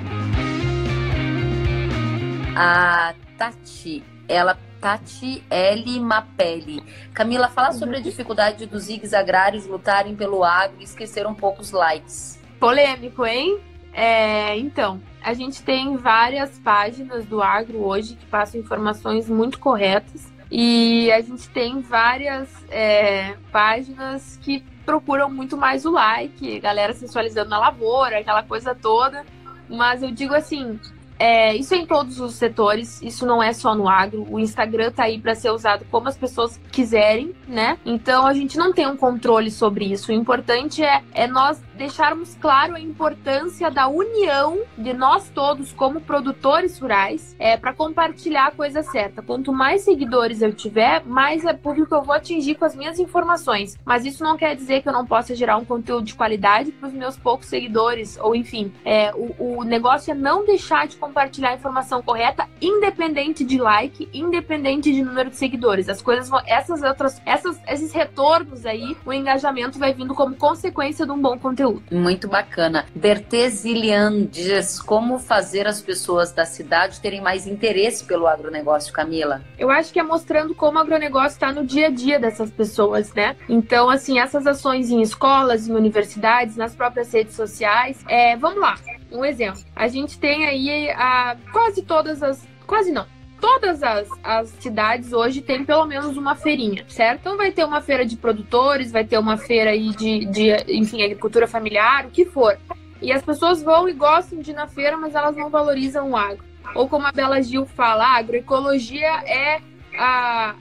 A 2.55 3.13
Tati, 3.37 4.03
ela 4.27 4.57
Tati 4.83 5.41
L. 5.49 5.99
Mapelli. 6.01 6.83
Camila, 7.13 7.47
fala 7.47 7.69
uhum. 7.69 7.79
sobre 7.79 7.97
a 7.97 7.99
dificuldade 8.01 8.65
dos 8.65 8.89
IGs 8.89 9.13
agrários 9.13 9.65
lutarem 9.65 10.13
pelo 10.13 10.43
agro 10.43 10.75
e 10.81 10.83
esquecer 10.83 11.25
um 11.25 11.33
pouco 11.33 11.61
os 11.61 11.71
likes. 11.71 12.37
Polêmico, 12.59 13.25
hein? 13.25 13.61
É, 13.93 14.57
então, 14.57 15.01
a 15.23 15.33
gente 15.33 15.63
tem 15.63 15.95
várias 15.95 16.59
páginas 16.59 17.25
do 17.25 17.41
agro 17.41 17.81
hoje 17.81 18.15
que 18.15 18.25
passam 18.25 18.59
informações 18.59 19.29
muito 19.29 19.57
corretas. 19.57 20.29
E 20.51 21.09
a 21.13 21.21
gente 21.21 21.47
tem 21.49 21.79
várias 21.79 22.49
é, 22.69 23.37
páginas 23.53 24.37
que 24.41 24.59
procuram 24.85 25.29
muito 25.29 25.55
mais 25.55 25.85
o 25.85 25.91
like, 25.91 26.59
galera 26.59 26.93
sensualizando 26.93 27.49
na 27.49 27.57
lavoura, 27.57 28.19
aquela 28.19 28.43
coisa 28.43 28.75
toda. 28.75 29.23
Mas 29.69 30.03
eu 30.03 30.11
digo 30.11 30.33
assim, 30.35 30.77
é, 31.19 31.55
isso 31.55 31.73
é 31.73 31.77
em 31.77 31.85
todos 31.85 32.19
os 32.19 32.35
setores, 32.35 33.01
isso 33.01 33.25
não 33.25 33.41
é 33.41 33.53
só 33.53 33.75
no 33.75 33.87
agro. 33.87 34.25
O 34.29 34.39
Instagram 34.39 34.91
tá 34.91 35.03
aí 35.03 35.19
para 35.19 35.35
ser 35.35 35.51
usado 35.51 35.85
como 35.89 36.07
as 36.07 36.17
pessoas 36.17 36.59
quiserem, 36.71 37.33
né? 37.47 37.77
Então 37.85 38.25
a 38.25 38.33
gente 38.33 38.57
não 38.57 38.73
tem 38.73 38.87
um 38.87 38.97
controle 38.97 39.51
sobre 39.51 39.85
isso. 39.85 40.11
O 40.11 40.15
importante 40.15 40.83
é, 40.83 41.03
é 41.13 41.27
nós 41.27 41.61
deixarmos 41.75 42.35
claro 42.39 42.75
a 42.75 42.79
importância 42.79 43.69
da 43.69 43.87
união 43.87 44.59
de 44.77 44.93
nós 44.93 45.29
todos 45.29 45.71
como 45.71 46.01
produtores 46.01 46.77
rurais 46.79 47.35
é, 47.39 47.57
para 47.57 47.73
compartilhar 47.73 48.47
a 48.47 48.51
coisa 48.51 48.83
certa. 48.83 49.21
Quanto 49.21 49.51
mais 49.51 49.81
seguidores 49.81 50.41
eu 50.41 50.53
tiver, 50.53 51.03
mais 51.05 51.45
é 51.45 51.53
público 51.53 51.95
eu 51.95 52.03
vou 52.03 52.15
atingir 52.15 52.55
com 52.55 52.65
as 52.65 52.75
minhas 52.75 52.99
informações. 52.99 53.77
Mas 53.85 54.05
isso 54.05 54.23
não 54.23 54.37
quer 54.37 54.55
dizer 54.55 54.81
que 54.81 54.89
eu 54.89 54.93
não 54.93 55.05
possa 55.05 55.35
gerar 55.35 55.57
um 55.57 55.65
conteúdo 55.65 56.05
de 56.05 56.15
qualidade 56.15 56.71
para 56.71 56.87
os 56.87 56.93
meus 56.93 57.17
poucos 57.17 57.47
seguidores, 57.47 58.17
ou 58.19 58.35
enfim, 58.35 58.71
é, 58.85 59.13
o, 59.13 59.59
o 59.59 59.63
negócio 59.63 60.11
é 60.11 60.15
não 60.15 60.45
deixar 60.45 60.87
de 60.87 60.95
compartilhar 61.03 61.49
a 61.49 61.55
informação 61.55 62.01
correta, 62.01 62.47
independente 62.61 63.43
de 63.43 63.57
like, 63.57 64.07
independente 64.13 64.93
de 64.93 65.03
número 65.03 65.29
de 65.29 65.35
seguidores. 65.35 65.89
As 65.89 66.01
coisas 66.01 66.29
vão, 66.29 66.41
essas 66.47 66.81
outras, 66.81 67.21
essas, 67.25 67.59
esses 67.67 67.91
retornos 67.91 68.65
aí, 68.65 68.95
o 69.05 69.11
engajamento 69.11 69.77
vai 69.77 69.93
vindo 69.93 70.15
como 70.15 70.33
consequência 70.35 71.05
de 71.05 71.11
um 71.11 71.21
bom 71.21 71.37
conteúdo. 71.37 71.83
Muito 71.91 72.29
bacana. 72.29 72.85
Bertesilian 72.95 74.25
diz 74.27 74.81
como 74.81 75.19
fazer 75.19 75.67
as 75.67 75.81
pessoas 75.81 76.31
da 76.31 76.45
cidade 76.45 77.01
terem 77.01 77.19
mais 77.19 77.45
interesse 77.45 78.05
pelo 78.05 78.25
agronegócio, 78.25 78.93
Camila. 78.93 79.41
Eu 79.59 79.69
acho 79.69 79.91
que 79.91 79.99
é 79.99 80.03
mostrando 80.03 80.55
como 80.55 80.77
o 80.77 80.81
agronegócio 80.81 81.35
está 81.35 81.51
no 81.51 81.65
dia 81.65 81.87
a 81.87 81.89
dia 81.89 82.17
dessas 82.17 82.49
pessoas, 82.49 83.13
né? 83.13 83.35
Então, 83.49 83.89
assim, 83.89 84.19
essas 84.19 84.47
ações 84.47 84.89
em 84.89 85.01
escolas, 85.01 85.67
em 85.67 85.73
universidades, 85.73 86.55
nas 86.55 86.73
próprias 86.73 87.11
redes 87.11 87.35
sociais. 87.35 88.03
É, 88.07 88.37
vamos 88.37 88.61
lá, 88.61 88.75
um 89.13 89.23
exemplo. 89.23 89.61
A 89.75 89.87
gente 89.87 90.19
tem 90.19 90.45
aí 90.45 90.89
a, 90.91 91.37
quase 91.51 91.81
todas 91.83 92.21
as. 92.23 92.45
Quase 92.65 92.91
não 92.91 93.05
todas 93.43 93.83
as, 93.83 94.07
as 94.23 94.47
cidades 94.61 95.11
hoje 95.11 95.41
têm 95.41 95.65
pelo 95.65 95.85
menos 95.85 96.15
uma 96.15 96.33
feirinha, 96.33 96.85
certo? 96.87 97.19
Então 97.19 97.35
vai 97.35 97.51
ter 97.51 97.65
uma 97.65 97.81
feira 97.81 98.05
de 98.05 98.15
produtores, 98.15 98.89
vai 98.89 99.03
ter 99.03 99.17
uma 99.17 99.35
feira 99.35 99.71
aí 99.71 99.89
de, 99.89 100.23
de 100.27 100.55
enfim, 100.69 101.03
agricultura 101.03 101.45
familiar, 101.45 102.05
o 102.05 102.09
que 102.09 102.23
for. 102.23 102.57
E 103.01 103.11
as 103.11 103.21
pessoas 103.21 103.61
vão 103.61 103.89
e 103.89 103.91
gostam 103.91 104.39
de 104.39 104.51
ir 104.51 104.53
na 104.53 104.65
feira, 104.65 104.95
mas 104.95 105.13
elas 105.13 105.35
não 105.35 105.49
valorizam 105.49 106.11
o 106.11 106.15
agro. 106.15 106.45
Ou 106.73 106.87
como 106.87 107.05
a 107.05 107.11
Bela 107.11 107.41
Gil 107.41 107.65
fala, 107.65 108.05
a 108.05 108.17
agroecologia 108.19 109.11
é 109.25 109.59
a, 109.97 110.55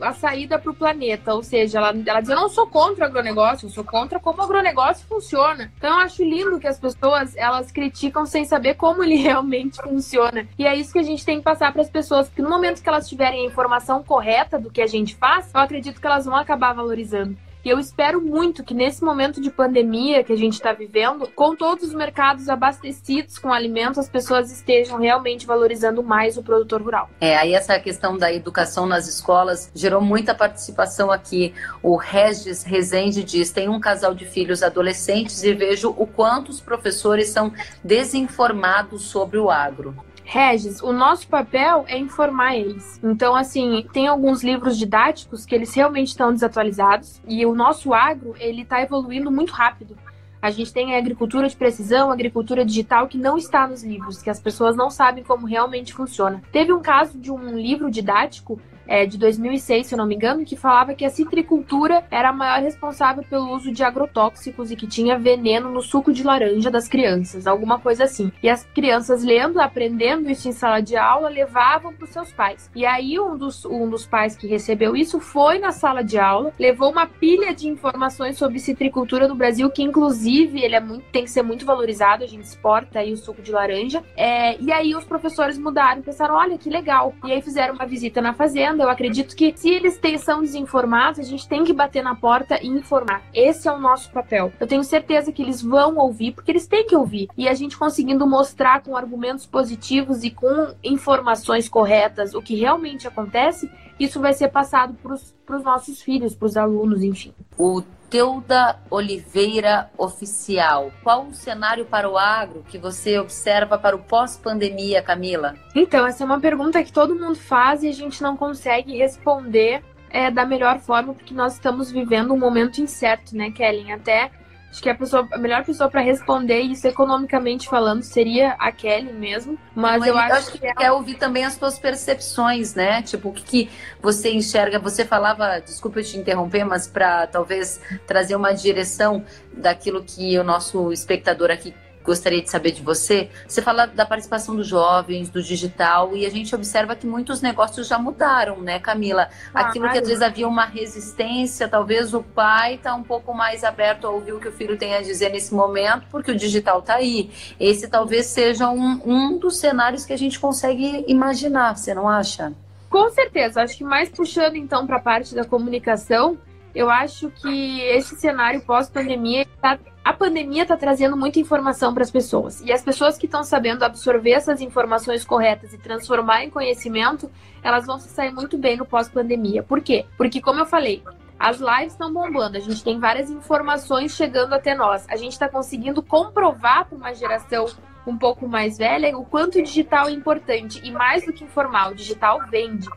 a, 0.00 0.08
a 0.08 0.12
saída 0.12 0.58
para 0.58 0.70
o 0.70 0.74
planeta. 0.74 1.34
Ou 1.34 1.42
seja, 1.42 1.78
ela, 1.78 1.94
ela 2.06 2.20
diz: 2.20 2.30
Eu 2.30 2.36
não 2.36 2.48
sou 2.48 2.66
contra 2.66 3.04
o 3.04 3.08
agronegócio, 3.08 3.66
eu 3.66 3.70
sou 3.70 3.84
contra 3.84 4.18
como 4.18 4.40
o 4.40 4.42
agronegócio 4.44 5.06
funciona. 5.06 5.72
Então 5.76 5.90
eu 5.90 5.96
acho 5.96 6.22
lindo 6.22 6.58
que 6.58 6.66
as 6.66 6.78
pessoas 6.78 7.36
elas 7.36 7.70
criticam 7.70 8.26
sem 8.26 8.44
saber 8.44 8.74
como 8.74 9.02
ele 9.02 9.16
realmente 9.22 9.80
funciona. 9.82 10.46
E 10.58 10.66
é 10.66 10.74
isso 10.74 10.92
que 10.92 10.98
a 10.98 11.04
gente 11.04 11.24
tem 11.24 11.38
que 11.38 11.44
passar 11.44 11.72
para 11.72 11.82
as 11.82 11.90
pessoas, 11.90 12.28
porque 12.28 12.42
no 12.42 12.50
momento 12.50 12.82
que 12.82 12.88
elas 12.88 13.08
tiverem 13.08 13.42
a 13.42 13.46
informação 13.46 14.02
correta 14.02 14.58
do 14.58 14.70
que 14.70 14.82
a 14.82 14.86
gente 14.86 15.14
faz, 15.14 15.50
eu 15.54 15.60
acredito 15.60 16.00
que 16.00 16.06
elas 16.06 16.24
vão 16.24 16.36
acabar 16.36 16.72
valorizando. 16.72 17.36
E 17.66 17.68
eu 17.68 17.80
espero 17.80 18.20
muito 18.20 18.62
que 18.62 18.72
nesse 18.72 19.02
momento 19.02 19.40
de 19.40 19.50
pandemia 19.50 20.22
que 20.22 20.32
a 20.32 20.36
gente 20.36 20.52
está 20.52 20.72
vivendo, 20.72 21.26
com 21.34 21.56
todos 21.56 21.88
os 21.88 21.92
mercados 21.92 22.48
abastecidos 22.48 23.40
com 23.40 23.52
alimentos, 23.52 23.98
as 23.98 24.08
pessoas 24.08 24.52
estejam 24.52 25.00
realmente 25.00 25.44
valorizando 25.44 26.00
mais 26.00 26.36
o 26.36 26.44
produtor 26.44 26.80
rural. 26.80 27.10
É, 27.20 27.36
aí 27.36 27.54
essa 27.54 27.76
questão 27.80 28.16
da 28.16 28.32
educação 28.32 28.86
nas 28.86 29.08
escolas 29.08 29.68
gerou 29.74 30.00
muita 30.00 30.32
participação 30.32 31.10
aqui. 31.10 31.52
O 31.82 31.96
Regis 31.96 32.62
Rezende 32.62 33.24
diz: 33.24 33.50
tem 33.50 33.68
um 33.68 33.80
casal 33.80 34.14
de 34.14 34.26
filhos 34.26 34.62
adolescentes 34.62 35.42
e 35.42 35.52
vejo 35.52 35.92
o 35.98 36.06
quanto 36.06 36.50
os 36.50 36.60
professores 36.60 37.30
são 37.30 37.52
desinformados 37.82 39.02
sobre 39.02 39.38
o 39.38 39.50
agro. 39.50 39.92
Regis, 40.28 40.82
o 40.82 40.92
nosso 40.92 41.28
papel 41.28 41.84
é 41.86 41.96
informar 41.96 42.56
eles. 42.56 43.00
Então, 43.02 43.36
assim, 43.36 43.86
tem 43.92 44.08
alguns 44.08 44.42
livros 44.42 44.76
didáticos 44.76 45.46
que 45.46 45.54
eles 45.54 45.72
realmente 45.72 46.08
estão 46.08 46.32
desatualizados 46.32 47.22
e 47.28 47.46
o 47.46 47.54
nosso 47.54 47.94
agro, 47.94 48.34
ele 48.40 48.62
está 48.62 48.82
evoluindo 48.82 49.30
muito 49.30 49.52
rápido. 49.52 49.96
A 50.42 50.50
gente 50.50 50.72
tem 50.72 50.96
a 50.96 50.98
agricultura 50.98 51.48
de 51.48 51.56
precisão, 51.56 52.10
a 52.10 52.12
agricultura 52.12 52.64
digital 52.64 53.06
que 53.06 53.16
não 53.16 53.38
está 53.38 53.68
nos 53.68 53.84
livros, 53.84 54.20
que 54.20 54.28
as 54.28 54.40
pessoas 54.40 54.76
não 54.76 54.90
sabem 54.90 55.22
como 55.22 55.46
realmente 55.46 55.94
funciona. 55.94 56.42
Teve 56.50 56.72
um 56.72 56.82
caso 56.82 57.16
de 57.16 57.30
um 57.30 57.56
livro 57.56 57.88
didático 57.88 58.60
é, 58.86 59.06
de 59.06 59.18
2006, 59.18 59.86
se 59.86 59.94
eu 59.94 59.98
não 59.98 60.06
me 60.06 60.14
engano, 60.14 60.44
que 60.44 60.56
falava 60.56 60.94
que 60.94 61.04
a 61.04 61.10
citricultura 61.10 62.04
era 62.10 62.30
a 62.30 62.32
maior 62.32 62.60
responsável 62.60 63.24
pelo 63.28 63.54
uso 63.54 63.72
de 63.72 63.82
agrotóxicos 63.82 64.70
e 64.70 64.76
que 64.76 64.86
tinha 64.86 65.18
veneno 65.18 65.70
no 65.70 65.82
suco 65.82 66.12
de 66.12 66.22
laranja 66.22 66.70
das 66.70 66.88
crianças, 66.88 67.46
alguma 67.46 67.78
coisa 67.78 68.04
assim. 68.04 68.32
E 68.42 68.48
as 68.48 68.64
crianças 68.64 69.22
lendo, 69.22 69.60
aprendendo 69.60 70.30
isso 70.30 70.48
em 70.48 70.52
sala 70.52 70.80
de 70.80 70.96
aula, 70.96 71.28
levavam 71.28 71.92
para 71.92 72.04
os 72.04 72.10
seus 72.10 72.32
pais. 72.32 72.70
E 72.74 72.84
aí 72.84 73.18
um 73.18 73.36
dos, 73.36 73.64
um 73.64 73.88
dos 73.88 74.06
pais 74.06 74.36
que 74.36 74.46
recebeu 74.46 74.96
isso 74.96 75.20
foi 75.20 75.58
na 75.58 75.72
sala 75.72 76.02
de 76.02 76.18
aula, 76.18 76.52
levou 76.58 76.90
uma 76.90 77.06
pilha 77.06 77.54
de 77.54 77.68
informações 77.68 78.36
sobre 78.36 78.58
citricultura 78.58 79.28
no 79.28 79.34
Brasil, 79.34 79.70
que 79.70 79.82
inclusive 79.82 80.62
ele 80.62 80.74
é 80.74 80.80
muito, 80.80 81.04
tem 81.10 81.24
que 81.24 81.30
ser 81.30 81.42
muito 81.42 81.64
valorizado, 81.64 82.24
a 82.24 82.26
gente 82.26 82.44
exporta 82.44 83.00
aí 83.00 83.12
o 83.12 83.16
suco 83.16 83.42
de 83.42 83.52
laranja. 83.52 84.02
É, 84.16 84.60
e 84.60 84.72
aí 84.72 84.94
os 84.94 85.04
professores 85.04 85.58
mudaram, 85.58 86.02
pensaram, 86.02 86.34
olha 86.34 86.58
que 86.58 86.68
legal. 86.68 87.14
E 87.24 87.32
aí 87.32 87.42
fizeram 87.42 87.74
uma 87.74 87.86
visita 87.86 88.20
na 88.20 88.32
fazenda, 88.32 88.75
eu 88.82 88.90
acredito 88.90 89.34
que 89.34 89.52
se 89.56 89.70
eles 89.70 89.98
são 90.22 90.40
desinformados, 90.40 91.20
a 91.20 91.22
gente 91.22 91.48
tem 91.48 91.64
que 91.64 91.72
bater 91.72 92.02
na 92.02 92.14
porta 92.14 92.58
e 92.62 92.68
informar. 92.68 93.22
Esse 93.32 93.68
é 93.68 93.72
o 93.72 93.78
nosso 93.78 94.10
papel. 94.10 94.52
Eu 94.58 94.66
tenho 94.66 94.84
certeza 94.84 95.32
que 95.32 95.42
eles 95.42 95.62
vão 95.62 95.96
ouvir, 95.96 96.32
porque 96.32 96.50
eles 96.50 96.66
têm 96.66 96.86
que 96.86 96.96
ouvir. 96.96 97.28
E 97.36 97.48
a 97.48 97.54
gente 97.54 97.76
conseguindo 97.76 98.26
mostrar 98.26 98.82
com 98.82 98.96
argumentos 98.96 99.46
positivos 99.46 100.24
e 100.24 100.30
com 100.30 100.74
informações 100.82 101.68
corretas 101.68 102.34
o 102.34 102.42
que 102.42 102.54
realmente 102.54 103.06
acontece, 103.06 103.70
isso 103.98 104.20
vai 104.20 104.32
ser 104.32 104.48
passado 104.48 104.94
para 104.94 105.56
os 105.56 105.64
nossos 105.64 106.02
filhos, 106.02 106.34
para 106.34 106.46
os 106.46 106.56
alunos, 106.56 107.02
enfim. 107.02 107.32
O 107.56 107.82
Teuda 108.10 108.78
Oliveira 108.90 109.90
Oficial. 109.98 110.92
Qual 111.02 111.26
o 111.26 111.34
cenário 111.34 111.84
para 111.84 112.08
o 112.08 112.16
agro 112.16 112.64
que 112.68 112.78
você 112.78 113.18
observa 113.18 113.76
para 113.78 113.96
o 113.96 113.98
pós-pandemia, 113.98 115.02
Camila? 115.02 115.54
Então, 115.74 116.06
essa 116.06 116.22
é 116.22 116.26
uma 116.26 116.40
pergunta 116.40 116.82
que 116.82 116.92
todo 116.92 117.14
mundo 117.14 117.36
faz 117.36 117.82
e 117.82 117.88
a 117.88 117.92
gente 117.92 118.22
não 118.22 118.36
consegue 118.36 118.96
responder 118.96 119.82
é, 120.10 120.30
da 120.30 120.46
melhor 120.46 120.78
forma, 120.78 121.12
porque 121.12 121.34
nós 121.34 121.54
estamos 121.54 121.90
vivendo 121.90 122.32
um 122.32 122.38
momento 122.38 122.80
incerto, 122.80 123.36
né, 123.36 123.50
Kellen? 123.50 123.92
Até 123.92 124.30
Acho 124.76 124.82
que 124.82 124.90
a, 124.90 124.94
pessoa, 124.94 125.26
a 125.32 125.38
melhor 125.38 125.64
pessoa 125.64 125.88
para 125.88 126.02
responder 126.02 126.60
isso 126.60 126.86
economicamente 126.86 127.66
falando 127.66 128.02
seria 128.02 128.50
a 128.58 128.70
Kelly 128.70 129.10
mesmo. 129.10 129.58
Mas 129.74 130.02
eu, 130.02 130.12
eu 130.12 130.18
acho, 130.18 130.34
acho, 130.34 130.52
que, 130.52 130.58
que 130.58 130.74
quer 130.74 130.92
ouvir 130.92 131.14
também 131.14 131.46
as 131.46 131.54
suas 131.54 131.78
percepções, 131.78 132.74
né? 132.74 133.00
Tipo, 133.00 133.30
o 133.30 133.32
que, 133.32 133.42
que 133.42 133.70
você 134.02 134.30
enxerga? 134.30 134.78
Você 134.78 135.02
falava, 135.02 135.60
desculpa 135.60 136.00
eu 136.00 136.04
te 136.04 136.18
interromper, 136.18 136.62
mas 136.66 136.86
para 136.86 137.26
talvez 137.26 137.80
trazer 138.06 138.36
uma 138.36 138.52
direção 138.52 139.24
daquilo 139.50 140.04
que 140.04 140.38
o 140.38 140.44
nosso 140.44 140.92
espectador 140.92 141.50
aqui 141.50 141.72
gostaria 142.06 142.40
de 142.40 142.48
saber 142.48 142.70
de 142.70 142.80
você. 142.80 143.28
Você 143.46 143.60
fala 143.60 143.86
da 143.86 144.06
participação 144.06 144.54
dos 144.54 144.66
jovens, 144.66 145.28
do 145.28 145.42
digital, 145.42 146.16
e 146.16 146.24
a 146.24 146.30
gente 146.30 146.54
observa 146.54 146.94
que 146.94 147.06
muitos 147.06 147.42
negócios 147.42 147.88
já 147.88 147.98
mudaram, 147.98 148.60
né, 148.60 148.78
Camila? 148.78 149.28
Aquilo 149.52 149.90
que 149.90 149.98
às 149.98 150.06
vezes 150.06 150.22
havia 150.22 150.46
uma 150.46 150.64
resistência, 150.64 151.68
talvez 151.68 152.14
o 152.14 152.22
pai 152.22 152.76
está 152.76 152.94
um 152.94 153.02
pouco 153.02 153.34
mais 153.34 153.64
aberto 153.64 154.06
a 154.06 154.10
ouvir 154.10 154.32
o 154.32 154.40
que 154.40 154.48
o 154.48 154.52
filho 154.52 154.78
tem 154.78 154.94
a 154.94 155.02
dizer 155.02 155.30
nesse 155.30 155.52
momento, 155.52 156.06
porque 156.10 156.30
o 156.30 156.36
digital 156.36 156.78
está 156.78 156.94
aí. 156.94 157.30
Esse 157.58 157.88
talvez 157.88 158.26
seja 158.26 158.70
um, 158.70 159.00
um 159.04 159.38
dos 159.38 159.56
cenários 159.56 160.06
que 160.06 160.12
a 160.12 160.18
gente 160.18 160.38
consegue 160.38 161.04
imaginar, 161.08 161.76
você 161.76 161.92
não 161.92 162.08
acha? 162.08 162.52
Com 162.88 163.10
certeza. 163.10 163.62
Acho 163.62 163.76
que 163.76 163.84
mais 163.84 164.08
puxando 164.08 164.56
então 164.56 164.86
para 164.86 164.96
a 164.96 165.00
parte 165.00 165.34
da 165.34 165.44
comunicação, 165.44 166.38
eu 166.74 166.90
acho 166.90 167.30
que 167.30 167.80
esse 167.80 168.16
cenário 168.16 168.60
pós-pandemia 168.60 169.42
está 169.42 169.78
a 170.06 170.12
pandemia 170.12 170.62
está 170.62 170.76
trazendo 170.76 171.16
muita 171.16 171.40
informação 171.40 171.92
para 171.92 172.04
as 172.04 172.12
pessoas. 172.12 172.60
E 172.60 172.72
as 172.72 172.80
pessoas 172.80 173.18
que 173.18 173.26
estão 173.26 173.42
sabendo 173.42 173.82
absorver 173.82 174.30
essas 174.30 174.60
informações 174.60 175.24
corretas 175.24 175.74
e 175.74 175.78
transformar 175.78 176.44
em 176.44 176.48
conhecimento, 176.48 177.28
elas 177.60 177.84
vão 177.86 177.98
se 177.98 178.08
sair 178.10 178.30
muito 178.30 178.56
bem 178.56 178.76
no 178.76 178.86
pós-pandemia. 178.86 179.64
Por 179.64 179.80
quê? 179.80 180.06
Porque, 180.16 180.40
como 180.40 180.60
eu 180.60 180.64
falei, 180.64 181.02
as 181.36 181.58
lives 181.58 181.94
estão 181.94 182.12
bombando, 182.12 182.56
a 182.56 182.60
gente 182.60 182.84
tem 182.84 183.00
várias 183.00 183.28
informações 183.30 184.12
chegando 184.12 184.52
até 184.52 184.76
nós. 184.76 185.04
A 185.08 185.16
gente 185.16 185.32
está 185.32 185.48
conseguindo 185.48 186.00
comprovar 186.00 186.86
para 186.86 186.96
uma 186.96 187.12
geração 187.12 187.66
um 188.06 188.16
pouco 188.16 188.46
mais 188.46 188.78
velha 188.78 189.18
o 189.18 189.24
quanto 189.24 189.58
o 189.58 189.62
digital 189.62 190.06
é 190.06 190.12
importante. 190.12 190.80
E 190.84 190.90
mais 190.92 191.26
do 191.26 191.32
que 191.32 191.42
informar, 191.42 191.90
o 191.90 191.96
digital 191.96 192.46
vende. 192.48 192.88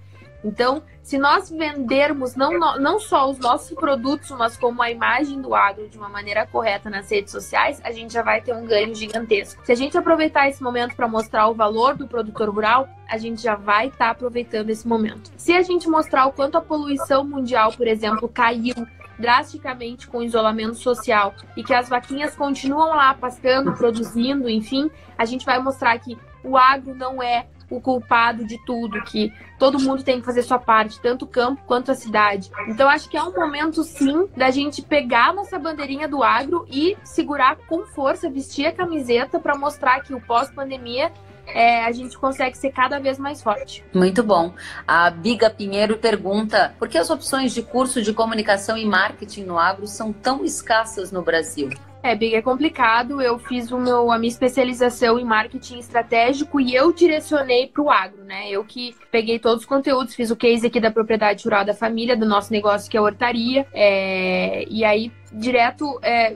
Então, 0.44 0.82
se 1.02 1.18
nós 1.18 1.50
vendermos 1.50 2.36
não, 2.36 2.52
não 2.80 3.00
só 3.00 3.30
os 3.30 3.40
nossos 3.40 3.76
produtos, 3.76 4.30
mas 4.32 4.58
como 4.58 4.82
a 4.82 4.90
imagem 4.90 5.42
do 5.42 5.54
agro 5.54 5.90
de 5.90 5.98
uma 5.98 6.10
maneira 6.10 6.46
correta 6.48 6.90
nas 6.90 7.10
redes 7.10 7.32
sociais, 7.32 7.82
a 7.84 7.92
gente 7.92 8.14
já 8.14 8.22
vai 8.22 8.42
ter 8.42 8.54
um 8.54 8.66
ganho 8.66 8.94
gigantesco. 8.96 9.66
Se 9.66 9.72
a 9.72 9.76
gente 9.76 9.98
aproveitar 9.98 10.48
esse 10.48 10.64
momento 10.64 10.96
para 10.96 11.08
mostrar 11.08 11.48
o 11.48 11.54
valor 11.54 11.96
do 11.96 12.08
produtor 12.08 12.50
rural, 12.50 12.88
a 13.08 13.18
gente 13.18 13.42
já 13.42 13.56
vai 13.56 13.88
estar 13.88 13.98
tá 14.06 14.12
aproveitando 14.12 14.70
esse 14.70 14.88
momento. 14.88 15.32
Se 15.36 15.54
a 15.54 15.62
gente 15.62 15.90
mostrar 15.90 16.26
o 16.28 16.32
quanto 16.32 16.58
a 16.58 16.62
poluição 16.62 17.24
mundial, 17.24 17.74
por 17.74 17.88
exemplo, 17.88 18.30
caiu 18.30 18.76
drasticamente 19.18 20.08
com 20.08 20.20
o 20.20 20.24
isolamento 20.24 20.76
social 20.76 21.34
e 21.58 21.64
que 21.64 21.74
as 21.74 21.90
vaquinhas 21.90 22.36
continuam 22.36 22.96
lá 22.96 23.14
pastando, 23.14 23.74
produzindo, 23.74 24.50
enfim, 24.50 24.90
a 25.18 25.26
gente 25.26 25.46
vai 25.46 25.60
mostrar 25.60 26.00
que 26.00 26.18
o 26.42 26.58
agro 26.58 26.96
não 26.96 27.22
é 27.22 27.48
o 27.70 27.80
culpado 27.80 28.46
de 28.46 28.58
tudo, 28.66 29.02
que 29.04 29.32
todo 29.58 29.80
mundo 29.80 30.04
tem 30.04 30.20
que 30.20 30.26
fazer 30.26 30.44
sua 30.44 30.60
parte, 30.60 31.00
tanto 31.02 31.26
o 31.26 31.28
campo 31.28 31.62
quanto 31.66 31.92
a 31.92 31.96
cidade. 31.96 32.50
Então 32.68 32.90
acho 32.90 33.10
que 33.10 33.18
é 33.18 33.24
um 33.24 33.34
momento 33.34 33.84
sim 33.84 34.28
da 34.36 34.50
gente 34.50 34.82
pegar 34.82 35.34
nossa 35.34 35.60
bandeirinha 35.60 36.08
do 36.08 36.24
agro 36.24 36.66
e 36.70 36.98
segurar 37.04 37.58
com 37.68 37.86
força, 37.86 38.30
vestir 38.30 38.66
a 38.68 38.72
camiseta 38.72 39.40
para 39.40 39.58
mostrar 39.58 40.02
que 40.02 40.14
o 40.14 40.22
pós-pandemia 40.22 41.12
é, 41.54 41.84
a 41.84 41.92
gente 41.92 42.18
consegue 42.18 42.58
ser 42.58 42.72
cada 42.72 43.00
vez 43.00 43.18
mais 43.18 43.42
forte. 43.42 43.84
Muito 43.94 44.24
bom. 44.24 44.54
A 44.88 45.10
Biga 45.10 45.50
Pinheiro 45.50 45.98
pergunta: 45.98 46.74
por 46.78 46.88
que 46.88 46.98
as 46.98 47.10
opções 47.10 47.54
de 47.54 47.62
curso 47.62 48.02
de 48.02 48.14
comunicação 48.14 48.78
e 48.78 48.86
marketing 48.86 49.44
no 49.44 49.58
agro 49.58 49.88
são 49.88 50.14
tão 50.14 50.44
escassas 50.46 51.12
no 51.12 51.22
Brasil? 51.22 51.70
É, 52.02 52.16
bem, 52.16 52.36
é 52.36 52.42
complicado. 52.42 53.22
Eu 53.22 53.38
fiz 53.38 53.72
o 53.72 53.78
meu, 53.78 54.12
a 54.12 54.18
minha 54.18 54.30
especialização 54.30 55.20
em 55.20 55.26
marketing 55.26 55.80
estratégico 55.80 56.60
e 56.60 56.74
eu 56.74 56.94
direcionei 56.94 57.68
para 57.68 57.84
o 57.84 57.92
agro, 57.92 58.24
né? 58.24 58.50
Eu 58.50 58.64
que 58.64 58.96
peguei 59.12 59.38
todos 59.38 59.62
os 59.62 59.66
conteúdos, 59.66 60.16
fiz 60.16 60.32
o 60.32 60.36
case 60.36 60.66
aqui 60.66 60.80
da 60.80 60.92
propriedade 60.92 61.44
rural 61.44 61.66
da 61.66 61.74
família, 61.74 62.16
do 62.16 62.26
nosso 62.26 62.54
negócio 62.54 62.90
que 62.90 62.96
é 62.96 63.00
a 63.00 63.04
hortaria. 63.04 63.68
É, 63.74 64.66
e 64.70 64.86
aí, 64.86 65.12
direto, 65.32 66.00
é, 66.02 66.36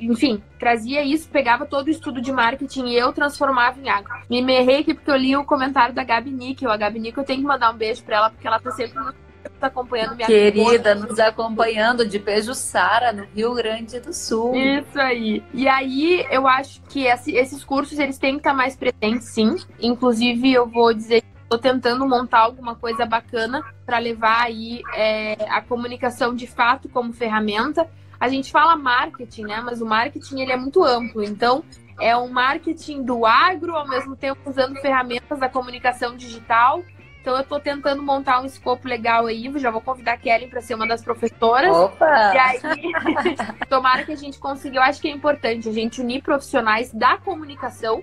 enfim, 0.00 0.42
trazia 0.58 1.04
isso, 1.04 1.28
pegava 1.28 1.64
todo 1.64 1.86
o 1.86 1.90
estudo 1.90 2.20
de 2.20 2.32
marketing 2.32 2.86
e 2.86 2.96
eu 2.96 3.12
transformava 3.12 3.80
em 3.80 3.88
agro. 3.88 4.12
Me 4.28 4.42
merrei 4.42 4.80
aqui 4.80 4.94
porque 4.94 5.10
eu 5.10 5.16
li 5.16 5.36
o 5.36 5.44
comentário 5.44 5.94
da 5.94 6.02
Gabi 6.02 6.30
Níquel. 6.30 6.72
A 6.72 6.76
Gabi 6.76 6.98
Níquel, 6.98 7.22
eu 7.22 7.26
tenho 7.26 7.40
que 7.40 7.46
mandar 7.46 7.72
um 7.72 7.76
beijo 7.76 8.02
para 8.02 8.16
ela, 8.16 8.30
porque 8.30 8.46
ela 8.46 8.58
tá 8.58 8.72
sempre 8.72 8.98
acompanhando 9.66 10.16
minha 10.16 10.26
Querida, 10.26 10.94
nos 10.94 11.18
acompanhando 11.18 12.06
de 12.06 12.18
Pejuçara, 12.18 13.12
no 13.12 13.24
Rio 13.34 13.54
Grande 13.54 14.00
do 14.00 14.12
Sul. 14.12 14.54
Isso 14.54 14.98
aí. 14.98 15.42
E 15.52 15.68
aí, 15.68 16.26
eu 16.30 16.46
acho 16.46 16.82
que 16.82 17.06
esses 17.06 17.64
cursos, 17.64 17.98
eles 17.98 18.18
têm 18.18 18.32
que 18.32 18.38
estar 18.38 18.54
mais 18.54 18.76
presentes, 18.76 19.28
sim. 19.28 19.56
Inclusive, 19.80 20.52
eu 20.52 20.66
vou 20.66 20.92
dizer 20.92 21.22
que 21.22 21.28
estou 21.42 21.58
tentando 21.58 22.06
montar 22.06 22.40
alguma 22.40 22.74
coisa 22.74 23.06
bacana 23.06 23.62
para 23.86 23.98
levar 23.98 24.42
aí 24.42 24.82
é, 24.94 25.36
a 25.48 25.62
comunicação 25.62 26.34
de 26.34 26.46
fato 26.46 26.88
como 26.88 27.12
ferramenta. 27.12 27.88
A 28.20 28.28
gente 28.28 28.50
fala 28.50 28.76
marketing, 28.76 29.44
né? 29.44 29.60
Mas 29.64 29.80
o 29.80 29.86
marketing, 29.86 30.40
ele 30.40 30.52
é 30.52 30.56
muito 30.56 30.84
amplo. 30.84 31.22
Então, 31.22 31.64
é 32.00 32.16
um 32.16 32.28
marketing 32.28 33.02
do 33.02 33.24
agro, 33.24 33.74
ao 33.74 33.88
mesmo 33.88 34.14
tempo 34.14 34.38
usando 34.48 34.76
ferramentas 34.80 35.38
da 35.38 35.48
comunicação 35.48 36.16
digital 36.16 36.82
então 37.20 37.34
eu 37.34 37.42
estou 37.42 37.60
tentando 37.60 38.02
montar 38.02 38.40
um 38.40 38.46
escopo 38.46 38.88
legal 38.88 39.26
aí, 39.26 39.52
já 39.56 39.70
vou 39.70 39.80
convidar 39.80 40.12
a 40.12 40.16
Kelly 40.16 40.46
para 40.46 40.60
ser 40.60 40.74
uma 40.74 40.86
das 40.86 41.02
professoras. 41.02 41.74
Opa! 41.74 42.32
E 42.34 42.38
aí, 42.38 42.60
tomara 43.68 44.04
que 44.04 44.12
a 44.12 44.16
gente 44.16 44.38
consiga, 44.38 44.76
eu 44.76 44.82
acho 44.82 45.00
que 45.00 45.08
é 45.08 45.10
importante 45.10 45.68
a 45.68 45.72
gente 45.72 46.00
unir 46.00 46.22
profissionais 46.22 46.92
da 46.92 47.18
comunicação 47.18 48.02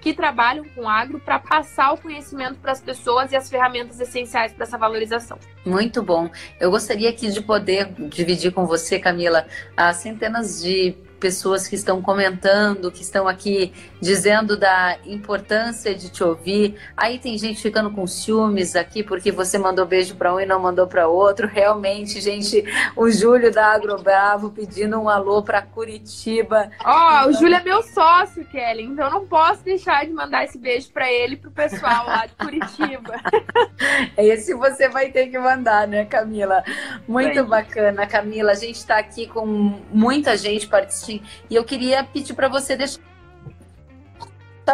que 0.00 0.14
trabalham 0.14 0.64
com 0.74 0.88
agro 0.88 1.18
para 1.18 1.38
passar 1.38 1.92
o 1.92 1.98
conhecimento 1.98 2.60
para 2.60 2.70
as 2.70 2.80
pessoas 2.80 3.32
e 3.32 3.36
as 3.36 3.50
ferramentas 3.50 3.98
essenciais 3.98 4.52
para 4.52 4.64
essa 4.64 4.78
valorização. 4.78 5.38
Muito 5.64 6.02
bom. 6.02 6.30
Eu 6.60 6.70
gostaria 6.70 7.10
aqui 7.10 7.28
de 7.28 7.40
poder 7.40 7.92
dividir 8.08 8.52
com 8.52 8.66
você, 8.66 9.00
Camila, 9.00 9.46
as 9.76 9.96
centenas 9.96 10.62
de 10.62 10.96
pessoas 11.18 11.66
que 11.66 11.74
estão 11.74 12.02
comentando, 12.02 12.90
que 12.90 13.02
estão 13.02 13.26
aqui 13.26 13.72
dizendo 14.00 14.56
da 14.56 14.98
importância 15.06 15.94
de 15.94 16.10
te 16.10 16.22
ouvir. 16.22 16.76
Aí 16.96 17.18
tem 17.18 17.36
gente 17.38 17.60
ficando 17.60 17.90
com 17.90 18.06
ciúmes 18.06 18.76
aqui 18.76 19.02
porque 19.02 19.32
você 19.32 19.58
mandou 19.58 19.86
beijo 19.86 20.14
para 20.16 20.34
um 20.34 20.40
e 20.40 20.46
não 20.46 20.60
mandou 20.60 20.86
para 20.86 21.08
outro. 21.08 21.46
Realmente, 21.46 22.20
gente, 22.20 22.64
o 22.94 23.10
Júlio 23.10 23.52
da 23.52 23.72
Agrobravo 23.72 24.50
pedindo 24.50 24.98
um 25.00 25.08
alô 25.08 25.42
para 25.42 25.62
Curitiba. 25.62 26.70
Ó, 26.84 27.24
oh, 27.24 27.28
o 27.28 27.32
Júlio 27.32 27.56
é 27.56 27.62
meu 27.62 27.82
sócio, 27.82 28.44
Kelly, 28.44 28.84
então 28.84 29.06
eu 29.06 29.12
não 29.12 29.26
posso 29.26 29.62
deixar 29.64 30.04
de 30.04 30.12
mandar 30.12 30.44
esse 30.44 30.58
beijo 30.58 30.90
para 30.92 31.10
ele 31.10 31.34
e 31.34 31.38
pro 31.38 31.50
pessoal 31.50 32.06
lá 32.06 32.26
de 32.26 32.34
Curitiba. 32.34 33.14
esse 34.16 34.54
você 34.54 34.88
vai 34.88 35.10
ter 35.10 35.28
que 35.28 35.38
mandar, 35.38 35.88
né, 35.88 36.04
Camila? 36.04 36.62
Muito 37.08 37.44
bacana, 37.44 38.06
Camila. 38.06 38.52
A 38.52 38.56
gente 38.56 38.76
está 38.76 38.98
aqui 38.98 39.26
com 39.26 39.46
muita 39.46 40.36
gente 40.36 40.66
participando 40.66 41.05
e 41.08 41.54
eu 41.54 41.64
queria 41.64 42.04
pedir 42.04 42.34
para 42.34 42.48
você 42.48 42.76
deixar 42.76 43.00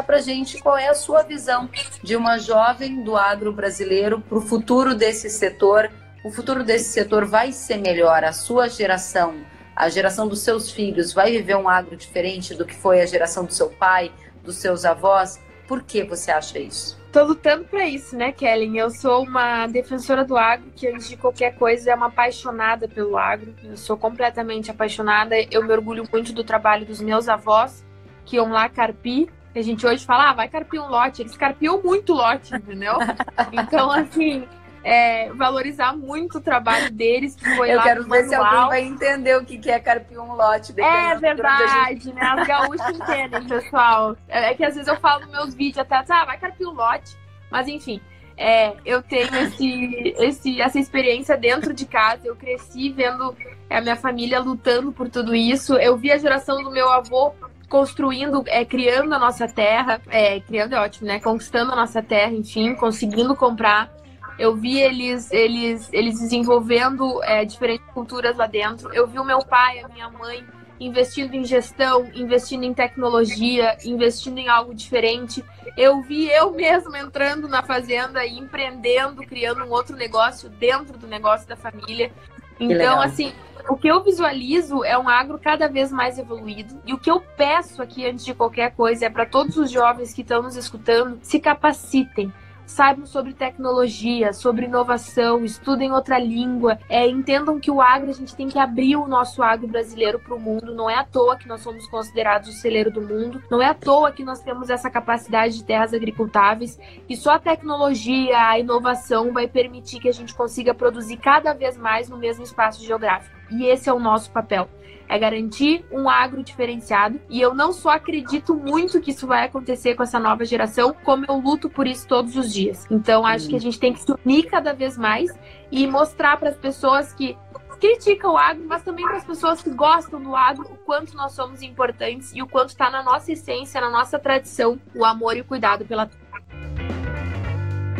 para 0.06 0.20
gente 0.22 0.58
qual 0.62 0.78
é 0.78 0.88
a 0.88 0.94
sua 0.94 1.22
visão 1.22 1.68
de 2.02 2.16
uma 2.16 2.38
jovem 2.38 3.02
do 3.04 3.16
agro 3.16 3.52
brasileiro 3.52 4.20
para 4.20 4.38
o 4.38 4.40
futuro 4.40 4.94
desse 4.94 5.28
setor. 5.28 5.90
O 6.24 6.30
futuro 6.30 6.64
desse 6.64 6.90
setor 6.90 7.26
vai 7.26 7.52
ser 7.52 7.76
melhor. 7.76 8.24
A 8.24 8.32
sua 8.32 8.68
geração, 8.68 9.44
a 9.76 9.90
geração 9.90 10.26
dos 10.26 10.40
seus 10.40 10.70
filhos, 10.70 11.12
vai 11.12 11.32
viver 11.32 11.56
um 11.56 11.68
agro 11.68 11.96
diferente 11.96 12.54
do 12.54 12.64
que 12.64 12.74
foi 12.74 13.02
a 13.02 13.06
geração 13.06 13.44
do 13.44 13.52
seu 13.52 13.68
pai, 13.68 14.10
dos 14.42 14.56
seus 14.56 14.84
avós? 14.84 15.38
Por 15.68 15.82
que 15.82 16.04
você 16.04 16.30
acha 16.30 16.58
isso? 16.58 17.01
Tô 17.12 17.24
lutando 17.24 17.64
para 17.64 17.84
isso, 17.86 18.16
né, 18.16 18.32
Kellen? 18.32 18.78
Eu 18.78 18.88
sou 18.88 19.24
uma 19.24 19.66
defensora 19.66 20.24
do 20.24 20.34
agro, 20.34 20.72
que 20.74 20.88
antes 20.88 21.10
de 21.10 21.16
qualquer 21.18 21.54
coisa 21.56 21.90
é 21.90 21.94
uma 21.94 22.06
apaixonada 22.06 22.88
pelo 22.88 23.18
agro. 23.18 23.54
Eu 23.62 23.76
sou 23.76 23.98
completamente 23.98 24.70
apaixonada. 24.70 25.34
Eu 25.50 25.62
me 25.62 25.74
orgulho 25.74 26.04
muito 26.10 26.32
do 26.32 26.42
trabalho 26.42 26.86
dos 26.86 27.02
meus 27.02 27.28
avós, 27.28 27.84
que 28.24 28.36
iam 28.36 28.50
lá 28.50 28.66
carpir. 28.66 29.28
A 29.54 29.60
gente 29.60 29.86
hoje 29.86 30.06
fala, 30.06 30.30
ah, 30.30 30.32
vai 30.32 30.48
carpir 30.48 30.80
um 30.80 30.88
lote. 30.88 31.20
Eles 31.20 31.36
carpiam 31.36 31.82
muito 31.82 32.14
lote, 32.14 32.54
entendeu? 32.54 32.94
Então, 33.52 33.90
assim, 33.90 34.48
é, 34.84 35.32
valorizar 35.32 35.96
muito 35.96 36.38
o 36.38 36.40
trabalho 36.40 36.90
deles, 36.90 37.34
que 37.36 37.44
foi 37.56 37.70
Eu 37.72 37.76
lá 37.76 37.82
quero 37.82 38.02
ver 38.04 38.08
manual. 38.08 38.28
se 38.28 38.34
alguém 38.34 38.68
vai 38.68 38.82
entender 38.82 39.36
o 39.36 39.44
que 39.44 39.70
é 39.70 39.78
carpir 39.78 40.18
um 40.20 40.34
lote. 40.34 40.72
É 40.80 41.14
verdade, 41.16 42.04
gente... 42.04 42.12
né? 42.14 42.22
As 42.22 42.46
gaúchas 42.46 42.96
entendem, 42.96 43.44
pessoal. 43.46 44.16
É, 44.28 44.50
é, 44.50 44.54
que 44.54 44.64
às 44.64 44.74
vezes 44.74 44.88
eu 44.88 44.98
falo 45.00 45.22
nos 45.22 45.30
meus 45.30 45.54
vídeos 45.54 45.78
até, 45.78 45.96
ah, 46.12 46.24
vai 46.24 46.38
carpir 46.38 46.66
um 46.66 46.72
lote. 46.72 47.16
Mas 47.50 47.68
enfim, 47.68 48.00
É, 48.36 48.74
eu 48.84 49.02
tenho 49.02 49.34
esse, 49.36 50.14
esse, 50.18 50.60
essa 50.60 50.78
experiência 50.78 51.36
dentro 51.36 51.72
de 51.74 51.84
casa. 51.86 52.26
Eu 52.26 52.34
cresci 52.34 52.90
vendo 52.90 53.36
a 53.70 53.80
minha 53.80 53.94
família 53.94 54.40
lutando 54.40 54.90
por 54.90 55.08
tudo 55.08 55.34
isso. 55.34 55.74
Eu 55.76 55.96
vi 55.96 56.10
a 56.10 56.18
geração 56.18 56.62
do 56.62 56.70
meu 56.70 56.90
avô 56.90 57.32
construindo, 57.68 58.42
é, 58.48 58.64
criando 58.64 59.14
a 59.14 59.18
nossa 59.18 59.46
terra, 59.46 60.00
é, 60.10 60.40
criando 60.40 60.74
é 60.74 60.80
ótimo, 60.80 61.06
né? 61.06 61.20
Conquistando 61.20 61.72
a 61.72 61.76
nossa 61.76 62.02
terra, 62.02 62.32
enfim, 62.32 62.74
conseguindo 62.74 63.36
comprar. 63.36 63.90
Eu 64.38 64.56
vi 64.56 64.80
eles, 64.80 65.30
eles, 65.30 65.88
eles 65.92 66.18
desenvolvendo 66.18 67.22
é, 67.22 67.44
diferentes 67.44 67.86
culturas 67.92 68.36
lá 68.36 68.46
dentro. 68.46 68.92
Eu 68.92 69.06
vi 69.06 69.18
o 69.18 69.24
meu 69.24 69.40
pai, 69.40 69.80
a 69.80 69.88
minha 69.88 70.08
mãe 70.08 70.44
investindo 70.80 71.34
em 71.34 71.44
gestão, 71.44 72.08
investindo 72.12 72.64
em 72.64 72.74
tecnologia, 72.74 73.76
investindo 73.84 74.38
em 74.38 74.48
algo 74.48 74.74
diferente. 74.74 75.44
Eu 75.76 76.02
vi 76.02 76.28
eu 76.28 76.52
mesma 76.52 76.98
entrando 76.98 77.46
na 77.46 77.62
fazenda 77.62 78.24
e 78.26 78.38
empreendendo, 78.38 79.22
criando 79.22 79.62
um 79.64 79.70
outro 79.70 79.96
negócio 79.96 80.48
dentro 80.48 80.98
do 80.98 81.06
negócio 81.06 81.46
da 81.46 81.56
família. 81.56 82.10
Então, 82.58 83.00
assim, 83.00 83.32
o 83.68 83.76
que 83.76 83.88
eu 83.88 84.02
visualizo 84.02 84.84
é 84.84 84.98
um 84.98 85.08
agro 85.08 85.38
cada 85.38 85.68
vez 85.68 85.92
mais 85.92 86.18
evoluído. 86.18 86.80
E 86.84 86.92
o 86.92 86.98
que 86.98 87.10
eu 87.10 87.20
peço 87.20 87.80
aqui, 87.80 88.06
antes 88.06 88.24
de 88.24 88.34
qualquer 88.34 88.74
coisa, 88.74 89.06
é 89.06 89.10
para 89.10 89.26
todos 89.26 89.56
os 89.56 89.70
jovens 89.70 90.12
que 90.12 90.22
estão 90.22 90.42
nos 90.42 90.56
escutando, 90.56 91.18
se 91.22 91.38
capacitem 91.38 92.32
saibam 92.72 93.06
sobre 93.06 93.34
tecnologia, 93.34 94.32
sobre 94.32 94.66
inovação, 94.66 95.44
estudem 95.44 95.92
outra 95.92 96.18
língua, 96.18 96.78
é, 96.88 97.06
entendam 97.06 97.60
que 97.60 97.70
o 97.70 97.80
agro, 97.80 98.10
a 98.10 98.14
gente 98.14 98.34
tem 98.34 98.48
que 98.48 98.58
abrir 98.58 98.96
o 98.96 99.06
nosso 99.06 99.42
agro 99.42 99.68
brasileiro 99.68 100.18
para 100.18 100.34
o 100.34 100.40
mundo. 100.40 100.74
Não 100.74 100.88
é 100.88 100.96
à 100.96 101.04
toa 101.04 101.36
que 101.36 101.46
nós 101.46 101.60
somos 101.60 101.86
considerados 101.86 102.48
o 102.48 102.52
celeiro 102.52 102.90
do 102.90 103.02
mundo, 103.02 103.42
não 103.50 103.60
é 103.60 103.66
à 103.66 103.74
toa 103.74 104.10
que 104.10 104.24
nós 104.24 104.40
temos 104.40 104.70
essa 104.70 104.90
capacidade 104.90 105.56
de 105.56 105.64
terras 105.64 105.92
agricultáveis 105.92 106.78
e 107.08 107.16
só 107.16 107.32
a 107.32 107.38
tecnologia, 107.38 108.48
a 108.48 108.58
inovação 108.58 109.32
vai 109.32 109.46
permitir 109.46 110.00
que 110.00 110.08
a 110.08 110.12
gente 110.12 110.34
consiga 110.34 110.74
produzir 110.74 111.18
cada 111.18 111.52
vez 111.52 111.76
mais 111.76 112.08
no 112.08 112.16
mesmo 112.16 112.42
espaço 112.42 112.82
geográfico. 112.84 113.36
E 113.50 113.66
esse 113.66 113.88
é 113.88 113.92
o 113.92 114.00
nosso 114.00 114.30
papel 114.30 114.68
é 115.12 115.18
garantir 115.18 115.84
um 115.92 116.08
agro 116.08 116.42
diferenciado. 116.42 117.20
E 117.28 117.38
eu 117.38 117.54
não 117.54 117.70
só 117.70 117.90
acredito 117.90 118.54
muito 118.54 118.98
que 118.98 119.10
isso 119.10 119.26
vai 119.26 119.44
acontecer 119.44 119.94
com 119.94 120.02
essa 120.02 120.18
nova 120.18 120.42
geração, 120.42 120.96
como 121.04 121.26
eu 121.28 121.36
luto 121.36 121.68
por 121.68 121.86
isso 121.86 122.08
todos 122.08 122.34
os 122.34 122.50
dias. 122.50 122.86
Então, 122.90 123.26
acho 123.26 123.46
que 123.46 123.54
a 123.54 123.60
gente 123.60 123.78
tem 123.78 123.92
que 123.92 124.00
se 124.00 124.10
unir 124.24 124.44
cada 124.44 124.72
vez 124.72 124.96
mais 124.96 125.30
e 125.70 125.86
mostrar 125.86 126.38
para 126.38 126.48
as 126.48 126.56
pessoas 126.56 127.12
que 127.12 127.36
criticam 127.78 128.32
o 128.32 128.38
agro, 128.38 128.64
mas 128.66 128.82
também 128.82 129.04
para 129.04 129.18
as 129.18 129.24
pessoas 129.24 129.60
que 129.60 129.68
gostam 129.68 130.22
do 130.22 130.34
agro, 130.34 130.64
o 130.70 130.76
quanto 130.78 131.14
nós 131.14 131.32
somos 131.32 131.60
importantes 131.60 132.32
e 132.32 132.40
o 132.40 132.46
quanto 132.46 132.70
está 132.70 132.88
na 132.88 133.02
nossa 133.02 133.32
essência, 133.32 133.80
na 133.80 133.90
nossa 133.90 134.18
tradição, 134.18 134.80
o 134.94 135.04
amor 135.04 135.36
e 135.36 135.42
o 135.42 135.44
cuidado 135.44 135.84
pela 135.84 136.06
terra. 136.06 136.21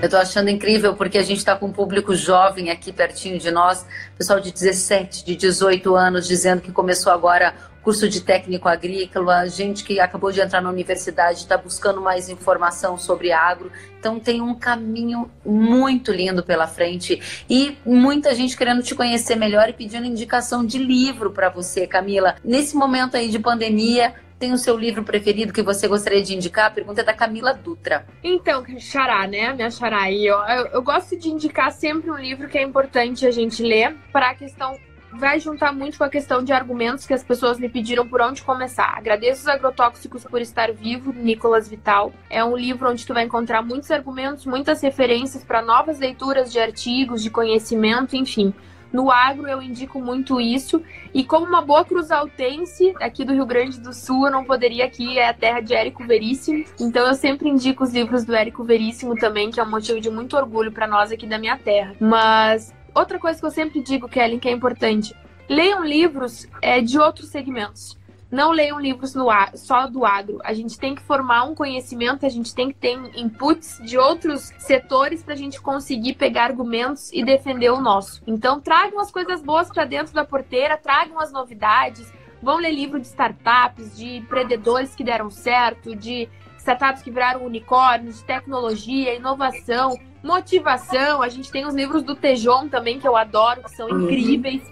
Eu 0.03 0.07
estou 0.07 0.19
achando 0.19 0.51
incrível 0.51 0.97
porque 0.97 1.17
a 1.17 1.23
gente 1.23 1.39
está 1.39 1.55
com 1.55 1.67
um 1.67 1.73
público 1.73 2.13
jovem 2.13 2.71
aqui 2.71 2.93
pertinho 2.93 3.39
de 3.39 3.53
nós, 3.53 3.87
pessoal 4.19 4.41
de 4.41 4.51
17, 4.51 5.25
de 5.25 5.37
18 5.37 5.95
anos, 5.95 6.27
dizendo 6.27 6.61
que 6.61 6.73
começou 6.73 7.13
agora 7.13 7.55
curso 7.85 8.09
de 8.09 8.21
técnico 8.21 8.69
agrícola, 8.69 9.47
gente 9.49 9.85
que 9.85 10.01
acabou 10.01 10.33
de 10.33 10.41
entrar 10.41 10.61
na 10.61 10.71
universidade, 10.71 11.39
está 11.39 11.57
buscando 11.57 12.01
mais 12.01 12.29
informação 12.29 12.99
sobre 12.99 13.31
agro. 13.31 13.71
Então 14.01 14.19
tem 14.19 14.43
um 14.43 14.57
caminho 14.57 15.31
muito 15.47 16.11
lindo 16.11 16.43
pela 16.43 16.67
frente 16.67 17.45
e 17.49 17.79
muita 17.87 18.35
gente 18.35 18.57
querendo 18.57 18.83
te 18.83 18.97
conhecer 18.97 19.37
melhor 19.37 19.69
e 19.69 19.73
pedindo 19.73 20.05
indicação 20.05 20.67
de 20.67 20.79
livro 20.79 21.31
para 21.31 21.49
você, 21.49 21.87
Camila. 21.87 22.35
Nesse 22.43 22.75
momento 22.75 23.17
aí 23.17 23.29
de 23.29 23.39
pandemia, 23.39 24.15
tem 24.43 24.53
o 24.53 24.59
seu 24.59 24.76
livro 24.76 25.05
preferido 25.05 25.53
que 25.53 25.62
você 25.62 25.86
gostaria 25.86 26.20
de 26.20 26.34
indicar? 26.34 26.66
A 26.66 26.70
pergunta 26.70 27.01
é 27.01 27.05
da 27.05 27.14
Camila 27.14 27.55
Dutra. 27.55 28.05
Então, 28.24 28.64
Xará, 28.76 29.24
né? 29.28 29.53
Minha 29.53 29.70
Xará 29.70 30.01
aí. 30.01 30.26
Eu, 30.26 30.36
eu, 30.38 30.66
eu 30.66 30.82
gosto 30.82 31.16
de 31.16 31.28
indicar 31.28 31.70
sempre 31.70 32.11
um 32.11 32.16
livro 32.16 32.49
que 32.49 32.59
é 32.59 32.62
importante 32.62 33.24
a 33.24 33.30
gente 33.30 33.62
ler 33.62 33.97
para 34.12 34.30
a 34.30 34.34
questão 34.34 34.76
vai 35.12 35.38
juntar 35.38 35.72
muito 35.72 35.99
com 35.99 36.05
a 36.05 36.09
questão 36.09 36.43
de 36.43 36.53
argumentos 36.53 37.07
que 37.07 37.12
as 37.12 37.22
pessoas 37.22 37.59
me 37.59 37.68
pediram 37.68 38.09
por 38.09 38.20
onde 38.20 38.43
começar. 38.43 38.95
Agradeço 38.97 39.43
os 39.43 39.47
agrotóxicos 39.47 40.24
por 40.24 40.40
estar 40.40 40.72
vivo, 40.72 41.12
Nicolas 41.12 41.68
Vital. 41.68 42.12
É 42.30 42.43
um 42.43 42.57
livro 42.57 42.90
onde 42.90 43.07
tu 43.07 43.12
vai 43.12 43.24
encontrar 43.24 43.62
muitos 43.62 43.90
argumentos, 43.90 44.47
muitas 44.47 44.80
referências 44.80 45.45
para 45.45 45.62
novas 45.62 46.01
leituras 46.01 46.51
de 46.51 46.59
artigos, 46.59 47.22
de 47.22 47.30
conhecimento, 47.30 48.16
enfim. 48.16 48.55
No 48.93 49.11
agro 49.11 49.49
eu 49.49 49.62
indico 49.62 50.01
muito 50.01 50.40
isso. 50.40 50.82
E 51.14 51.24
como 51.24 51.47
uma 51.47 51.62
boa 51.62 51.84
cruzaltense 51.84 52.95
aqui 53.01 53.24
do 53.24 53.32
Rio 53.32 53.47
Grande 53.47 53.80
do 53.80 53.93
Sul, 53.93 54.26
eu 54.26 54.32
não 54.32 54.45
poderia 54.45 54.84
aqui, 54.84 55.18
é 55.18 55.28
a 55.28 55.34
terra 55.34 55.61
de 55.61 55.74
Érico 55.74 56.05
Veríssimo. 56.05 56.64
Então 56.78 57.07
eu 57.07 57.14
sempre 57.14 57.49
indico 57.49 57.84
os 57.84 57.93
livros 57.93 58.24
do 58.24 58.34
Érico 58.34 58.64
Veríssimo 58.64 59.16
também, 59.16 59.51
que 59.51 59.61
é 59.61 59.62
um 59.62 59.70
motivo 59.70 60.01
de 60.01 60.11
muito 60.11 60.36
orgulho 60.36 60.72
para 60.72 60.86
nós 60.86 61.11
aqui 61.11 61.26
da 61.26 61.38
minha 61.38 61.57
terra. 61.57 61.95
Mas 61.99 62.74
outra 62.95 63.18
coisa 63.18 63.38
que 63.40 63.47
eu 63.47 63.51
sempre 63.51 63.82
digo, 63.82 64.09
Kellen, 64.09 64.38
que 64.38 64.49
é 64.49 64.53
importante, 64.53 65.14
leiam 65.49 65.84
livros 65.84 66.47
é, 66.61 66.80
de 66.80 66.99
outros 66.99 67.28
segmentos 67.28 68.01
não 68.33 68.51
leiam 68.51 68.80
livros 68.80 69.14
no 69.14 69.28
ar, 69.28 69.55
só 69.55 69.87
do 69.87 70.07
agro. 70.07 70.39
A 70.43 70.55
gente 70.55 70.78
tem 70.78 70.95
que 70.95 71.03
formar 71.03 71.45
um 71.45 71.55
conhecimento, 71.55 72.24
a 72.24 72.30
gente 72.30 72.55
tem 72.55 72.68
que 72.68 72.74
ter 72.74 72.99
inputs 73.14 73.78
de 73.85 73.99
outros 73.99 74.55
setores 74.57 75.22
para 75.22 75.35
a 75.35 75.37
gente 75.37 75.61
conseguir 75.61 76.14
pegar 76.14 76.45
argumentos 76.45 77.12
e 77.12 77.22
defender 77.22 77.70
o 77.70 77.78
nosso. 77.78 78.22
Então, 78.26 78.59
tragam 78.59 78.99
as 78.99 79.11
coisas 79.11 79.43
boas 79.43 79.68
para 79.68 79.85
dentro 79.85 80.14
da 80.14 80.24
porteira, 80.24 80.78
tragam 80.78 81.20
as 81.20 81.30
novidades. 81.30 82.11
Vão 82.43 82.57
ler 82.57 82.72
livro 82.72 82.99
de 82.99 83.07
startups, 83.07 83.95
de 83.95 84.16
empreendedores 84.16 84.95
que 84.95 85.05
deram 85.05 85.30
certo, 85.30 85.95
de 85.95 86.26
startups 86.57 87.03
que 87.03 87.11
viraram 87.11 87.45
unicórnios, 87.45 88.20
de 88.20 88.24
tecnologia, 88.24 89.14
inovação, 89.14 89.95
motivação. 90.24 91.20
A 91.20 91.28
gente 91.28 91.53
tem 91.53 91.66
os 91.66 91.74
livros 91.74 92.03
do 92.03 92.14
Tejon 92.14 92.66
também, 92.68 92.99
que 92.99 93.07
eu 93.07 93.14
adoro, 93.14 93.62
que 93.62 93.70
são 93.72 93.89
uhum. 93.89 94.05
incríveis. 94.05 94.62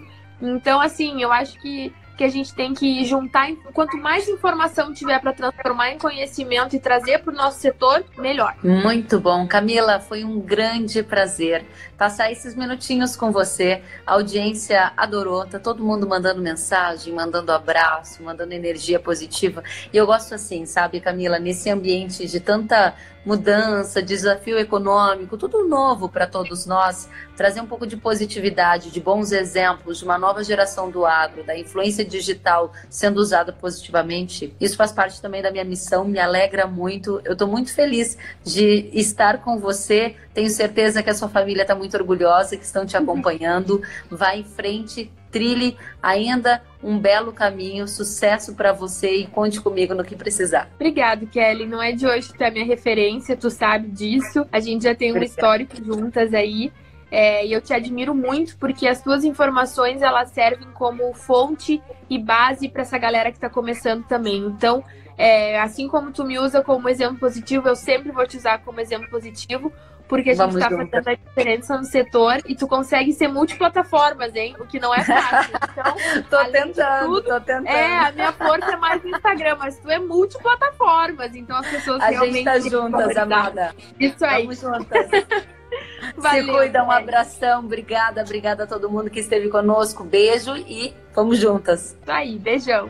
Então, 0.41 0.81
assim, 0.81 1.21
eu 1.21 1.31
acho 1.31 1.61
que 1.61 1.93
que 2.21 2.25
a 2.25 2.29
gente 2.29 2.53
tem 2.53 2.71
que 2.71 3.03
juntar. 3.03 3.51
Quanto 3.73 3.97
mais 3.97 4.29
informação 4.29 4.93
tiver 4.93 5.19
para 5.19 5.33
transformar 5.33 5.89
em 5.89 5.97
conhecimento 5.97 6.75
e 6.75 6.79
trazer 6.79 7.17
para 7.17 7.33
o 7.33 7.35
nosso 7.35 7.59
setor, 7.59 8.05
melhor. 8.15 8.55
Muito 8.63 9.19
bom. 9.19 9.47
Camila, 9.47 9.99
foi 9.99 10.23
um 10.23 10.39
grande 10.39 11.01
prazer 11.01 11.65
passar 11.97 12.31
esses 12.31 12.55
minutinhos 12.55 13.15
com 13.15 13.31
você. 13.31 13.81
A 14.05 14.13
audiência 14.13 14.91
adorou, 14.95 15.47
tá 15.47 15.57
todo 15.57 15.83
mundo 15.83 16.07
mandando 16.07 16.39
mensagem, 16.41 17.11
mandando 17.11 17.51
abraço, 17.51 18.21
mandando 18.21 18.53
energia 18.53 18.99
positiva. 18.99 19.63
E 19.91 19.97
eu 19.97 20.05
gosto 20.05 20.35
assim, 20.35 20.63
sabe, 20.67 20.99
Camila, 20.99 21.39
nesse 21.39 21.71
ambiente 21.71 22.27
de 22.27 22.39
tanta 22.39 22.93
mudança, 23.25 24.01
desafio 24.01 24.57
econômico, 24.57 25.37
tudo 25.37 25.67
novo 25.67 26.09
para 26.09 26.25
todos 26.25 26.65
nós, 26.65 27.09
trazer 27.35 27.61
um 27.61 27.67
pouco 27.67 27.85
de 27.85 27.95
positividade, 27.95 28.91
de 28.91 28.99
bons 28.99 29.31
exemplos, 29.31 29.99
de 29.99 30.03
uma 30.03 30.17
nova 30.17 30.43
geração 30.43 30.89
do 30.89 31.05
agro, 31.05 31.43
da 31.43 31.57
influência 31.57 32.03
digital 32.03 32.71
sendo 32.89 33.17
usada 33.19 33.53
positivamente. 33.53 34.55
Isso 34.59 34.75
faz 34.75 34.91
parte 34.91 35.21
também 35.21 35.41
da 35.41 35.51
minha 35.51 35.63
missão, 35.63 36.05
me 36.05 36.19
alegra 36.19 36.65
muito. 36.67 37.21
Eu 37.23 37.33
estou 37.33 37.47
muito 37.47 37.73
feliz 37.73 38.17
de 38.43 38.89
estar 38.93 39.39
com 39.39 39.59
você. 39.59 40.15
Tenho 40.33 40.49
certeza 40.49 41.03
que 41.03 41.09
a 41.09 41.13
sua 41.13 41.29
família 41.29 41.61
está 41.61 41.75
muito 41.75 41.95
orgulhosa, 41.95 42.57
que 42.57 42.65
estão 42.65 42.85
te 42.85 42.97
acompanhando. 42.97 43.81
Vai 44.09 44.39
em 44.39 44.43
frente, 44.43 45.11
trilhe 45.31 45.77
ainda 46.01 46.61
um 46.83 46.99
belo 46.99 47.31
caminho, 47.31 47.87
sucesso 47.87 48.55
para 48.55 48.73
você 48.73 49.15
e 49.15 49.27
conte 49.27 49.61
comigo 49.61 49.93
no 49.93 50.03
que 50.03 50.15
precisar. 50.15 50.69
Obrigado, 50.75 51.27
Kelly. 51.27 51.65
Não 51.65 51.81
é 51.81 51.91
de 51.91 52.05
hoje 52.05 52.31
que 52.31 52.37
tu 52.37 52.43
é 52.43 52.51
minha 52.51 52.65
referência, 52.65 53.37
tu 53.37 53.49
sabe 53.49 53.87
disso. 53.87 54.45
A 54.51 54.59
gente 54.59 54.83
já 54.83 54.95
tem 54.95 55.11
um 55.11 55.15
Obrigada. 55.15 55.39
histórico 55.39 55.83
juntas 55.83 56.33
aí. 56.33 56.71
É, 57.11 57.45
e 57.45 57.51
eu 57.51 57.59
te 57.59 57.73
admiro 57.73 58.15
muito 58.15 58.55
porque 58.57 58.87
as 58.87 59.01
tuas 59.01 59.25
informações 59.25 60.01
elas 60.01 60.31
servem 60.31 60.69
como 60.73 61.13
fonte 61.13 61.81
e 62.09 62.17
base 62.17 62.69
para 62.69 62.83
essa 62.83 62.97
galera 62.97 63.31
que 63.31 63.37
está 63.37 63.49
começando 63.49 64.05
também. 64.05 64.37
Então, 64.37 64.81
é, 65.17 65.59
assim 65.59 65.89
como 65.89 66.11
tu 66.11 66.23
me 66.23 66.39
usa 66.39 66.63
como 66.63 66.87
exemplo 66.87 67.19
positivo, 67.19 67.67
eu 67.67 67.75
sempre 67.75 68.11
vou 68.11 68.25
te 68.25 68.37
usar 68.37 68.59
como 68.59 68.79
exemplo 68.79 69.09
positivo, 69.09 69.71
porque 70.11 70.31
a 70.31 70.33
gente 70.33 70.55
está 70.57 70.69
fazendo 70.69 71.07
a 71.07 71.13
diferença 71.13 71.77
no 71.77 71.85
setor 71.85 72.41
e 72.45 72.53
tu 72.53 72.67
consegue 72.67 73.13
ser 73.13 73.29
multiplataformas, 73.29 74.35
hein? 74.35 74.57
O 74.59 74.65
que 74.65 74.77
não 74.77 74.93
é 74.93 75.05
fácil. 75.05 75.55
Então, 75.71 75.95
tô 76.29 76.51
tentando, 76.51 77.05
tudo, 77.05 77.23
tô 77.23 77.39
tentando. 77.39 77.67
É, 77.67 77.97
a 77.97 78.11
minha 78.11 78.33
força 78.33 78.73
é 78.73 78.75
mais 78.75 79.01
no 79.01 79.09
Instagram, 79.09 79.55
mas 79.57 79.79
tu 79.79 79.89
é 79.89 79.99
multiplataformas, 79.99 81.33
então 81.33 81.55
as 81.57 81.67
pessoas 81.67 82.01
a 82.01 82.07
realmente... 82.07 82.49
A 82.49 82.59
gente 82.59 82.69
tá 82.69 82.77
juntas, 82.77 83.17
amada. 83.17 83.75
Isso 83.97 84.25
aí. 84.25 84.43
Vamos 84.43 84.59
juntas. 84.59 85.07
Valeu, 86.17 86.45
Se 86.45 86.51
cuida, 86.51 86.83
um 86.83 86.91
abração, 86.91 87.61
obrigada, 87.61 88.21
obrigada 88.21 88.65
a 88.65 88.67
todo 88.67 88.89
mundo 88.89 89.09
que 89.09 89.21
esteve 89.21 89.47
conosco, 89.47 90.03
beijo 90.03 90.57
e 90.57 90.93
vamos 91.15 91.37
juntas. 91.37 91.97
Isso 92.01 92.11
aí, 92.11 92.37
beijão. 92.37 92.89